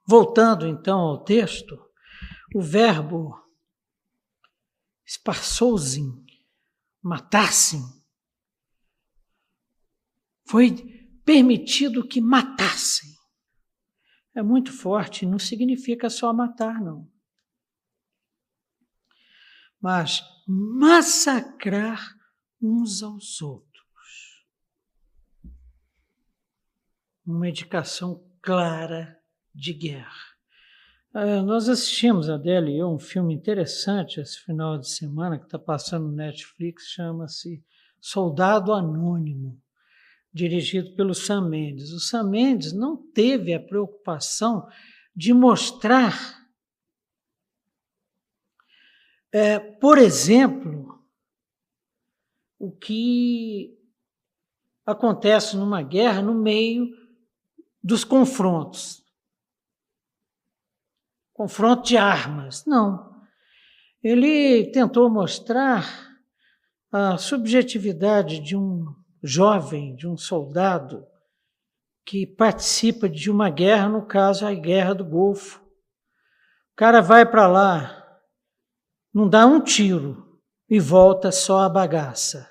voltando 0.07 0.67
então 0.67 0.99
ao 0.99 1.25
texto, 1.25 1.90
o 2.55 2.61
verbo 2.61 3.41
esparçou-se, 5.05 6.01
matassem. 7.03 7.83
Foi 10.47 10.71
permitido 11.25 12.07
que 12.07 12.21
matassem. 12.21 13.11
É 14.35 14.43
muito 14.43 14.73
forte, 14.73 15.27
não 15.27 15.39
significa 15.39 16.09
só 16.09 16.33
matar, 16.33 16.81
não. 16.81 17.11
Mas 19.81 20.23
massacrar 20.47 22.15
uns 22.61 23.03
aos 23.03 23.41
outros. 23.41 24.47
Uma 27.25 27.49
indicação 27.49 28.29
clara 28.43 29.21
de 29.55 29.73
guerra. 29.73 30.30
Uh, 31.13 31.43
nós 31.43 31.69
assistimos, 31.69 32.31
a 32.31 32.37
Adele 32.37 32.71
e 32.71 32.79
eu, 32.79 32.89
um 32.89 32.99
filme 32.99 33.35
interessante 33.35 34.21
esse 34.21 34.39
final 34.39 34.79
de 34.79 34.89
semana 34.89 35.37
que 35.37 35.45
está 35.45 35.59
passando 35.59 36.07
no 36.07 36.13
Netflix, 36.15 36.85
chama-se 36.85 37.65
Soldado 38.01 38.73
Anônimo, 38.73 39.61
dirigido 40.33 40.95
pelo 40.95 41.13
Sam 41.13 41.49
Mendes. 41.49 41.91
O 41.91 41.99
Sam 41.99 42.31
Mendes 42.31 42.73
não 42.73 42.97
teve 42.97 43.53
a 43.53 43.59
preocupação 43.59 44.69
de 45.13 45.35
mostrar, 45.35 46.47
é, 49.33 49.59
por 49.59 49.99
exemplo, 49.99 51.05
o 52.57 52.71
que 52.71 53.77
acontece 54.87 55.57
numa 55.57 55.83
guerra 55.83 56.23
no 56.23 56.35
meio 56.35 56.87
dos 57.83 58.05
confrontos 58.05 59.00
confronto 61.41 61.85
de 61.85 61.97
armas. 61.97 62.67
Não. 62.67 63.19
Ele 64.03 64.71
tentou 64.73 65.09
mostrar 65.09 66.21
a 66.93 67.17
subjetividade 67.17 68.41
de 68.41 68.55
um 68.55 68.85
jovem, 69.23 69.97
de 69.97 70.07
um 70.07 70.19
soldado 70.19 71.07
que 72.05 72.27
participa 72.27 73.09
de 73.09 73.31
uma 73.31 73.49
guerra, 73.49 73.89
no 73.89 74.05
caso 74.05 74.47
a 74.47 74.53
guerra 74.53 74.95
do 74.95 75.03
Golfo. 75.03 75.65
O 76.73 76.77
cara 76.77 77.01
vai 77.01 77.25
para 77.25 77.49
lá, 77.49 78.21
não 79.11 79.27
dá 79.27 79.47
um 79.47 79.65
tiro 79.65 80.39
e 80.69 80.79
volta 80.79 81.33
só 81.33 81.61
a 81.61 81.71
bagaça. 81.71 82.51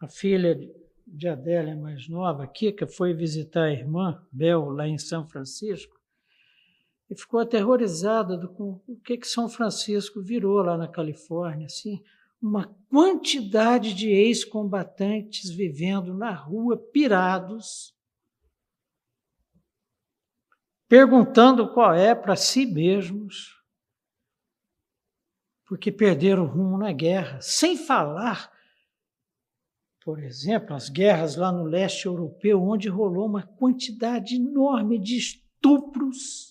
A 0.00 0.08
filha 0.08 0.58
de 1.06 1.28
Adélia, 1.28 1.76
mais 1.76 2.08
nova, 2.08 2.48
Kika, 2.48 2.88
foi 2.88 3.14
visitar 3.14 3.66
a 3.66 3.72
irmã 3.72 4.26
Bel 4.32 4.70
lá 4.70 4.88
em 4.88 4.98
São 4.98 5.24
Francisco 5.28 5.95
e 7.08 7.14
ficou 7.14 7.40
aterrorizada 7.40 8.46
com 8.48 8.80
o 8.86 8.96
que, 8.96 9.16
que 9.16 9.28
São 9.28 9.48
Francisco 9.48 10.20
virou 10.20 10.62
lá 10.62 10.76
na 10.76 10.88
Califórnia, 10.88 11.66
assim, 11.66 12.02
uma 12.42 12.76
quantidade 12.90 13.94
de 13.94 14.08
ex-combatantes 14.08 15.50
vivendo 15.50 16.14
na 16.14 16.32
rua, 16.32 16.76
pirados, 16.76 17.94
perguntando 20.88 21.72
qual 21.72 21.94
é 21.94 22.14
para 22.14 22.36
si 22.36 22.66
mesmos, 22.66 23.56
porque 25.64 25.90
perderam 25.90 26.44
o 26.44 26.48
rumo 26.48 26.78
na 26.78 26.92
guerra, 26.92 27.40
sem 27.40 27.76
falar, 27.76 28.52
por 30.04 30.20
exemplo, 30.20 30.74
as 30.74 30.88
guerras 30.88 31.34
lá 31.34 31.50
no 31.50 31.64
leste 31.64 32.06
europeu, 32.06 32.62
onde 32.62 32.88
rolou 32.88 33.26
uma 33.26 33.42
quantidade 33.42 34.36
enorme 34.36 35.00
de 35.00 35.16
estupros 35.16 36.45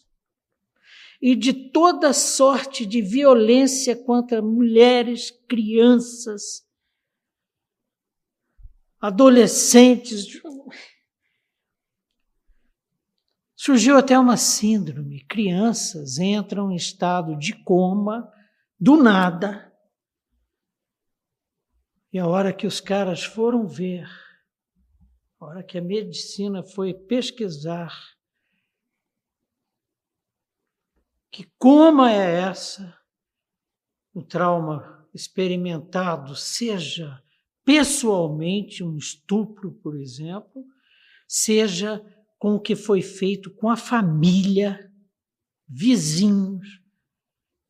e 1.27 1.35
de 1.35 1.71
toda 1.71 2.13
sorte 2.13 2.85
de 2.85 3.01
violência 3.01 3.95
contra 3.95 4.43
mulheres, 4.43 5.31
crianças, 5.49 6.63
adolescentes. 9.01 10.27
Surgiu 13.55 13.97
até 13.97 14.19
uma 14.19 14.37
síndrome. 14.37 15.25
Crianças 15.25 16.19
entram 16.19 16.71
em 16.71 16.75
estado 16.75 17.35
de 17.35 17.55
coma 17.63 18.31
do 18.79 18.95
nada. 18.95 19.73
E 22.13 22.19
a 22.19 22.27
hora 22.27 22.53
que 22.53 22.67
os 22.67 22.79
caras 22.79 23.23
foram 23.23 23.65
ver, 23.65 24.07
a 25.39 25.45
hora 25.47 25.63
que 25.63 25.79
a 25.79 25.81
medicina 25.81 26.61
foi 26.61 26.93
pesquisar, 26.93 28.14
que 31.35 31.51
coma 31.57 32.13
é 32.13 32.43
essa, 32.43 32.97
o 34.13 34.23
trauma 34.23 35.05
experimentado 35.13 36.33
seja 36.33 37.21
pessoalmente 37.65 38.81
um 38.81 38.95
estupro, 38.95 39.73
por 39.83 39.99
exemplo, 39.99 40.63
seja 41.27 42.01
com 42.39 42.55
o 42.55 42.59
que 42.61 42.73
foi 42.73 43.01
feito 43.01 43.53
com 43.53 43.69
a 43.69 43.75
família, 43.75 44.89
vizinhos. 45.67 46.81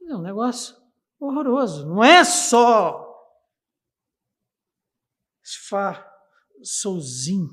É 0.08 0.16
um 0.16 0.22
negócio 0.22 0.76
horroroso. 1.20 1.88
Não 1.88 2.04
é 2.04 2.24
só 2.24 3.04
Sfar 5.44 6.08
Souzin. 6.62 7.48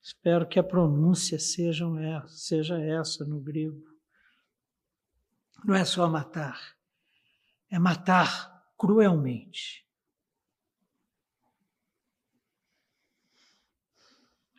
Espero 0.00 0.48
que 0.48 0.58
a 0.58 0.64
pronúncia 0.64 1.38
seja 1.38 2.80
essa 2.80 3.26
no 3.26 3.38
grego 3.38 3.91
não 5.64 5.74
é 5.74 5.84
só 5.84 6.08
matar, 6.08 6.58
é 7.70 7.78
matar 7.78 8.64
cruelmente. 8.76 9.82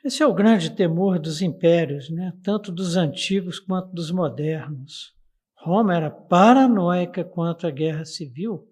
Esse 0.04 0.22
é 0.22 0.28
o 0.28 0.34
grande 0.34 0.70
temor 0.70 1.18
dos 1.18 1.42
impérios, 1.42 2.10
né? 2.10 2.34
tanto 2.44 2.74
dos 2.74 2.98
antigos 2.98 3.58
quanto 3.58 3.94
dos 3.94 4.12
modernos. 4.12 5.14
Roma 5.56 5.96
era 5.96 6.12
paranoica 6.12 7.24
quanto 7.24 7.66
à 7.66 7.72
guerra 7.72 8.04
civil, 8.04 8.68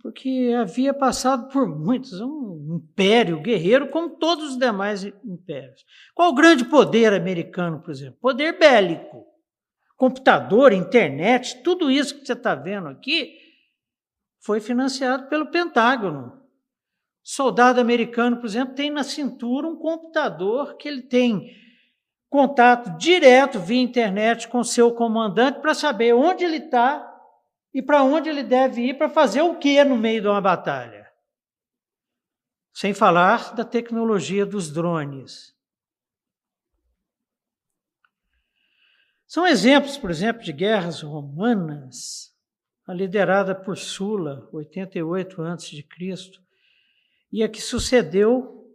porque 0.00 0.54
havia 0.58 0.94
passado 0.94 1.52
por 1.52 1.68
muitos, 1.68 2.18
um 2.22 2.76
império 2.76 3.42
guerreiro 3.42 3.90
como 3.90 4.16
todos 4.16 4.52
os 4.52 4.58
demais 4.58 5.04
impérios. 5.04 5.84
Qual 6.14 6.30
o 6.30 6.34
grande 6.34 6.64
poder 6.64 7.12
americano, 7.12 7.82
por 7.82 7.90
exemplo? 7.90 8.18
Poder 8.18 8.58
bélico. 8.58 9.26
Computador, 9.98 10.72
internet, 10.72 11.60
tudo 11.62 11.90
isso 11.90 12.18
que 12.18 12.24
você 12.24 12.32
está 12.32 12.54
vendo 12.54 12.86
aqui 12.86 13.36
foi 14.40 14.60
financiado 14.60 15.28
pelo 15.28 15.50
Pentágono. 15.50 16.40
Soldado 17.20 17.80
americano, 17.80 18.36
por 18.38 18.46
exemplo, 18.46 18.74
tem 18.74 18.90
na 18.90 19.02
cintura 19.02 19.66
um 19.66 19.76
computador 19.76 20.76
que 20.76 20.86
ele 20.86 21.02
tem 21.02 21.50
contato 22.30 22.96
direto 22.96 23.58
via 23.58 23.82
internet 23.82 24.46
com 24.48 24.62
seu 24.62 24.94
comandante 24.94 25.60
para 25.60 25.74
saber 25.74 26.14
onde 26.14 26.44
ele 26.44 26.58
está 26.58 27.04
e 27.74 27.82
para 27.82 28.02
onde 28.02 28.28
ele 28.28 28.44
deve 28.44 28.82
ir 28.82 28.94
para 28.96 29.10
fazer 29.10 29.42
o 29.42 29.56
que 29.56 29.82
no 29.82 29.96
meio 29.96 30.22
de 30.22 30.28
uma 30.28 30.40
batalha. 30.40 31.10
Sem 32.72 32.94
falar 32.94 33.52
da 33.54 33.64
tecnologia 33.64 34.46
dos 34.46 34.72
drones. 34.72 35.57
São 39.28 39.46
exemplos, 39.46 39.98
por 39.98 40.10
exemplo, 40.10 40.42
de 40.42 40.54
guerras 40.54 41.02
romanas, 41.02 42.34
a 42.86 42.94
liderada 42.94 43.54
por 43.54 43.76
Sula, 43.76 44.48
88 44.50 45.42
a.C., 45.42 45.86
e 47.30 47.42
a 47.42 47.48
que 47.48 47.60
sucedeu 47.60 48.66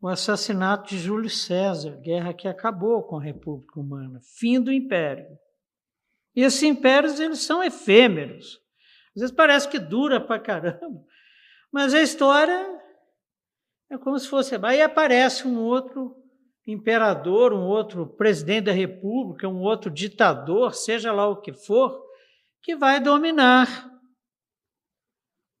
o 0.00 0.08
assassinato 0.08 0.88
de 0.88 0.98
Júlio 0.98 1.30
César, 1.30 2.00
guerra 2.00 2.34
que 2.34 2.48
acabou 2.48 3.04
com 3.04 3.16
a 3.16 3.22
República 3.22 3.74
Romana, 3.76 4.20
fim 4.20 4.60
do 4.60 4.72
Império. 4.72 5.38
E 6.34 6.42
esses 6.42 6.64
impérios, 6.64 7.20
eles 7.20 7.38
são 7.38 7.62
efêmeros. 7.62 8.60
Às 9.14 9.20
vezes 9.20 9.36
parece 9.36 9.68
que 9.68 9.78
dura 9.78 10.20
pra 10.20 10.40
caramba, 10.40 11.06
mas 11.70 11.94
a 11.94 12.02
história 12.02 12.82
é 13.88 13.96
como 13.96 14.18
se 14.18 14.26
fosse... 14.26 14.58
Aí 14.60 14.82
aparece 14.82 15.46
um 15.46 15.60
outro 15.60 16.23
imperador, 16.66 17.52
um 17.52 17.66
outro 17.66 18.06
presidente 18.06 18.64
da 18.64 18.72
república, 18.72 19.48
um 19.48 19.60
outro 19.60 19.90
ditador, 19.90 20.74
seja 20.74 21.12
lá 21.12 21.28
o 21.28 21.40
que 21.40 21.52
for, 21.52 22.02
que 22.62 22.74
vai 22.74 23.00
dominar 23.00 23.90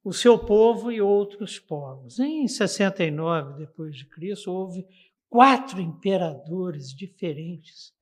o 0.02 0.12
seu 0.12 0.38
povo 0.38 0.92
e 0.92 1.00
outros 1.00 1.58
povos. 1.58 2.18
Em 2.18 2.46
69 2.46 3.58
depois 3.58 3.96
de 3.96 4.06
Cristo 4.06 4.52
houve 4.52 4.86
quatro 5.28 5.80
imperadores 5.80 6.94
diferentes. 6.94 7.92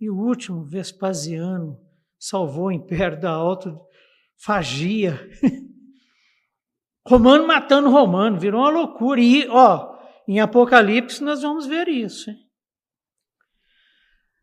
E 0.00 0.10
o 0.10 0.16
último, 0.16 0.64
Vespasiano, 0.64 1.80
salvou 2.18 2.66
o 2.66 2.72
império 2.72 3.20
da 3.20 3.30
autofagia. 3.30 5.18
romano 7.06 7.46
matando 7.46 7.88
romano, 7.88 8.38
virou 8.38 8.60
uma 8.60 8.70
loucura. 8.70 9.20
E, 9.20 9.48
ó, 9.48 9.95
em 10.26 10.40
Apocalipse 10.40 11.22
nós 11.22 11.42
vamos 11.42 11.66
ver 11.66 11.88
isso. 11.88 12.30
Hein? 12.30 12.46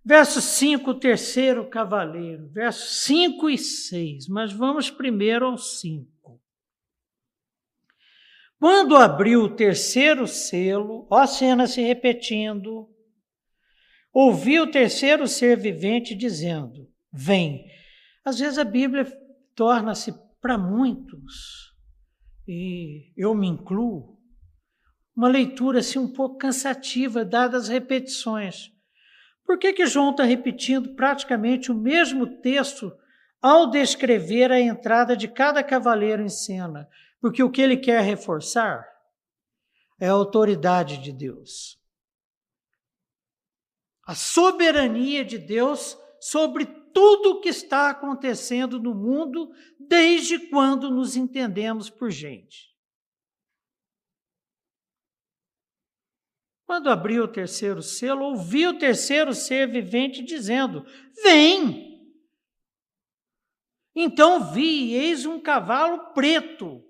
Verso 0.06 0.42
5, 0.42 0.92
o 0.92 1.00
terceiro 1.00 1.70
cavaleiro. 1.70 2.50
Versos 2.50 3.04
5 3.06 3.50
e 3.50 3.58
6. 3.58 4.28
Mas 4.28 4.52
vamos 4.52 4.90
primeiro 4.90 5.46
ao 5.46 5.58
5. 5.58 6.42
Quando 8.60 8.96
abriu 8.96 9.44
o 9.44 9.56
terceiro 9.56 10.26
selo, 10.26 11.06
ó 11.10 11.18
a 11.18 11.28
cena 11.28 11.68
se 11.68 11.82
repetindo, 11.82 12.90
ouvi 14.14 14.60
o 14.60 14.72
terceiro 14.72 15.28
ser 15.28 15.58
vivente 15.58 16.16
dizendo: 16.16 16.90
Vem. 17.12 17.66
Às 18.24 18.40
vezes 18.40 18.58
a 18.58 18.64
Bíblia 18.64 19.06
torna-se 19.54 20.14
para 20.42 20.58
muitos, 20.58 21.74
e 22.48 23.12
eu 23.18 23.36
me 23.36 23.48
incluo, 23.48 24.13
uma 25.16 25.28
leitura 25.28 25.80
assim 25.80 26.00
um 26.00 26.12
pouco 26.12 26.38
cansativa, 26.38 27.24
dadas 27.24 27.64
as 27.64 27.70
repetições. 27.70 28.72
Por 29.46 29.58
que, 29.58 29.74
que 29.74 29.86
João 29.86 30.12
está 30.12 30.24
repetindo 30.24 30.96
praticamente 30.96 31.72
o 31.72 31.76
mesmo 31.76 32.26
texto 32.26 32.92
ao 33.42 33.70
descrever 33.70 34.52
a 34.52 34.60
entrada 34.60 35.16
de 35.16 35.28
cada 35.28 35.64
cavaleiro 35.64 36.24
em 36.24 36.30
cena? 36.30 36.90
Porque 37.22 37.44
o 37.44 37.52
que 37.52 37.62
ele 37.62 37.78
quer 37.78 38.02
reforçar 38.02 38.88
é 40.00 40.08
a 40.08 40.14
autoridade 40.14 40.98
de 40.98 41.12
Deus. 41.12 41.80
A 44.06 44.16
soberania 44.16 45.24
de 45.24 45.38
Deus 45.38 45.98
sobre 46.20 46.66
tudo 46.66 47.32
o 47.32 47.42
que 47.42 47.50
está 47.50 47.90
acontecendo 47.90 48.80
no 48.80 48.94
mundo 48.94 49.52
desde 49.80 50.40
quando 50.50 50.90
nos 50.90 51.16
entendemos 51.16 51.90
por 51.90 52.12
gente. 52.12 52.73
Quando 56.74 56.90
abriu 56.90 57.26
o 57.26 57.28
terceiro 57.28 57.84
selo, 57.84 58.26
ouvi 58.26 58.66
o 58.66 58.80
terceiro 58.80 59.32
ser 59.32 59.70
vivente 59.70 60.24
dizendo: 60.24 60.84
Vem! 61.24 62.02
Então 63.96 64.52
vi, 64.52 64.92
eis 64.96 65.24
um 65.24 65.40
cavalo 65.40 66.12
preto 66.16 66.84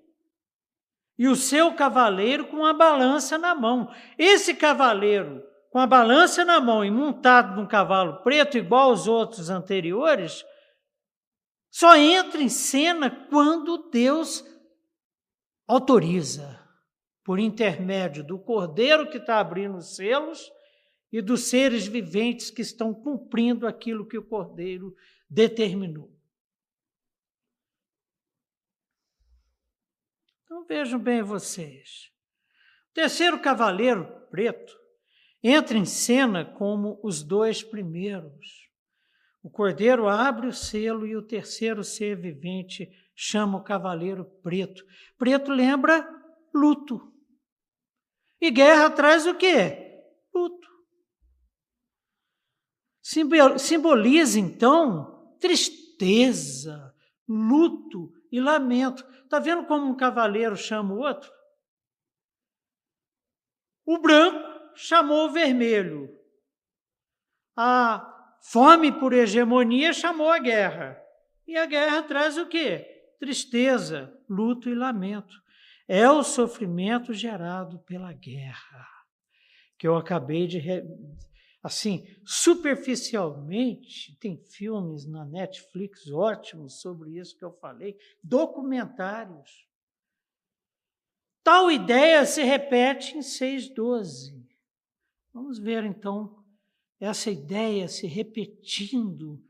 e 1.18 1.28
o 1.28 1.36
seu 1.36 1.74
cavaleiro 1.74 2.46
com 2.46 2.64
a 2.64 2.72
balança 2.72 3.36
na 3.36 3.54
mão. 3.54 3.94
Esse 4.16 4.54
cavaleiro 4.54 5.42
com 5.70 5.78
a 5.78 5.86
balança 5.86 6.46
na 6.46 6.58
mão 6.62 6.82
e 6.82 6.90
montado 6.90 7.54
num 7.54 7.68
cavalo 7.68 8.22
preto, 8.22 8.56
igual 8.56 8.88
aos 8.88 9.06
outros 9.06 9.50
anteriores, 9.50 10.42
só 11.70 11.94
entra 11.94 12.40
em 12.40 12.48
cena 12.48 13.10
quando 13.28 13.90
Deus 13.90 14.42
autoriza, 15.68 16.63
por 17.24 17.40
intermédio 17.40 18.22
do 18.22 18.38
cordeiro 18.38 19.08
que 19.10 19.16
está 19.16 19.40
abrindo 19.40 19.78
os 19.78 19.96
selos 19.96 20.52
e 21.10 21.22
dos 21.22 21.44
seres 21.44 21.86
viventes 21.86 22.50
que 22.50 22.60
estão 22.60 22.92
cumprindo 22.92 23.66
aquilo 23.66 24.06
que 24.06 24.18
o 24.18 24.22
cordeiro 24.22 24.94
determinou. 25.28 26.12
Então 30.44 30.66
vejam 30.66 31.00
bem 31.00 31.22
vocês. 31.22 32.12
O 32.90 32.94
terceiro 32.94 33.40
cavaleiro 33.40 34.06
preto 34.30 34.78
entra 35.42 35.78
em 35.78 35.84
cena 35.84 36.44
como 36.44 37.00
os 37.02 37.22
dois 37.22 37.62
primeiros. 37.62 38.68
O 39.42 39.48
cordeiro 39.48 40.08
abre 40.08 40.46
o 40.46 40.52
selo 40.52 41.06
e 41.06 41.16
o 41.16 41.22
terceiro 41.22 41.82
ser 41.82 42.16
vivente 42.16 42.90
chama 43.14 43.58
o 43.58 43.64
cavaleiro 43.64 44.24
preto. 44.42 44.84
Preto 45.16 45.50
lembra 45.50 46.08
luto. 46.52 47.13
E 48.44 48.50
guerra 48.50 48.90
traz 48.90 49.26
o 49.26 49.34
quê? 49.34 50.04
Luto. 50.34 50.68
Simboliza 53.58 54.38
então 54.38 55.34
tristeza, 55.40 56.94
luto 57.26 58.12
e 58.30 58.38
lamento. 58.38 59.02
Está 59.22 59.38
vendo 59.38 59.64
como 59.64 59.86
um 59.86 59.96
cavaleiro 59.96 60.58
chama 60.58 60.92
o 60.92 60.98
outro? 60.98 61.32
O 63.86 63.96
branco 63.96 64.46
chamou 64.76 65.28
o 65.28 65.32
vermelho. 65.32 66.14
A 67.56 68.36
fome 68.42 68.92
por 68.92 69.14
hegemonia 69.14 69.90
chamou 69.94 70.28
a 70.28 70.38
guerra. 70.38 71.02
E 71.46 71.56
a 71.56 71.64
guerra 71.64 72.02
traz 72.02 72.36
o 72.36 72.46
quê? 72.46 73.14
Tristeza, 73.18 74.14
luto 74.28 74.68
e 74.68 74.74
lamento. 74.74 75.42
É 75.86 76.10
o 76.10 76.22
sofrimento 76.22 77.12
gerado 77.12 77.78
pela 77.80 78.12
guerra, 78.12 78.86
que 79.78 79.86
eu 79.86 79.96
acabei 79.96 80.46
de 80.46 80.58
assim, 81.62 82.06
superficialmente, 82.26 84.16
tem 84.18 84.36
filmes 84.36 85.06
na 85.06 85.24
Netflix 85.24 86.10
ótimos 86.10 86.80
sobre 86.80 87.18
isso 87.18 87.36
que 87.38 87.44
eu 87.44 87.52
falei, 87.52 87.96
documentários. 88.22 89.66
Tal 91.42 91.70
ideia 91.70 92.26
se 92.26 92.42
repete 92.42 93.16
em 93.16 93.20
6,12. 93.20 94.44
Vamos 95.32 95.58
ver 95.58 95.84
então 95.84 96.44
essa 97.00 97.30
ideia 97.30 97.88
se 97.88 98.06
repetindo 98.06 99.42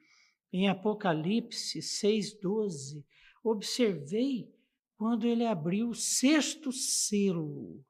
em 0.53 0.69
Apocalipse 0.69 1.81
6,12. 1.81 3.05
Observei 3.43 4.54
quando 4.97 5.27
ele 5.27 5.45
abriu 5.45 5.89
o 5.91 5.95
sexto 5.95 6.73
selo. 6.73 7.85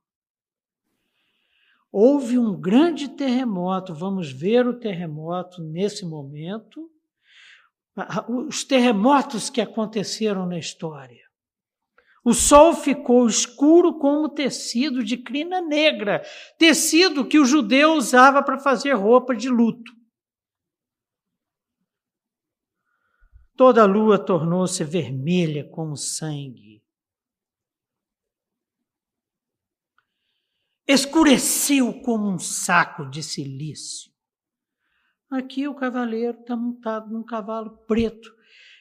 Houve 1.91 2.39
um 2.39 2.61
grande 2.61 3.09
terremoto, 3.09 3.95
vamos 3.95 4.33
ver 4.33 4.67
o 4.67 4.79
terremoto 4.79 5.63
nesse 5.63 6.05
momento, 6.05 6.91
os 8.49 8.65
terremotos 8.65 9.49
que 9.49 9.61
aconteceram 9.61 10.47
na 10.47 10.59
história. 10.59 11.25
O 12.25 12.33
sol 12.33 12.75
ficou 12.75 13.27
escuro 13.27 13.99
como 13.99 14.31
tecido 14.31 15.05
de 15.05 15.17
crina 15.17 15.61
negra, 15.61 16.23
tecido 16.59 17.29
que 17.29 17.39
o 17.39 17.45
judeu 17.45 17.93
usava 17.93 18.43
para 18.43 18.59
fazer 18.59 18.95
roupa 18.95 19.37
de 19.37 19.49
luto. 19.49 19.93
Toda 23.57 23.83
a 23.83 23.87
lua 23.87 24.19
tornou-se 24.19 24.83
vermelha 24.83 25.69
como 25.71 25.97
sangue. 25.97 26.84
Escureceu 30.87 32.01
como 32.03 32.29
um 32.29 32.39
saco 32.39 33.09
de 33.09 33.23
silício. 33.23 34.13
Aqui 35.31 35.67
o 35.67 35.75
cavaleiro 35.75 36.41
está 36.41 36.57
montado 36.57 37.13
num 37.13 37.25
cavalo 37.25 37.79
preto, 37.87 38.33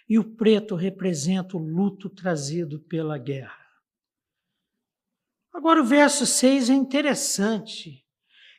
e 0.07 0.19
o 0.19 0.35
preto 0.35 0.75
representa 0.75 1.57
o 1.57 1.59
luto 1.59 2.09
trazido 2.09 2.79
pela 2.81 3.17
guerra. 3.17 3.63
Agora 5.53 5.81
o 5.81 5.85
verso 5.85 6.25
6 6.25 6.69
é 6.69 6.73
interessante. 6.73 8.03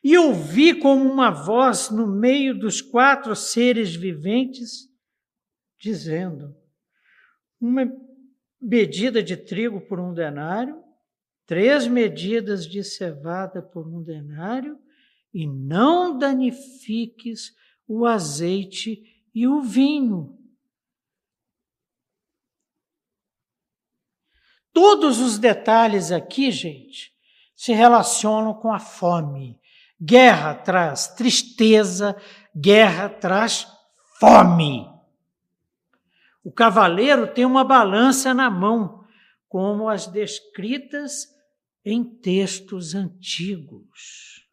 E 0.02 0.18
ouvi 0.18 0.78
como 0.78 1.10
uma 1.10 1.30
voz 1.30 1.90
no 1.90 2.06
meio 2.06 2.58
dos 2.58 2.80
quatro 2.82 3.34
seres 3.34 3.94
viventes, 3.96 4.88
dizendo: 5.78 6.54
Uma 7.60 7.90
medida 8.60 9.22
de 9.22 9.36
trigo 9.36 9.80
por 9.80 9.98
um 9.98 10.12
denário, 10.12 10.83
três 11.46 11.86
medidas 11.86 12.66
de 12.66 12.82
cevada 12.82 13.62
por 13.62 13.86
um 13.86 14.02
denário, 14.02 14.78
e 15.32 15.46
não 15.46 16.16
danifiques 16.16 17.52
o 17.88 18.06
azeite 18.06 19.02
e 19.34 19.46
o 19.46 19.62
vinho. 19.62 20.38
Todos 24.72 25.20
os 25.20 25.38
detalhes 25.38 26.10
aqui, 26.10 26.50
gente, 26.50 27.12
se 27.54 27.72
relacionam 27.72 28.54
com 28.54 28.72
a 28.72 28.78
fome. 28.78 29.60
Guerra 30.00 30.54
traz 30.54 31.08
tristeza, 31.08 32.16
guerra 32.56 33.08
traz 33.08 33.66
fome. 34.18 34.88
O 36.42 36.52
cavaleiro 36.52 37.32
tem 37.32 37.44
uma 37.44 37.64
balança 37.64 38.34
na 38.34 38.50
mão, 38.50 39.04
como 39.48 39.88
as 39.88 40.06
descritas 40.06 41.33
em 41.84 42.02
textos 42.04 42.94
antigos. 42.94 44.48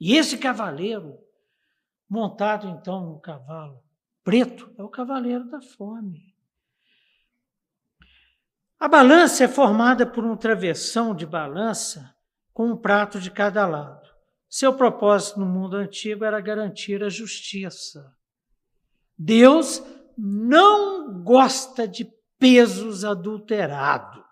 E 0.00 0.16
esse 0.16 0.38
cavaleiro, 0.38 1.18
montado 2.08 2.68
então 2.68 3.04
no 3.04 3.20
cavalo 3.20 3.82
preto, 4.24 4.72
é 4.78 4.82
o 4.82 4.88
cavaleiro 4.88 5.48
da 5.50 5.60
fome. 5.60 6.34
A 8.78 8.88
balança 8.88 9.44
é 9.44 9.48
formada 9.48 10.06
por 10.06 10.24
um 10.24 10.36
travessão 10.36 11.14
de 11.14 11.26
balança 11.26 12.14
com 12.52 12.70
um 12.70 12.76
prato 12.76 13.20
de 13.20 13.30
cada 13.30 13.66
lado. 13.66 14.08
Seu 14.48 14.74
propósito 14.74 15.38
no 15.38 15.46
mundo 15.46 15.76
antigo 15.76 16.24
era 16.24 16.40
garantir 16.40 17.04
a 17.04 17.10
justiça. 17.10 18.16
Deus 19.16 19.82
não 20.16 21.22
gosta 21.22 21.86
de 21.86 22.10
pesos 22.38 23.04
adulterados. 23.04 24.24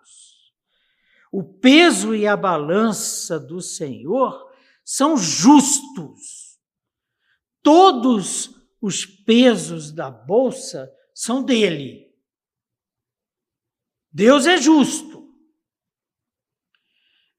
O 1.31 1.43
peso 1.43 2.15
e 2.15 2.25
a 2.25 2.35
balança 2.35 3.39
do 3.39 3.61
Senhor 3.61 4.49
são 4.83 5.15
justos. 5.15 6.57
Todos 7.61 8.55
os 8.81 9.05
pesos 9.05 9.91
da 9.91 10.09
bolsa 10.09 10.91
são 11.13 11.43
dele. 11.43 12.09
Deus 14.11 14.47
é 14.47 14.57
justo. 14.57 15.19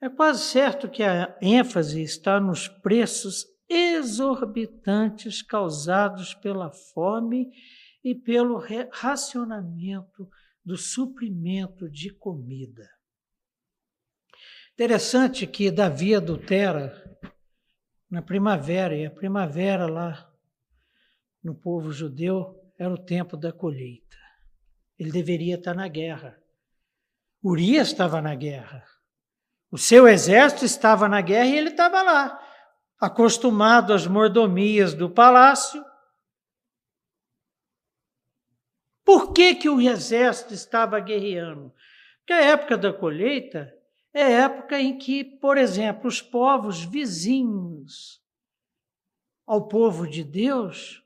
É 0.01 0.09
quase 0.09 0.45
certo 0.45 0.89
que 0.89 1.03
a 1.03 1.37
ênfase 1.43 2.03
está 2.03 2.39
nos 2.41 2.69
preços 2.69 3.45
exorbitantes 3.69 5.43
causados 5.43 6.33
pela 6.35 6.71
fome 6.71 7.51
e 8.03 8.15
pelo 8.15 8.63
racionamento 8.93 10.29
do 10.65 10.77
suprimento 10.77 11.91
de 11.91 12.11
comida. 12.15 12.89
Interessante 14.81 15.47
que 15.47 15.71
Davi 15.71 16.15
adultera 16.15 17.19
na 18.11 18.23
primavera, 18.23 18.97
e 18.97 19.05
a 19.05 19.11
primavera 19.11 19.87
lá 19.87 20.33
no 21.45 21.55
povo 21.55 21.93
judeu 21.93 22.59
era 22.79 22.91
o 22.91 22.97
tempo 22.97 23.37
da 23.37 23.53
colheita. 23.53 24.17
Ele 24.99 25.13
deveria 25.13 25.57
estar 25.57 25.75
na 25.75 25.87
guerra. 25.87 26.43
Urias 27.45 27.89
estava 27.89 28.23
na 28.23 28.35
guerra. 28.35 28.83
O 29.71 29.77
seu 29.77 30.09
exército 30.09 30.65
estava 30.65 31.11
na 31.11 31.21
guerra 31.21 31.49
e 31.49 31.59
ele 31.59 31.69
estava 31.69 32.01
lá, 32.01 32.43
acostumado 32.99 33.93
às 33.93 34.07
mordomias 34.07 34.95
do 34.95 35.11
palácio. 35.11 35.85
Por 39.05 39.35
que, 39.35 39.57
que 39.57 39.69
o 39.69 39.79
exército 39.79 40.55
estava 40.55 40.99
guerreando? 41.01 41.71
Porque 42.21 42.33
a 42.33 42.41
época 42.41 42.79
da 42.79 42.95
colheita 42.95 43.79
é 44.13 44.33
época 44.33 44.81
em 44.81 44.99
que, 44.99 45.25
por 45.25 45.57
exemplo, 45.57 46.09
os 46.09 46.21
povos 46.21 46.83
vizinhos 46.83 48.21
ao 49.47 49.69
povo 49.69 50.09
de 50.09 50.25
Deus 50.25 51.03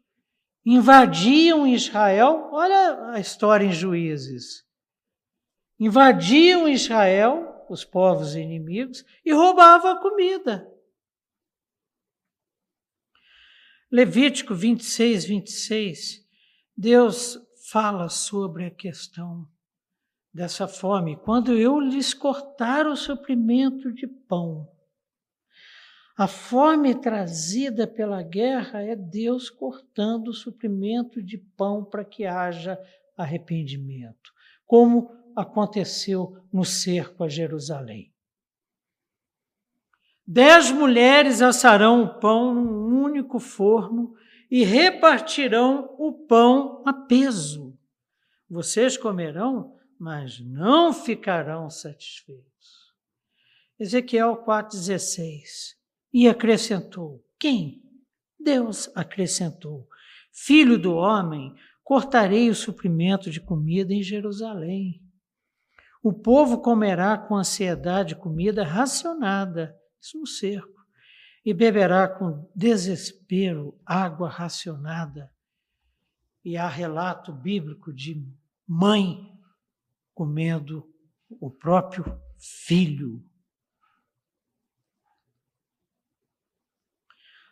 invadiam 0.65 1.67
Israel. 1.67 2.49
Olha 2.53 3.13
a 3.13 3.21
história 3.21 3.67
em 3.67 3.73
Juízes 3.73 4.65
invadiam 5.79 6.69
Israel, 6.69 7.67
os 7.69 7.85
povos 7.85 8.35
inimigos, 8.35 9.05
e 9.25 9.33
roubavam 9.33 9.91
a 9.91 10.01
comida. 10.01 10.71
Levítico 13.91 14.55
26, 14.55 15.25
26, 15.25 16.27
Deus 16.77 17.39
fala 17.71 18.09
sobre 18.09 18.67
a 18.67 18.71
questão 18.71 19.49
dessa 20.35 20.66
fome. 20.66 21.16
Quando 21.16 21.53
eu 21.53 21.78
lhes 21.78 22.12
cortar 22.12 22.87
o 22.87 22.97
suprimento 22.97 23.93
de 23.93 24.07
pão, 24.07 24.68
a 26.16 26.26
fome 26.26 26.95
trazida 26.95 27.87
pela 27.87 28.22
guerra 28.22 28.82
é 28.82 28.97
Deus 28.97 29.49
cortando 29.49 30.28
o 30.28 30.35
suprimento 30.35 31.22
de 31.22 31.39
pão 31.39 31.85
para 31.85 32.05
que 32.05 32.26
haja 32.26 32.78
arrependimento. 33.16 34.32
Como 34.66 35.11
aconteceu 35.37 36.37
no 36.53 36.64
cerco 36.64 37.24
a 37.24 37.28
Jerusalém. 37.28 38.12
Dez 40.26 40.70
mulheres 40.70 41.43
assarão 41.43 42.03
o 42.03 42.20
pão 42.20 42.55
num 42.55 43.03
único 43.03 43.39
forno 43.39 44.14
e 44.51 44.64
repartirão 44.64 45.95
o 45.99 46.12
pão 46.12 46.82
a 46.87 46.93
peso. 46.93 47.76
Vocês 48.49 48.97
comerão, 48.97 49.74
mas 50.05 50.39
não 50.39 50.93
ficarão 50.93 51.71
satisfeitos. 51.71 52.45
Ezequiel 53.81 54.45
4,16. 54.45 55.75
E 56.13 56.29
acrescentou: 56.29 57.25
Quem? 57.39 57.83
Deus 58.39 58.91
acrescentou: 58.95 59.89
Filho 60.31 60.79
do 60.79 60.95
homem, 60.95 61.55
cortarei 61.83 62.51
o 62.51 62.55
suprimento 62.55 63.31
de 63.31 63.41
comida 63.41 63.93
em 63.93 64.03
Jerusalém 64.03 65.05
o 66.05 66.13
povo 66.13 66.61
comerá 66.61 67.17
com 67.17 67.35
ansiedade 67.35 68.15
comida 68.15 68.63
racionada, 68.63 69.75
isso 69.99 70.21
no 70.21 70.27
cerco, 70.27 70.85
e 71.43 71.55
beberá 71.55 72.07
com 72.07 72.47
desespero 72.55 73.81
água 73.87 74.29
racionada. 74.29 75.33
E 76.45 76.59
há 76.59 76.69
relato 76.69 77.33
bíblico 77.33 77.91
de 77.91 78.23
mãe 78.69 79.34
comendo 80.15 80.89
o 81.29 81.51
próprio 81.51 82.05
filho. 82.39 83.25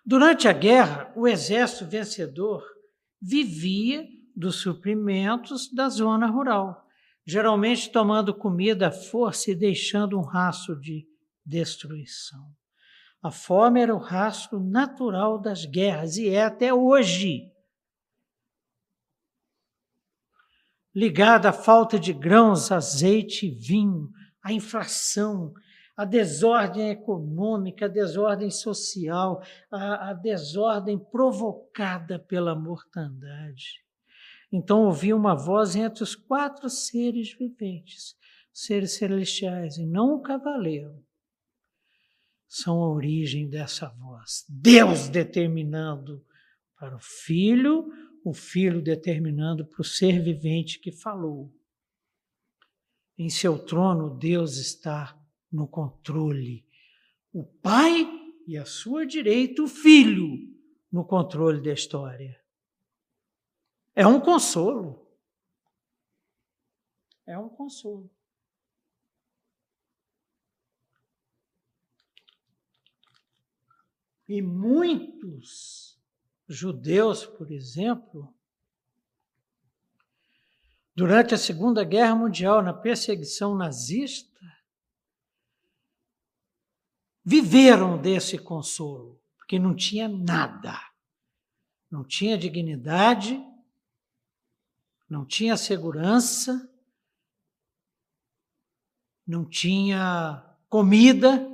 Durante 0.04 0.48
a 0.48 0.52
guerra, 0.52 1.12
o 1.16 1.28
exército 1.28 1.86
vencedor 1.86 2.64
vivia 3.20 4.08
dos 4.34 4.56
suprimentos 4.56 5.72
da 5.72 5.88
zona 5.88 6.26
rural 6.26 6.82
geralmente 7.26 7.90
tomando 7.90 8.34
comida 8.34 8.88
à 8.88 8.92
força 8.92 9.50
e 9.50 9.54
deixando 9.54 10.18
um 10.18 10.22
rastro 10.22 10.78
de 10.78 11.06
destruição. 11.44 12.44
A 13.22 13.30
fome 13.30 13.80
era 13.80 13.94
o 13.94 13.98
rastro 13.98 14.58
natural 14.58 15.40
das 15.40 15.64
guerras 15.64 16.16
e 16.16 16.28
é 16.28 16.44
até 16.44 16.74
hoje. 16.74 17.51
Ligada 20.94 21.48
à 21.48 21.52
falta 21.52 21.98
de 21.98 22.12
grãos, 22.12 22.70
azeite 22.70 23.46
e 23.46 23.50
vinho, 23.50 24.10
à 24.42 24.52
inflação, 24.52 25.54
à 25.96 26.04
desordem 26.04 26.90
econômica, 26.90 27.86
à 27.86 27.88
desordem 27.88 28.50
social, 28.50 29.42
à, 29.70 30.10
à 30.10 30.12
desordem 30.12 30.98
provocada 30.98 32.18
pela 32.18 32.54
mortandade. 32.54 33.82
Então 34.52 34.84
ouvi 34.84 35.14
uma 35.14 35.34
voz 35.34 35.74
entre 35.74 36.02
os 36.02 36.14
quatro 36.14 36.68
seres 36.68 37.32
viventes, 37.32 38.14
seres 38.52 38.96
celestiais, 38.96 39.78
e 39.78 39.86
não 39.86 40.14
o 40.14 40.20
cavaleiro. 40.20 41.02
São 42.46 42.82
a 42.82 42.92
origem 42.92 43.48
dessa 43.48 43.88
voz. 43.88 44.44
Deus 44.46 45.08
determinando 45.08 46.22
para 46.78 46.96
o 46.96 47.00
filho, 47.00 47.88
o 48.24 48.32
filho 48.32 48.80
determinando 48.80 49.66
para 49.66 49.80
o 49.80 49.84
ser 49.84 50.22
vivente 50.22 50.78
que 50.78 50.92
falou. 50.92 51.52
Em 53.18 53.28
seu 53.28 53.58
trono, 53.58 54.16
Deus 54.16 54.56
está 54.56 55.18
no 55.50 55.66
controle. 55.66 56.64
O 57.32 57.44
Pai 57.44 58.06
e 58.46 58.56
à 58.56 58.64
sua 58.64 59.06
direita, 59.06 59.62
o 59.62 59.68
Filho, 59.68 60.50
no 60.90 61.04
controle 61.04 61.60
da 61.60 61.72
história. 61.72 62.40
É 63.94 64.06
um 64.06 64.20
consolo. 64.20 65.06
É 67.26 67.38
um 67.38 67.48
consolo. 67.48 68.10
E 74.28 74.40
muitos 74.40 76.01
judeus, 76.48 77.24
por 77.24 77.50
exemplo, 77.50 78.34
durante 80.94 81.34
a 81.34 81.38
Segunda 81.38 81.84
Guerra 81.84 82.14
Mundial, 82.14 82.62
na 82.62 82.72
perseguição 82.72 83.54
nazista, 83.54 84.30
viveram 87.24 88.00
desse 88.00 88.38
consolo, 88.38 89.20
porque 89.36 89.58
não 89.58 89.74
tinha 89.74 90.08
nada. 90.08 90.78
Não 91.90 92.04
tinha 92.04 92.38
dignidade, 92.38 93.38
não 95.08 95.26
tinha 95.26 95.56
segurança, 95.56 96.68
não 99.26 99.44
tinha 99.44 100.42
comida, 100.68 101.48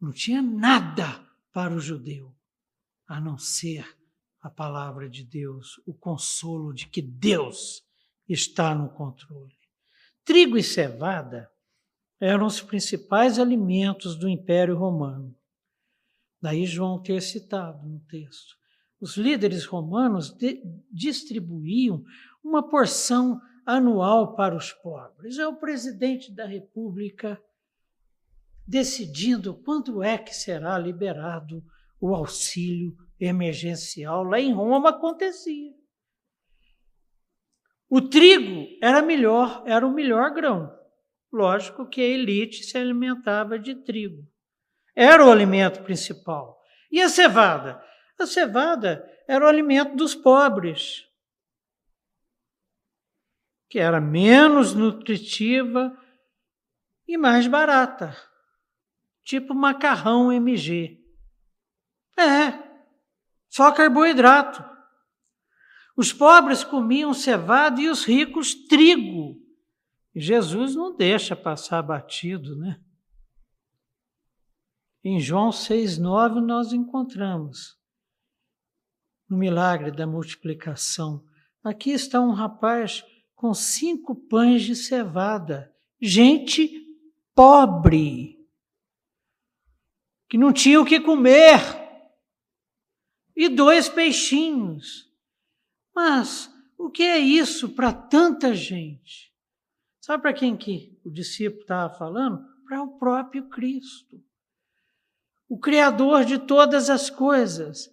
não 0.00 0.10
tinha 0.10 0.40
nada 0.40 1.25
para 1.56 1.72
o 1.72 1.80
judeu, 1.80 2.36
a 3.08 3.18
não 3.18 3.38
ser 3.38 3.96
a 4.42 4.50
palavra 4.50 5.08
de 5.08 5.24
Deus, 5.24 5.80
o 5.86 5.94
consolo 5.94 6.74
de 6.74 6.86
que 6.86 7.00
Deus 7.00 7.82
está 8.28 8.74
no 8.74 8.90
controle. 8.90 9.56
Trigo 10.22 10.58
e 10.58 10.62
cevada 10.62 11.50
eram 12.20 12.44
os 12.44 12.60
principais 12.60 13.38
alimentos 13.38 14.16
do 14.16 14.28
Império 14.28 14.76
Romano. 14.76 15.34
Daí 16.42 16.66
João 16.66 17.02
ter 17.02 17.22
citado 17.22 17.88
no 17.88 18.00
texto. 18.00 18.54
Os 19.00 19.16
líderes 19.16 19.64
romanos 19.64 20.36
distribuíam 20.92 22.04
uma 22.44 22.68
porção 22.68 23.40
anual 23.64 24.36
para 24.36 24.54
os 24.54 24.74
pobres. 24.74 25.38
É 25.38 25.48
o 25.48 25.56
presidente 25.56 26.30
da 26.30 26.44
República 26.44 27.42
decidindo 28.66 29.54
quando 29.62 30.02
é 30.02 30.18
que 30.18 30.34
será 30.34 30.78
liberado 30.78 31.62
o 32.00 32.14
auxílio 32.14 32.96
emergencial. 33.18 34.24
Lá 34.24 34.40
em 34.40 34.52
Roma 34.52 34.90
acontecia. 34.90 35.72
O 37.88 38.00
trigo 38.00 38.66
era 38.82 39.00
melhor, 39.00 39.62
era 39.66 39.86
o 39.86 39.92
melhor 39.92 40.34
grão. 40.34 40.76
Lógico 41.32 41.88
que 41.88 42.00
a 42.00 42.04
elite 42.04 42.64
se 42.64 42.76
alimentava 42.76 43.58
de 43.58 43.74
trigo. 43.74 44.26
Era 44.94 45.24
o 45.24 45.30
alimento 45.30 45.82
principal. 45.82 46.60
E 46.90 47.00
a 47.00 47.08
cevada? 47.08 47.82
A 48.18 48.26
cevada 48.26 49.08
era 49.28 49.44
o 49.44 49.48
alimento 49.48 49.94
dos 49.94 50.14
pobres, 50.14 51.04
que 53.68 53.78
era 53.78 54.00
menos 54.00 54.72
nutritiva 54.72 55.96
e 57.06 57.18
mais 57.18 57.46
barata, 57.46 58.16
tipo 59.26 59.52
macarrão 59.54 60.32
MG. 60.32 61.04
É, 62.16 62.52
só 63.50 63.72
carboidrato. 63.72 64.64
Os 65.96 66.12
pobres 66.12 66.62
comiam 66.62 67.12
cevada 67.12 67.80
e 67.80 67.88
os 67.88 68.04
ricos 68.04 68.54
trigo. 68.54 69.36
Jesus 70.14 70.76
não 70.76 70.96
deixa 70.96 71.34
passar 71.34 71.82
batido, 71.82 72.56
né? 72.56 72.80
Em 75.02 75.18
João 75.18 75.50
6,9 75.50 76.40
nós 76.40 76.72
encontramos 76.72 77.76
no 79.28 79.36
milagre 79.36 79.90
da 79.90 80.06
multiplicação. 80.06 81.24
Aqui 81.64 81.90
está 81.90 82.20
um 82.20 82.32
rapaz 82.32 83.04
com 83.34 83.52
cinco 83.52 84.14
pães 84.14 84.62
de 84.62 84.76
cevada, 84.76 85.74
gente 86.00 86.70
pobre, 87.34 88.35
que 90.28 90.36
não 90.36 90.52
tinha 90.52 90.80
o 90.80 90.84
que 90.84 91.00
comer, 91.00 91.60
e 93.36 93.48
dois 93.48 93.88
peixinhos. 93.88 95.10
Mas 95.94 96.50
o 96.78 96.90
que 96.90 97.02
é 97.02 97.18
isso 97.18 97.68
para 97.70 97.92
tanta 97.92 98.54
gente? 98.54 99.32
Sabe 100.00 100.22
para 100.22 100.32
quem 100.32 100.56
que 100.56 100.98
o 101.04 101.10
discípulo 101.10 101.62
estava 101.62 101.94
falando? 101.94 102.44
Para 102.66 102.82
o 102.82 102.98
próprio 102.98 103.48
Cristo. 103.48 104.22
O 105.48 105.58
Criador 105.58 106.24
de 106.24 106.38
todas 106.38 106.90
as 106.90 107.10
coisas, 107.10 107.92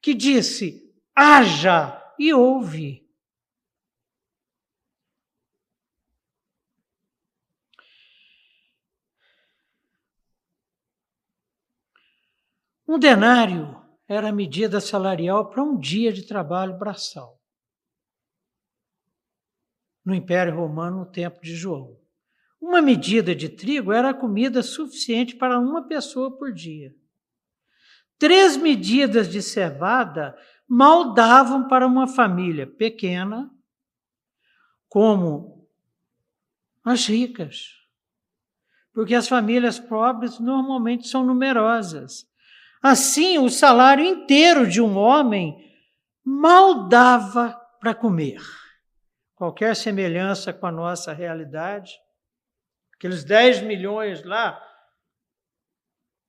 que 0.00 0.14
disse: 0.14 0.94
haja 1.14 2.00
e 2.18 2.32
ouve. 2.32 3.03
Um 12.86 12.98
denário 12.98 13.82
era 14.06 14.28
a 14.28 14.32
medida 14.32 14.80
salarial 14.80 15.48
para 15.48 15.62
um 15.62 15.78
dia 15.78 16.12
de 16.12 16.26
trabalho 16.26 16.78
braçal 16.78 17.40
no 20.04 20.14
Império 20.14 20.54
Romano 20.54 20.98
no 20.98 21.06
tempo 21.06 21.40
de 21.40 21.56
João. 21.56 21.98
Uma 22.60 22.82
medida 22.82 23.34
de 23.34 23.48
trigo 23.48 23.92
era 23.92 24.10
a 24.10 24.14
comida 24.14 24.62
suficiente 24.62 25.34
para 25.34 25.58
uma 25.58 25.86
pessoa 25.86 26.36
por 26.36 26.52
dia. 26.52 26.94
Três 28.18 28.56
medidas 28.56 29.30
de 29.30 29.42
cevada 29.42 30.36
mal 30.68 31.14
davam 31.14 31.68
para 31.68 31.86
uma 31.86 32.06
família 32.06 32.66
pequena, 32.66 33.50
como 34.88 35.68
as 36.84 37.06
ricas. 37.06 37.82
Porque 38.92 39.14
as 39.14 39.26
famílias 39.26 39.78
pobres 39.78 40.38
normalmente 40.38 41.08
são 41.08 41.24
numerosas. 41.24 42.26
Assim, 42.86 43.38
o 43.38 43.48
salário 43.48 44.04
inteiro 44.04 44.68
de 44.68 44.78
um 44.78 44.98
homem 44.98 45.56
mal 46.22 46.86
dava 46.86 47.58
para 47.80 47.94
comer 47.94 48.42
qualquer 49.34 49.74
semelhança 49.74 50.52
com 50.52 50.66
a 50.66 50.70
nossa 50.70 51.10
realidade. 51.10 51.94
Aqueles 52.94 53.24
10 53.24 53.62
milhões 53.62 54.22
lá 54.22 54.62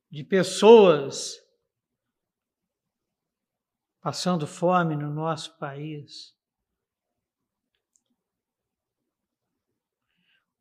de 0.10 0.24
pessoas 0.24 1.34
passando 3.99 4.47
fome 4.47 4.95
no 4.95 5.14
nosso 5.14 5.58
país. 5.58 6.34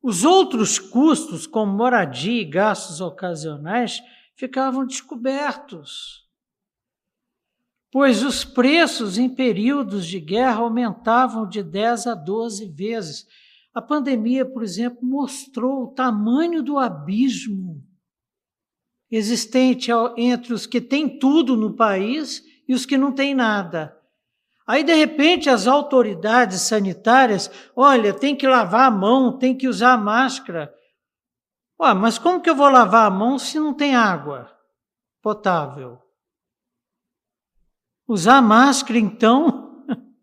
Os 0.02 0.24
outros 0.24 0.76
custos, 0.76 1.46
como 1.46 1.72
moradia 1.72 2.42
e 2.42 2.44
gastos 2.44 3.00
ocasionais, 3.00 4.02
ficavam 4.36 4.86
descobertos 4.86 6.24
pois 7.94 8.24
os 8.24 8.44
preços 8.44 9.18
em 9.18 9.28
períodos 9.28 10.04
de 10.04 10.18
guerra 10.18 10.62
aumentavam 10.62 11.48
de 11.48 11.62
10 11.62 12.08
a 12.08 12.14
12 12.16 12.66
vezes. 12.66 13.24
A 13.72 13.80
pandemia, 13.80 14.44
por 14.44 14.64
exemplo, 14.64 14.98
mostrou 15.00 15.84
o 15.84 15.94
tamanho 15.94 16.60
do 16.60 16.76
abismo 16.76 17.80
existente 19.08 19.92
entre 20.16 20.52
os 20.52 20.66
que 20.66 20.80
têm 20.80 21.20
tudo 21.20 21.56
no 21.56 21.76
país 21.76 22.42
e 22.66 22.74
os 22.74 22.84
que 22.84 22.98
não 22.98 23.12
têm 23.12 23.32
nada. 23.32 23.96
Aí, 24.66 24.82
de 24.82 24.94
repente, 24.94 25.48
as 25.48 25.68
autoridades 25.68 26.62
sanitárias, 26.62 27.48
olha, 27.76 28.12
tem 28.12 28.34
que 28.34 28.48
lavar 28.48 28.88
a 28.88 28.90
mão, 28.90 29.38
tem 29.38 29.56
que 29.56 29.68
usar 29.68 29.96
máscara. 29.96 30.74
Ué, 31.80 31.92
mas 31.92 32.18
como 32.18 32.40
que 32.40 32.48
eu 32.48 32.54
vou 32.54 32.68
lavar 32.68 33.06
a 33.06 33.10
mão 33.10 33.38
se 33.38 33.58
não 33.58 33.74
tem 33.74 33.96
água 33.96 34.50
potável? 35.20 36.00
Usar 38.06 38.40
máscara, 38.40 38.98
então? 38.98 39.84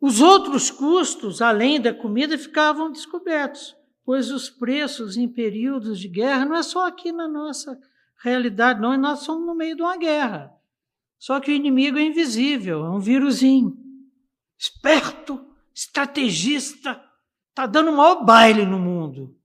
Os 0.00 0.20
outros 0.20 0.70
custos, 0.70 1.40
além 1.40 1.80
da 1.80 1.94
comida, 1.94 2.36
ficavam 2.36 2.90
descobertos, 2.90 3.76
pois 4.04 4.30
os 4.30 4.50
preços 4.50 5.16
em 5.16 5.28
períodos 5.28 5.98
de 6.00 6.08
guerra 6.08 6.44
não 6.44 6.56
é 6.56 6.62
só 6.62 6.86
aqui 6.86 7.10
na 7.12 7.28
nossa 7.28 7.80
realidade, 8.16 8.80
não, 8.80 8.96
nós 8.96 9.20
somos 9.20 9.46
no 9.46 9.54
meio 9.54 9.76
de 9.76 9.82
uma 9.82 9.96
guerra. 9.96 10.54
Só 11.18 11.40
que 11.40 11.50
o 11.50 11.54
inimigo 11.54 11.98
é 11.98 12.02
invisível, 12.02 12.84
é 12.84 12.90
um 12.90 13.00
vírusinho. 13.00 13.76
Esperto, 14.58 15.44
estrategista, 15.74 17.02
está 17.50 17.66
dando 17.66 17.90
o 17.90 17.96
maior 17.96 18.24
baile 18.24 18.64
no 18.66 18.78
mundo. 18.78 19.36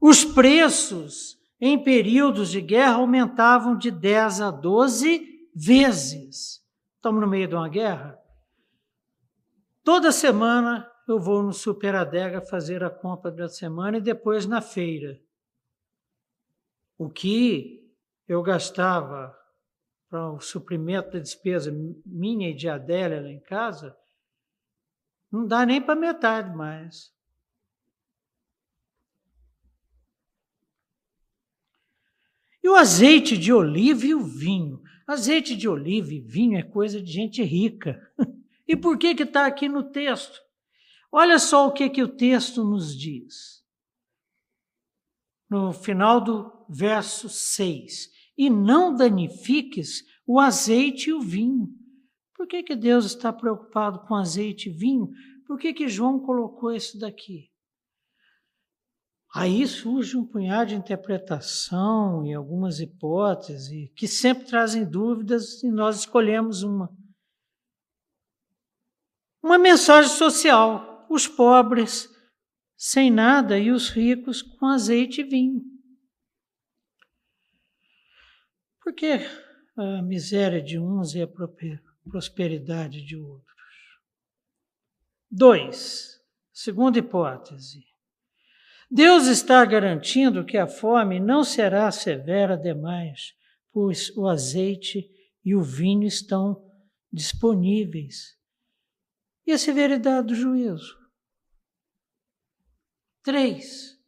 Os 0.00 0.24
preços 0.24 1.38
em 1.60 1.80
períodos 1.80 2.50
de 2.50 2.60
guerra 2.60 2.94
aumentavam 2.94 3.78
de 3.78 3.88
10 3.88 4.40
a 4.40 4.50
12 4.50 5.48
vezes. 5.54 6.60
Estamos 6.96 7.20
no 7.20 7.28
meio 7.28 7.46
de 7.46 7.54
uma 7.54 7.68
guerra? 7.68 8.18
Toda 9.84 10.10
semana 10.10 10.90
eu 11.06 11.20
vou 11.20 11.42
no 11.42 11.52
Super 11.52 11.94
Adega 11.94 12.40
fazer 12.40 12.82
a 12.82 12.90
compra 12.90 13.30
da 13.30 13.48
semana 13.48 13.98
e 13.98 14.00
depois 14.00 14.46
na 14.46 14.60
feira. 14.60 15.20
O 17.02 17.10
que 17.10 17.92
eu 18.28 18.40
gastava 18.44 19.36
para 20.08 20.30
o 20.30 20.40
suprimento 20.40 21.10
da 21.10 21.18
despesa 21.18 21.72
minha 22.06 22.50
e 22.50 22.54
de 22.54 22.68
Adélia 22.68 23.20
lá 23.20 23.28
em 23.28 23.40
casa, 23.40 23.96
não 25.28 25.44
dá 25.44 25.66
nem 25.66 25.82
para 25.82 25.98
metade 25.98 26.54
mais. 26.54 27.12
E 32.62 32.68
o 32.68 32.76
azeite 32.76 33.36
de 33.36 33.52
oliva 33.52 34.06
e 34.06 34.14
o 34.14 34.22
vinho. 34.22 34.80
Azeite 35.04 35.56
de 35.56 35.68
oliva 35.68 36.12
e 36.12 36.20
vinho 36.20 36.56
é 36.56 36.62
coisa 36.62 37.02
de 37.02 37.10
gente 37.10 37.42
rica. 37.42 38.00
E 38.64 38.76
por 38.76 38.96
que 38.96 39.12
que 39.16 39.24
está 39.24 39.44
aqui 39.44 39.68
no 39.68 39.90
texto? 39.90 40.40
Olha 41.10 41.38
só 41.40 41.66
o 41.66 41.72
que 41.72 41.90
que 41.90 42.02
o 42.02 42.16
texto 42.16 42.62
nos 42.62 42.96
diz. 42.96 43.62
No 45.52 45.70
final 45.70 46.18
do 46.18 46.61
verso 46.72 47.28
6. 47.28 48.08
E 48.36 48.48
não 48.48 48.94
danifiques 48.94 50.02
o 50.26 50.40
azeite 50.40 51.10
e 51.10 51.12
o 51.12 51.20
vinho. 51.20 51.68
Por 52.34 52.46
que 52.46 52.62
que 52.62 52.74
Deus 52.74 53.04
está 53.04 53.32
preocupado 53.32 54.00
com 54.06 54.14
azeite 54.14 54.68
e 54.68 54.72
vinho? 54.72 55.08
Por 55.46 55.58
que 55.58 55.72
que 55.72 55.88
João 55.88 56.18
colocou 56.20 56.72
isso 56.72 56.98
daqui? 56.98 57.50
Aí 59.34 59.66
surge 59.66 60.16
um 60.16 60.26
punhado 60.26 60.70
de 60.70 60.74
interpretação 60.74 62.24
e 62.26 62.34
algumas 62.34 62.80
hipóteses 62.80 63.90
que 63.96 64.06
sempre 64.06 64.44
trazem 64.44 64.84
dúvidas 64.84 65.62
e 65.62 65.70
nós 65.70 66.00
escolhemos 66.00 66.62
uma. 66.62 66.90
Uma 69.42 69.58
mensagem 69.58 70.10
social: 70.10 71.06
os 71.08 71.26
pobres 71.26 72.08
sem 72.76 73.10
nada 73.10 73.58
e 73.58 73.70
os 73.70 73.88
ricos 73.88 74.42
com 74.42 74.66
azeite 74.66 75.20
e 75.20 75.24
vinho. 75.24 75.71
Por 78.82 78.92
que 78.94 79.20
a 79.76 80.02
miséria 80.02 80.60
de 80.60 80.78
uns 80.78 81.14
e 81.14 81.22
a 81.22 81.28
prosperidade 82.04 83.04
de 83.04 83.16
outros? 83.16 83.52
Dois, 85.30 86.20
segunda 86.52 86.98
hipótese. 86.98 87.86
Deus 88.90 89.26
está 89.26 89.64
garantindo 89.64 90.44
que 90.44 90.58
a 90.58 90.66
fome 90.66 91.18
não 91.18 91.44
será 91.44 91.90
severa 91.90 92.56
demais, 92.56 93.34
pois 93.72 94.14
o 94.16 94.28
azeite 94.28 95.08
e 95.44 95.54
o 95.54 95.62
vinho 95.62 96.06
estão 96.06 96.70
disponíveis. 97.10 98.36
E 99.46 99.52
a 99.52 99.58
severidade 99.58 100.28
do 100.28 100.34
juízo? 100.34 100.98
Três. 103.22 103.98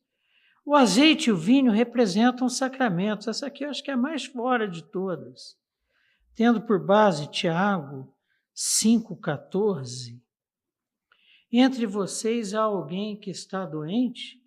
O 0.65 0.75
azeite 0.75 1.29
e 1.29 1.33
o 1.33 1.37
vinho 1.37 1.71
representam 1.71 2.49
sacramentos. 2.49 3.29
Essa 3.29 3.47
aqui 3.47 3.65
eu 3.65 3.71
acho 3.71 3.83
que 3.83 3.91
é 3.91 3.95
a 3.95 3.99
mais 3.99 4.25
fora 4.25 4.67
de 4.67 4.83
todas. 4.83 5.59
Tendo 6.35 6.63
por 6.63 6.85
base 6.85 7.31
Tiago 7.31 8.15
5,14. 8.55 10.21
Entre 11.53 11.87
vocês 11.87 12.55
há 12.55 12.63
alguém 12.63 13.19
que 13.19 13.31
está 13.31 13.65
doente? 13.67 14.43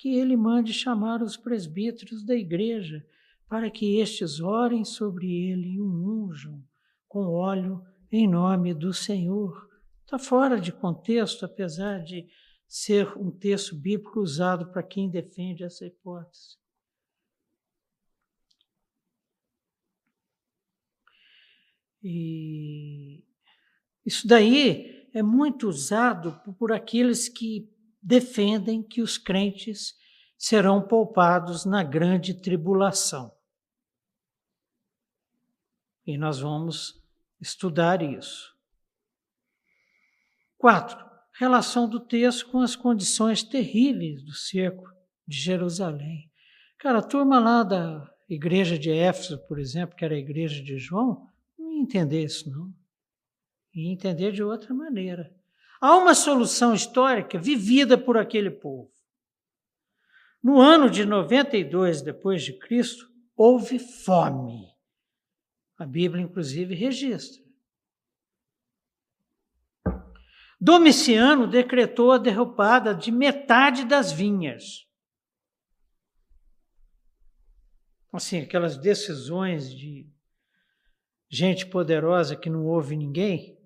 que 0.00 0.16
ele 0.16 0.34
mande 0.34 0.72
chamar 0.72 1.22
os 1.22 1.36
presbíteros 1.36 2.24
da 2.24 2.34
igreja, 2.34 3.04
para 3.46 3.70
que 3.70 3.98
estes 3.98 4.40
orem 4.40 4.82
sobre 4.82 5.30
ele 5.30 5.74
e 5.74 5.80
o 5.80 5.86
unjam 5.86 6.64
com 7.06 7.26
óleo 7.26 7.84
em 8.10 8.26
nome 8.26 8.72
do 8.72 8.94
Senhor. 8.94 9.68
Está 10.02 10.18
fora 10.18 10.58
de 10.58 10.72
contexto, 10.72 11.44
apesar 11.44 11.98
de 11.98 12.26
ser 12.70 13.18
um 13.18 13.32
texto 13.32 13.74
bíblico 13.74 14.20
usado 14.20 14.70
para 14.70 14.80
quem 14.80 15.10
defende 15.10 15.64
essa 15.64 15.84
hipótese. 15.84 16.56
E 22.00 23.24
isso 24.06 24.24
daí 24.28 25.10
é 25.12 25.20
muito 25.20 25.68
usado 25.68 26.40
por 26.56 26.70
aqueles 26.70 27.28
que 27.28 27.68
defendem 28.00 28.84
que 28.84 29.02
os 29.02 29.18
crentes 29.18 29.98
serão 30.38 30.80
poupados 30.80 31.64
na 31.64 31.82
grande 31.82 32.40
tribulação. 32.40 33.36
E 36.06 36.16
nós 36.16 36.38
vamos 36.38 37.02
estudar 37.40 38.00
isso. 38.00 38.56
Quatro, 40.56 41.09
relação 41.40 41.88
do 41.88 41.98
texto 41.98 42.50
com 42.50 42.60
as 42.60 42.76
condições 42.76 43.42
terríveis 43.42 44.22
do 44.22 44.34
cerco 44.34 44.86
de 45.26 45.38
Jerusalém. 45.38 46.30
Cara, 46.78 46.98
a 46.98 47.02
turma 47.02 47.40
lá 47.40 47.62
da 47.62 48.06
igreja 48.28 48.78
de 48.78 48.90
Éfeso, 48.90 49.38
por 49.48 49.58
exemplo, 49.58 49.96
que 49.96 50.04
era 50.04 50.14
a 50.14 50.18
igreja 50.18 50.62
de 50.62 50.76
João, 50.76 51.26
não 51.58 51.72
ia 51.72 51.80
entender 51.80 52.22
isso, 52.22 52.50
não. 52.50 52.70
Ia 53.74 53.90
entender 53.90 54.32
de 54.32 54.42
outra 54.42 54.74
maneira. 54.74 55.34
Há 55.80 55.96
uma 55.96 56.14
solução 56.14 56.74
histórica 56.74 57.38
vivida 57.38 57.96
por 57.96 58.18
aquele 58.18 58.50
povo. 58.50 58.92
No 60.42 60.60
ano 60.60 60.90
de 60.90 61.06
92 61.06 62.02
depois 62.02 62.42
de 62.42 62.52
Cristo, 62.52 63.10
houve 63.34 63.78
fome. 63.78 64.68
A 65.78 65.86
Bíblia 65.86 66.22
inclusive 66.22 66.74
registra. 66.74 67.42
Domiciano 70.60 71.46
decretou 71.46 72.12
a 72.12 72.18
derrubada 72.18 72.94
de 72.94 73.10
metade 73.10 73.86
das 73.86 74.12
vinhas. 74.12 74.86
Assim, 78.12 78.40
aquelas 78.40 78.76
decisões 78.76 79.74
de 79.74 80.06
gente 81.30 81.64
poderosa 81.64 82.36
que 82.36 82.50
não 82.50 82.66
ouve 82.66 82.94
ninguém 82.94 83.58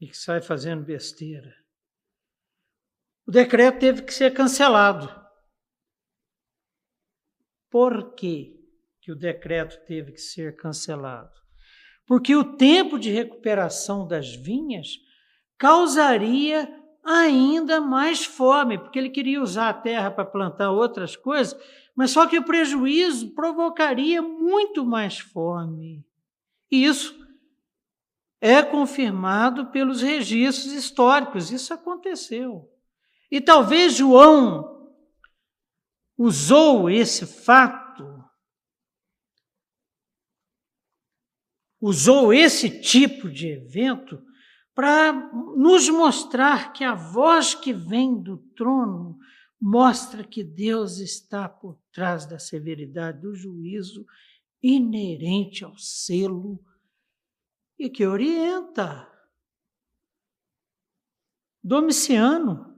e 0.00 0.06
que 0.06 0.16
sai 0.16 0.40
fazendo 0.40 0.84
besteira. 0.84 1.52
O 3.26 3.32
decreto 3.32 3.80
teve 3.80 4.02
que 4.02 4.14
ser 4.14 4.32
cancelado. 4.34 5.08
Por 7.70 8.14
quê 8.14 8.54
que 9.00 9.10
o 9.10 9.16
decreto 9.16 9.84
teve 9.86 10.12
que 10.12 10.20
ser 10.20 10.54
cancelado? 10.54 11.34
Porque 12.06 12.36
o 12.36 12.56
tempo 12.56 12.98
de 12.98 13.10
recuperação 13.10 14.06
das 14.06 14.32
vinhas 14.32 14.98
causaria 15.58 16.82
ainda 17.04 17.80
mais 17.80 18.24
fome, 18.24 18.78
porque 18.78 18.98
ele 18.98 19.10
queria 19.10 19.42
usar 19.42 19.68
a 19.68 19.74
terra 19.74 20.10
para 20.10 20.24
plantar 20.24 20.70
outras 20.70 21.16
coisas, 21.16 21.58
mas 21.94 22.10
só 22.10 22.26
que 22.26 22.38
o 22.38 22.44
prejuízo 22.44 23.34
provocaria 23.34 24.22
muito 24.22 24.84
mais 24.84 25.18
fome. 25.18 26.04
E 26.70 26.84
isso 26.84 27.24
é 28.40 28.62
confirmado 28.62 29.70
pelos 29.70 30.02
registros 30.02 30.72
históricos. 30.72 31.50
Isso 31.50 31.72
aconteceu. 31.72 32.70
E 33.30 33.40
talvez 33.40 33.94
João 33.94 34.92
usou 36.16 36.90
esse 36.90 37.26
fato, 37.26 38.22
usou 41.80 42.32
esse 42.32 42.80
tipo 42.80 43.30
de 43.30 43.48
evento 43.48 44.22
para 44.74 45.12
nos 45.56 45.88
mostrar 45.88 46.72
que 46.72 46.82
a 46.82 46.94
voz 46.94 47.54
que 47.54 47.72
vem 47.72 48.20
do 48.20 48.38
trono 48.56 49.18
mostra 49.60 50.24
que 50.24 50.42
Deus 50.42 50.98
está 50.98 51.48
por 51.48 51.78
trás 51.92 52.26
da 52.26 52.38
severidade 52.38 53.20
do 53.20 53.34
juízo 53.34 54.04
inerente 54.62 55.64
ao 55.64 55.76
selo 55.78 56.58
e 57.78 57.88
que 57.88 58.06
orienta. 58.06 59.08
Domiciano 61.62 62.74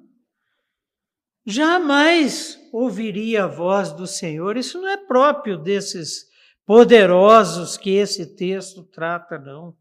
jamais 1.45 2.59
ouviria 2.73 3.45
a 3.45 3.49
voz 3.49 3.93
do 3.93 4.07
Senhor. 4.07 4.57
Isso 4.57 4.81
não 4.81 4.89
é 4.89 4.97
próprio 4.97 5.57
desses 5.57 6.29
poderosos 6.65 7.77
que 7.77 7.91
esse 7.91 8.37
texto 8.37 8.83
trata, 8.83 9.39
não. 9.39 9.77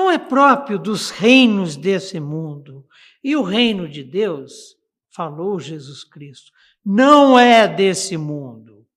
Não 0.00 0.10
é 0.10 0.18
próprio 0.18 0.78
dos 0.78 1.10
reinos 1.10 1.76
desse 1.76 2.18
mundo. 2.18 2.88
E 3.22 3.36
o 3.36 3.42
reino 3.42 3.86
de 3.86 4.02
Deus, 4.02 4.74
falou 5.10 5.60
Jesus 5.60 6.02
Cristo, 6.02 6.50
não 6.82 7.38
é 7.38 7.68
desse 7.68 8.16
mundo. 8.16 8.88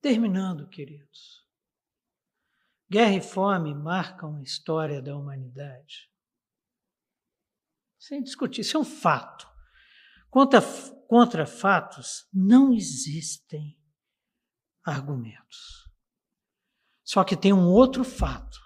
Terminando, 0.00 0.66
queridos. 0.66 1.46
Guerra 2.90 3.16
e 3.16 3.20
fome 3.20 3.74
marcam 3.74 4.36
a 4.36 4.42
história 4.42 5.02
da 5.02 5.14
humanidade. 5.14 6.10
Sem 7.98 8.22
discutir, 8.22 8.62
isso 8.62 8.78
é 8.78 8.80
um 8.80 8.84
fato. 8.84 9.52
Quanto, 10.32 10.56
a, 10.56 10.60
contra 11.12 11.44
fatos, 11.44 12.26
não 12.32 12.72
existem 12.72 13.78
argumentos. 14.82 15.86
Só 17.04 17.22
que 17.22 17.36
tem 17.36 17.52
um 17.52 17.66
outro 17.66 18.02
fato: 18.02 18.58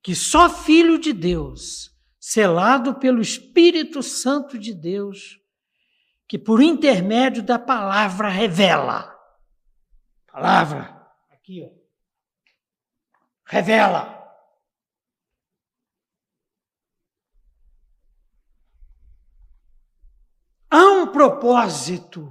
que 0.00 0.14
só 0.14 0.48
Filho 0.48 0.96
de 0.96 1.12
Deus, 1.12 1.90
selado 2.20 3.00
pelo 3.00 3.20
Espírito 3.20 4.00
Santo 4.00 4.56
de 4.56 4.72
Deus, 4.72 5.40
que 6.28 6.38
por 6.38 6.62
intermédio 6.62 7.42
da 7.42 7.58
palavra 7.58 8.28
revela. 8.28 9.12
Palavra, 10.30 11.04
aqui, 11.32 11.64
ó. 11.64 11.70
Revela. 13.44 14.15
Há 20.78 20.90
um 20.90 21.06
propósito 21.06 22.30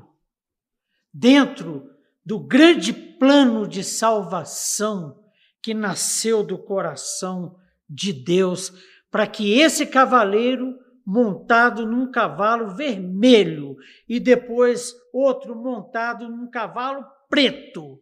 dentro 1.11 1.89
do 2.23 2.37
grande 2.37 2.93
plano 2.93 3.67
de 3.67 3.83
salvação 3.83 5.19
que 5.63 5.73
nasceu 5.73 6.43
do 6.43 6.55
coração 6.55 7.59
de 7.89 8.13
Deus, 8.13 8.71
para 9.09 9.25
que 9.25 9.59
esse 9.59 9.87
cavaleiro 9.87 10.77
montado 11.03 11.87
num 11.87 12.11
cavalo 12.11 12.75
vermelho 12.75 13.77
e 14.07 14.19
depois 14.19 14.93
outro 15.11 15.55
montado 15.55 16.29
num 16.29 16.47
cavalo 16.47 17.03
preto 17.27 17.99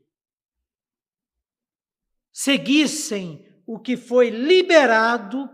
seguissem 2.34 3.48
o 3.66 3.80
que 3.80 3.96
foi 3.96 4.30
liberado 4.30 5.50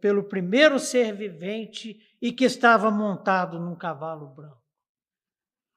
pelo 0.00 0.24
primeiro 0.24 0.78
ser 0.78 1.14
vivente 1.14 2.00
e 2.20 2.32
que 2.32 2.44
estava 2.44 2.90
montado 2.90 3.58
num 3.58 3.74
cavalo 3.74 4.26
branco. 4.28 4.60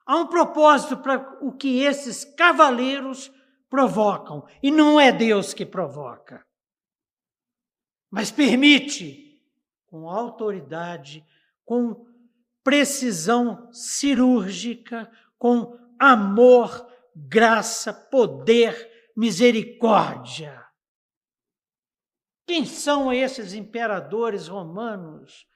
Há 0.06 0.16
um 0.16 0.26
propósito 0.26 0.98
para 0.98 1.38
o 1.40 1.52
que 1.52 1.80
esses 1.82 2.24
cavaleiros 2.24 3.32
provocam, 3.70 4.46
e 4.62 4.70
não 4.70 5.00
é 5.00 5.10
Deus 5.10 5.54
que 5.54 5.64
provoca, 5.64 6.46
mas 8.10 8.30
permite, 8.30 9.42
com 9.86 10.08
autoridade, 10.08 11.24
com 11.64 12.06
precisão 12.62 13.72
cirúrgica, 13.72 15.10
com 15.38 15.76
amor, 15.98 16.86
graça, 17.14 17.92
poder, 17.92 18.90
misericórdia. 19.16 20.64
Quem 22.46 22.64
são 22.64 23.12
esses 23.12 23.54
imperadores 23.54 24.48
romanos 24.48 25.46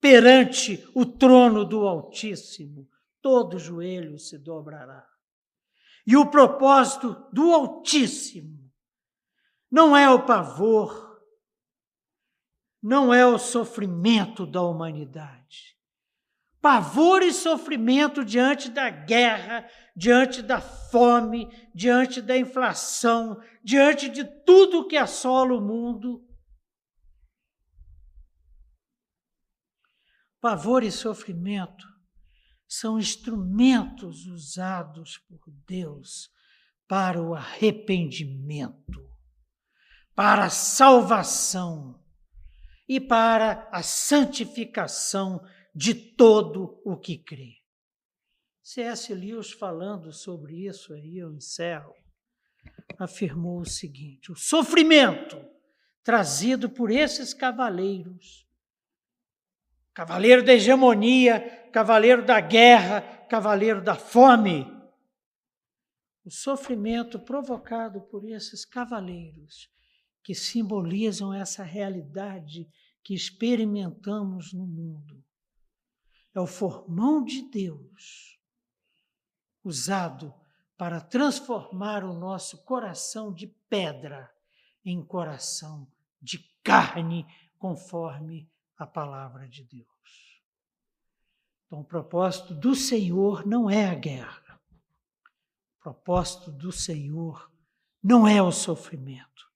perante 0.00 0.86
o 0.94 1.04
trono 1.04 1.64
do 1.64 1.86
Altíssimo? 1.86 2.88
todo 3.20 3.58
joelho 3.58 4.18
se 4.18 4.38
dobrará. 4.38 5.06
E 6.06 6.16
o 6.16 6.30
propósito 6.30 7.14
do 7.32 7.52
Altíssimo 7.52 8.72
não 9.70 9.94
é 9.94 10.08
o 10.08 10.24
pavor, 10.24 11.20
não 12.82 13.12
é 13.12 13.26
o 13.26 13.38
sofrimento 13.38 14.46
da 14.46 14.62
humanidade. 14.62 15.76
Pavor 16.60 17.22
e 17.22 17.32
sofrimento 17.32 18.24
diante 18.24 18.70
da 18.70 18.88
guerra, 18.88 19.68
diante 19.94 20.42
da 20.42 20.60
fome, 20.60 21.48
diante 21.74 22.20
da 22.20 22.36
inflação, 22.36 23.40
diante 23.62 24.08
de 24.08 24.24
tudo 24.24 24.88
que 24.88 24.96
assola 24.96 25.54
o 25.54 25.60
mundo. 25.60 26.26
Pavor 30.40 30.84
e 30.84 30.92
sofrimento 30.92 31.86
são 32.68 32.98
instrumentos 32.98 34.26
usados 34.26 35.18
por 35.18 35.40
Deus 35.66 36.30
para 36.86 37.20
o 37.20 37.34
arrependimento, 37.34 39.08
para 40.14 40.44
a 40.44 40.50
salvação 40.50 42.02
e 42.88 43.00
para 43.00 43.68
a 43.70 43.82
santificação 43.82 45.44
de 45.74 45.94
todo 45.94 46.80
o 46.84 46.96
que 46.96 47.18
crê. 47.18 47.58
C.S. 48.62 49.14
Lewis, 49.14 49.50
falando 49.50 50.12
sobre 50.12 50.66
isso, 50.66 50.92
aí 50.92 51.18
eu 51.18 51.32
encerro, 51.32 51.94
afirmou 52.98 53.60
o 53.60 53.66
seguinte: 53.66 54.32
o 54.32 54.36
sofrimento 54.36 55.38
trazido 56.02 56.70
por 56.70 56.90
esses 56.90 57.34
cavaleiros, 57.34 58.47
cavaleiro 59.98 60.44
da 60.44 60.52
hegemonia, 60.52 61.68
cavaleiro 61.72 62.24
da 62.24 62.40
guerra, 62.40 63.00
cavaleiro 63.28 63.82
da 63.82 63.96
fome. 63.96 64.64
O 66.24 66.30
sofrimento 66.30 67.18
provocado 67.18 68.02
por 68.02 68.24
esses 68.24 68.64
cavaleiros 68.64 69.68
que 70.22 70.36
simbolizam 70.36 71.34
essa 71.34 71.64
realidade 71.64 72.70
que 73.02 73.12
experimentamos 73.12 74.52
no 74.52 74.68
mundo. 74.68 75.20
É 76.32 76.38
o 76.38 76.46
formão 76.46 77.24
de 77.24 77.50
Deus 77.50 78.38
usado 79.64 80.32
para 80.76 81.00
transformar 81.00 82.04
o 82.04 82.14
nosso 82.14 82.64
coração 82.64 83.34
de 83.34 83.48
pedra 83.68 84.32
em 84.84 85.04
coração 85.04 85.90
de 86.22 86.38
carne, 86.62 87.26
conforme 87.58 88.48
a 88.78 88.86
palavra 88.86 89.48
de 89.48 89.64
Deus. 89.64 90.42
Então, 91.66 91.80
o 91.80 91.84
propósito 91.84 92.54
do 92.54 92.74
Senhor 92.74 93.46
não 93.46 93.68
é 93.68 93.86
a 93.86 93.94
guerra. 93.94 94.58
O 95.78 95.82
propósito 95.82 96.50
do 96.50 96.72
Senhor 96.72 97.52
não 98.02 98.26
é 98.26 98.42
o 98.42 98.52
sofrimento, 98.52 99.50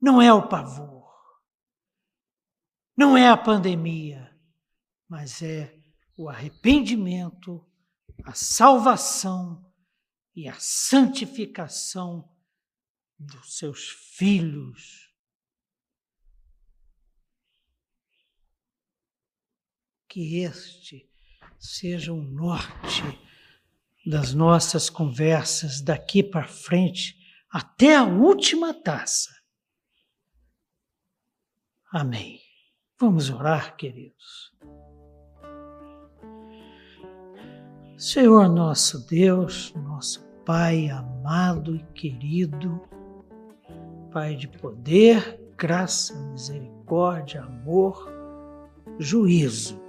não 0.00 0.20
é 0.20 0.32
o 0.32 0.48
pavor, 0.48 1.06
não 2.96 3.16
é 3.16 3.28
a 3.28 3.36
pandemia, 3.36 4.36
mas 5.08 5.42
é 5.42 5.78
o 6.16 6.28
arrependimento, 6.28 7.64
a 8.24 8.32
salvação 8.32 9.70
e 10.34 10.48
a 10.48 10.56
santificação 10.58 12.28
dos 13.18 13.58
seus 13.58 13.88
filhos. 13.88 15.05
Que 20.16 20.38
este 20.38 21.06
seja 21.58 22.10
o 22.10 22.22
norte 22.22 23.02
das 24.06 24.32
nossas 24.32 24.88
conversas 24.88 25.82
daqui 25.82 26.22
para 26.22 26.48
frente 26.48 27.18
até 27.50 27.96
a 27.96 28.04
última 28.04 28.72
taça. 28.72 29.28
Amém. 31.92 32.40
Vamos 32.98 33.28
orar, 33.28 33.76
queridos. 33.76 34.54
Senhor 37.98 38.48
nosso 38.48 39.06
Deus, 39.06 39.74
nosso 39.74 40.24
Pai 40.46 40.88
amado 40.88 41.76
e 41.76 41.84
querido, 41.92 42.80
Pai 44.10 44.34
de 44.34 44.48
poder, 44.48 45.38
graça, 45.58 46.18
misericórdia, 46.30 47.42
amor, 47.42 48.10
juízo. 48.98 49.84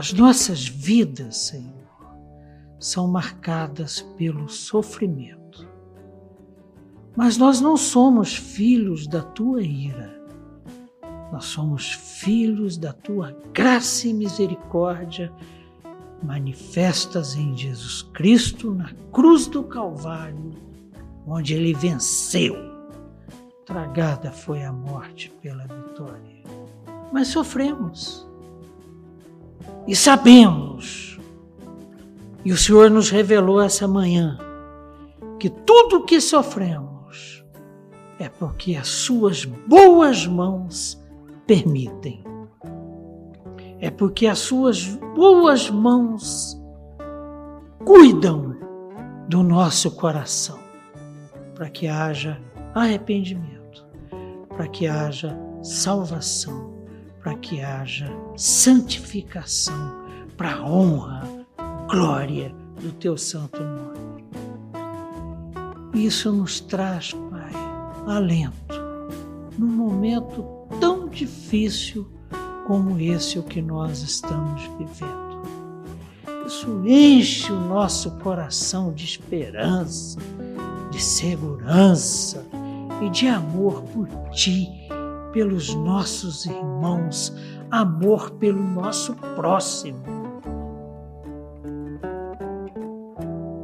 As 0.00 0.14
nossas 0.14 0.66
vidas, 0.66 1.36
Senhor, 1.36 1.74
são 2.78 3.06
marcadas 3.06 4.00
pelo 4.16 4.48
sofrimento. 4.48 5.68
Mas 7.14 7.36
nós 7.36 7.60
não 7.60 7.76
somos 7.76 8.34
filhos 8.34 9.06
da 9.06 9.20
tua 9.20 9.62
ira. 9.62 10.18
Nós 11.30 11.44
somos 11.44 11.92
filhos 11.92 12.78
da 12.78 12.94
tua 12.94 13.36
graça 13.52 14.08
e 14.08 14.14
misericórdia 14.14 15.30
manifestas 16.22 17.36
em 17.36 17.54
Jesus 17.54 18.00
Cristo 18.14 18.74
na 18.74 18.94
cruz 19.12 19.46
do 19.48 19.64
Calvário, 19.64 20.54
onde 21.26 21.52
ele 21.52 21.74
venceu. 21.74 22.56
Tragada 23.66 24.32
foi 24.32 24.64
a 24.64 24.72
morte 24.72 25.30
pela 25.42 25.66
vitória. 25.66 26.42
Mas 27.12 27.28
sofremos 27.28 28.29
e 29.86 29.96
sabemos, 29.96 31.18
e 32.44 32.52
o 32.52 32.56
Senhor 32.56 32.90
nos 32.90 33.10
revelou 33.10 33.60
essa 33.60 33.86
manhã, 33.88 34.38
que 35.38 35.50
tudo 35.50 35.98
o 35.98 36.04
que 36.04 36.20
sofremos 36.20 37.44
é 38.18 38.28
porque 38.28 38.76
as 38.76 38.88
Suas 38.88 39.44
boas 39.44 40.26
mãos 40.26 41.02
permitem. 41.46 42.22
É 43.80 43.90
porque 43.90 44.26
as 44.26 44.38
Suas 44.38 44.84
boas 45.16 45.70
mãos 45.70 46.60
cuidam 47.84 48.56
do 49.28 49.42
nosso 49.42 49.90
coração, 49.92 50.58
para 51.54 51.70
que 51.70 51.88
haja 51.88 52.40
arrependimento, 52.74 53.86
para 54.50 54.68
que 54.68 54.86
haja 54.86 55.36
salvação 55.62 56.79
para 57.22 57.34
que 57.36 57.60
haja 57.60 58.10
santificação, 58.36 60.04
para 60.36 60.54
a 60.54 60.64
honra, 60.64 61.28
glória 61.88 62.54
do 62.80 62.92
teu 62.92 63.16
santo 63.16 63.62
nome. 63.62 64.24
Isso 65.92 66.32
nos 66.32 66.60
traz, 66.60 67.12
Pai, 67.12 67.52
alento 68.06 68.80
num 69.58 69.66
momento 69.66 70.42
tão 70.80 71.08
difícil 71.08 72.10
como 72.66 72.98
esse 72.98 73.38
o 73.38 73.42
que 73.42 73.60
nós 73.60 74.00
estamos 74.00 74.62
vivendo. 74.78 75.42
Isso 76.46 76.82
enche 76.86 77.52
o 77.52 77.60
nosso 77.60 78.10
coração 78.18 78.92
de 78.92 79.04
esperança, 79.04 80.18
de 80.90 81.02
segurança 81.02 82.46
e 83.02 83.10
de 83.10 83.28
amor 83.28 83.82
por 83.82 84.08
Ti, 84.30 84.68
pelos 85.32 85.74
nossos 85.74 86.46
irmãos, 86.46 87.34
amor 87.70 88.30
pelo 88.32 88.62
nosso 88.62 89.14
próximo. 89.36 90.02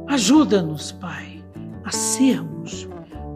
Ajuda-nos, 0.07 0.91
Pai, 0.93 1.43
a 1.83 1.91
sermos 1.91 2.87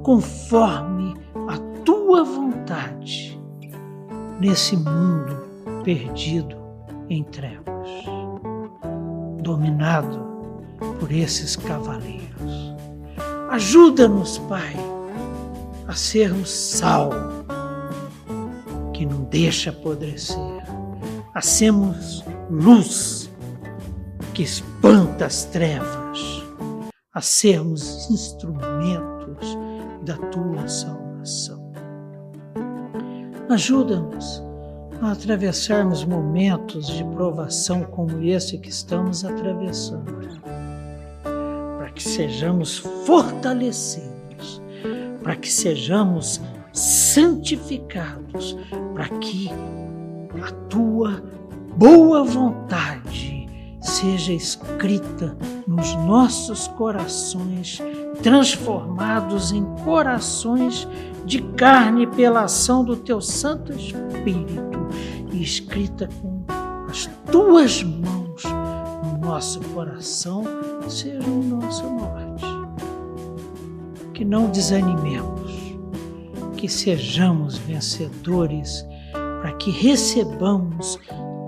conforme 0.03 1.14
a 1.48 1.58
Tua 1.84 2.24
vontade 2.24 3.40
nesse 4.40 4.78
mundo 4.78 5.36
perdido 5.84 6.58
em 7.10 7.24
trevas 7.24 7.72
dominado 9.41 10.20
por 10.99 11.12
esses 11.12 11.56
cavaleiros. 11.56 12.74
Ajuda-nos, 13.49 14.38
Pai, 14.40 14.76
a 15.88 15.94
sermos 15.94 16.49
sal 16.49 17.12
que 19.02 19.06
não 19.07 19.23
deixa 19.23 19.72
apodrecer, 19.72 20.38
a 21.34 21.41
sermos 21.41 22.23
luz 22.52 23.32
que 24.32 24.44
espanta 24.44 25.26
as 25.26 25.44
trevas, 25.45 26.19
a 27.11 27.19
sermos 27.19 28.11
instrumentos 28.11 29.57
da 30.06 30.18
tua 30.18 30.68
salvação. 30.68 31.73
Ajuda-nos 33.49 34.44
a 35.02 35.14
atravessarmos 35.14 36.06
momentos 36.06 36.86
de 36.86 37.03
provação 37.03 37.82
como 37.86 38.22
esse 38.22 38.60
que 38.60 38.69
estamos 38.69 39.26
atravessando, 39.26 40.14
para 41.23 41.90
que 41.90 42.03
sejamos 42.03 42.78
fortalecidos, 42.78 44.61
para 45.23 45.36
que 45.36 45.52
sejamos 45.52 46.40
santificados, 47.13 48.57
para 48.93 49.09
que 49.19 49.49
a 50.41 50.51
tua 50.69 51.21
boa 51.75 52.23
vontade 52.23 53.47
seja 53.81 54.31
escrita 54.31 55.35
nos 55.67 55.93
nossos 55.95 56.67
corações, 56.69 57.81
transformados 58.21 59.51
em 59.51 59.63
corações 59.83 60.88
de 61.25 61.41
carne 61.41 62.07
pela 62.07 62.43
ação 62.43 62.83
do 62.83 62.95
teu 62.95 63.19
Santo 63.19 63.73
Espírito 63.73 64.88
e 65.31 65.41
escrita 65.41 66.07
com 66.21 66.43
as 66.89 67.09
tuas 67.31 67.83
mãos 67.83 68.43
no 69.03 69.17
nosso 69.17 69.59
coração, 69.69 70.43
seja 70.88 71.29
o 71.29 71.43
nosso 71.43 71.83
norte. 71.83 72.45
Que 74.13 74.23
não 74.23 74.49
desanimemos, 74.49 75.40
que 76.61 76.69
sejamos 76.69 77.57
vencedores, 77.57 78.85
para 79.41 79.51
que 79.53 79.71
recebamos 79.71 80.99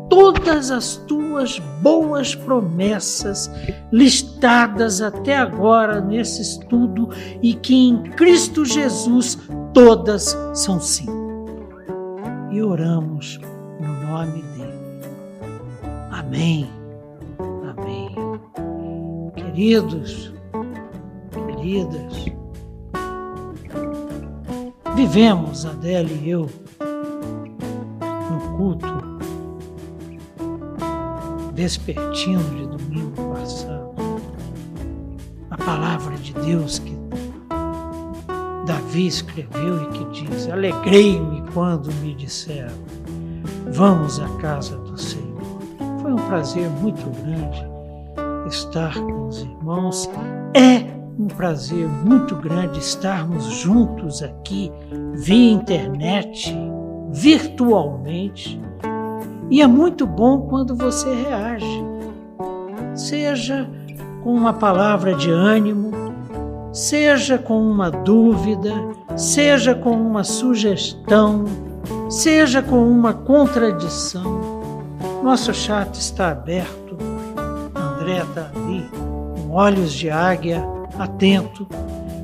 todas 0.09 0.71
as 0.71 0.97
tuas 1.07 1.59
boas 1.83 2.33
promessas 2.33 3.47
listadas 3.91 5.01
até 5.01 5.37
agora 5.37 6.01
nesse 6.01 6.41
estudo 6.41 7.09
e 7.43 7.53
que 7.53 7.75
em 7.75 8.01
Cristo 8.01 8.65
Jesus 8.65 9.37
todas 9.71 10.35
são 10.55 10.79
sim. 10.79 11.05
E 12.51 12.59
oramos 12.63 13.39
nome 13.79 14.41
dele. 14.57 14.73
Amém. 16.09 16.67
Amém. 17.77 18.15
Queridos, 19.35 20.33
queridas, 21.31 22.33
vivemos, 24.95 25.65
Adélia 25.65 26.15
e 26.15 26.29
eu, 26.29 26.49
no 28.29 28.57
culto 28.57 28.87
vespertino 31.53 32.43
de 32.43 32.67
domingo 32.67 33.33
passado, 33.33 33.93
a 35.51 35.57
palavra 35.57 36.15
de 36.17 36.33
Deus 36.33 36.79
que 36.79 36.95
Davi 38.65 39.07
escreveu 39.07 39.83
e 39.83 39.87
que 39.87 40.05
diz: 40.25 40.49
Alegrei-me 40.49 41.43
quando 41.53 41.91
me 41.95 42.15
disseram 42.15 42.73
Vamos 43.73 44.19
à 44.19 44.27
casa 44.37 44.77
do 44.77 44.95
Senhor. 44.99 45.23
Foi 46.01 46.13
um 46.13 46.27
prazer 46.27 46.69
muito 46.69 47.09
grande 47.21 47.65
estar 48.47 48.93
com 48.93 49.27
os 49.27 49.39
irmãos. 49.41 50.09
É 50.53 50.82
um 51.23 51.27
prazer 51.27 51.87
muito 51.87 52.35
grande 52.35 52.79
estarmos 52.79 53.45
juntos 53.45 54.21
aqui 54.21 54.71
via 55.13 55.51
internet, 55.51 56.55
virtualmente. 57.11 58.61
E 59.49 59.61
é 59.61 59.67
muito 59.67 60.05
bom 60.05 60.41
quando 60.41 60.75
você 60.75 61.13
reage, 61.13 61.83
seja 62.95 63.69
com 64.23 64.33
uma 64.33 64.53
palavra 64.53 65.13
de 65.13 65.29
ânimo, 65.29 65.91
seja 66.71 67.37
com 67.37 67.59
uma 67.61 67.89
dúvida, 67.89 68.73
seja 69.15 69.75
com 69.75 69.91
uma 69.91 70.23
sugestão 70.23 71.45
seja 72.09 72.61
com 72.61 72.87
uma 72.87 73.13
contradição. 73.13 74.61
Nosso 75.23 75.53
chat 75.53 75.95
está 75.95 76.29
aberto. 76.31 76.97
André 77.75 78.21
está 78.21 78.51
ali, 78.55 78.87
com 78.91 79.51
olhos 79.51 79.91
de 79.93 80.09
águia, 80.09 80.63
atento, 80.97 81.67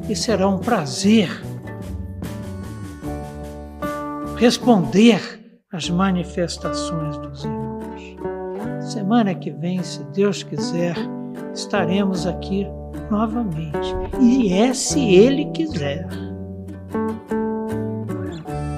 e 0.09 0.15
será 0.15 0.47
um 0.47 0.57
prazer 0.57 1.29
responder 4.37 5.21
às 5.71 5.89
manifestações 5.89 7.17
dos 7.17 7.43
irmãos. 7.43 8.17
Semana 8.91 9.35
que 9.35 9.51
vem, 9.51 9.83
se 9.83 10.03
Deus 10.05 10.41
quiser, 10.41 10.95
estaremos 11.53 12.25
aqui 12.25 12.65
novamente. 13.11 13.93
E 14.19 14.53
é 14.53 14.73
se 14.73 15.13
Ele 15.13 15.45
quiser 15.51 16.07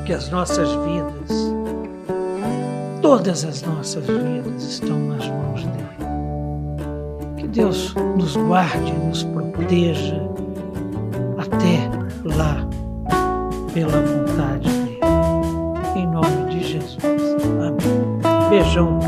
que 0.06 0.14
as 0.14 0.30
nossas 0.30 0.70
vidas, 0.70 1.54
todas 3.02 3.46
as 3.46 3.62
nossas 3.62 4.06
vidas 4.06 4.64
estão 4.64 5.00
nas 5.00 5.28
mãos 5.30 5.64
dele. 5.64 5.81
Deus 7.52 7.94
nos 8.16 8.38
guarde, 8.38 8.94
nos 8.94 9.24
proteja 9.24 10.22
até 11.38 11.90
lá, 12.24 12.66
pela 13.74 14.02
vontade 14.02 14.70
dele. 14.70 15.00
Em 15.96 16.08
nome 16.08 16.50
de 16.50 16.64
Jesus. 16.64 17.04
Amém. 17.60 18.50
Beijão. 18.50 19.01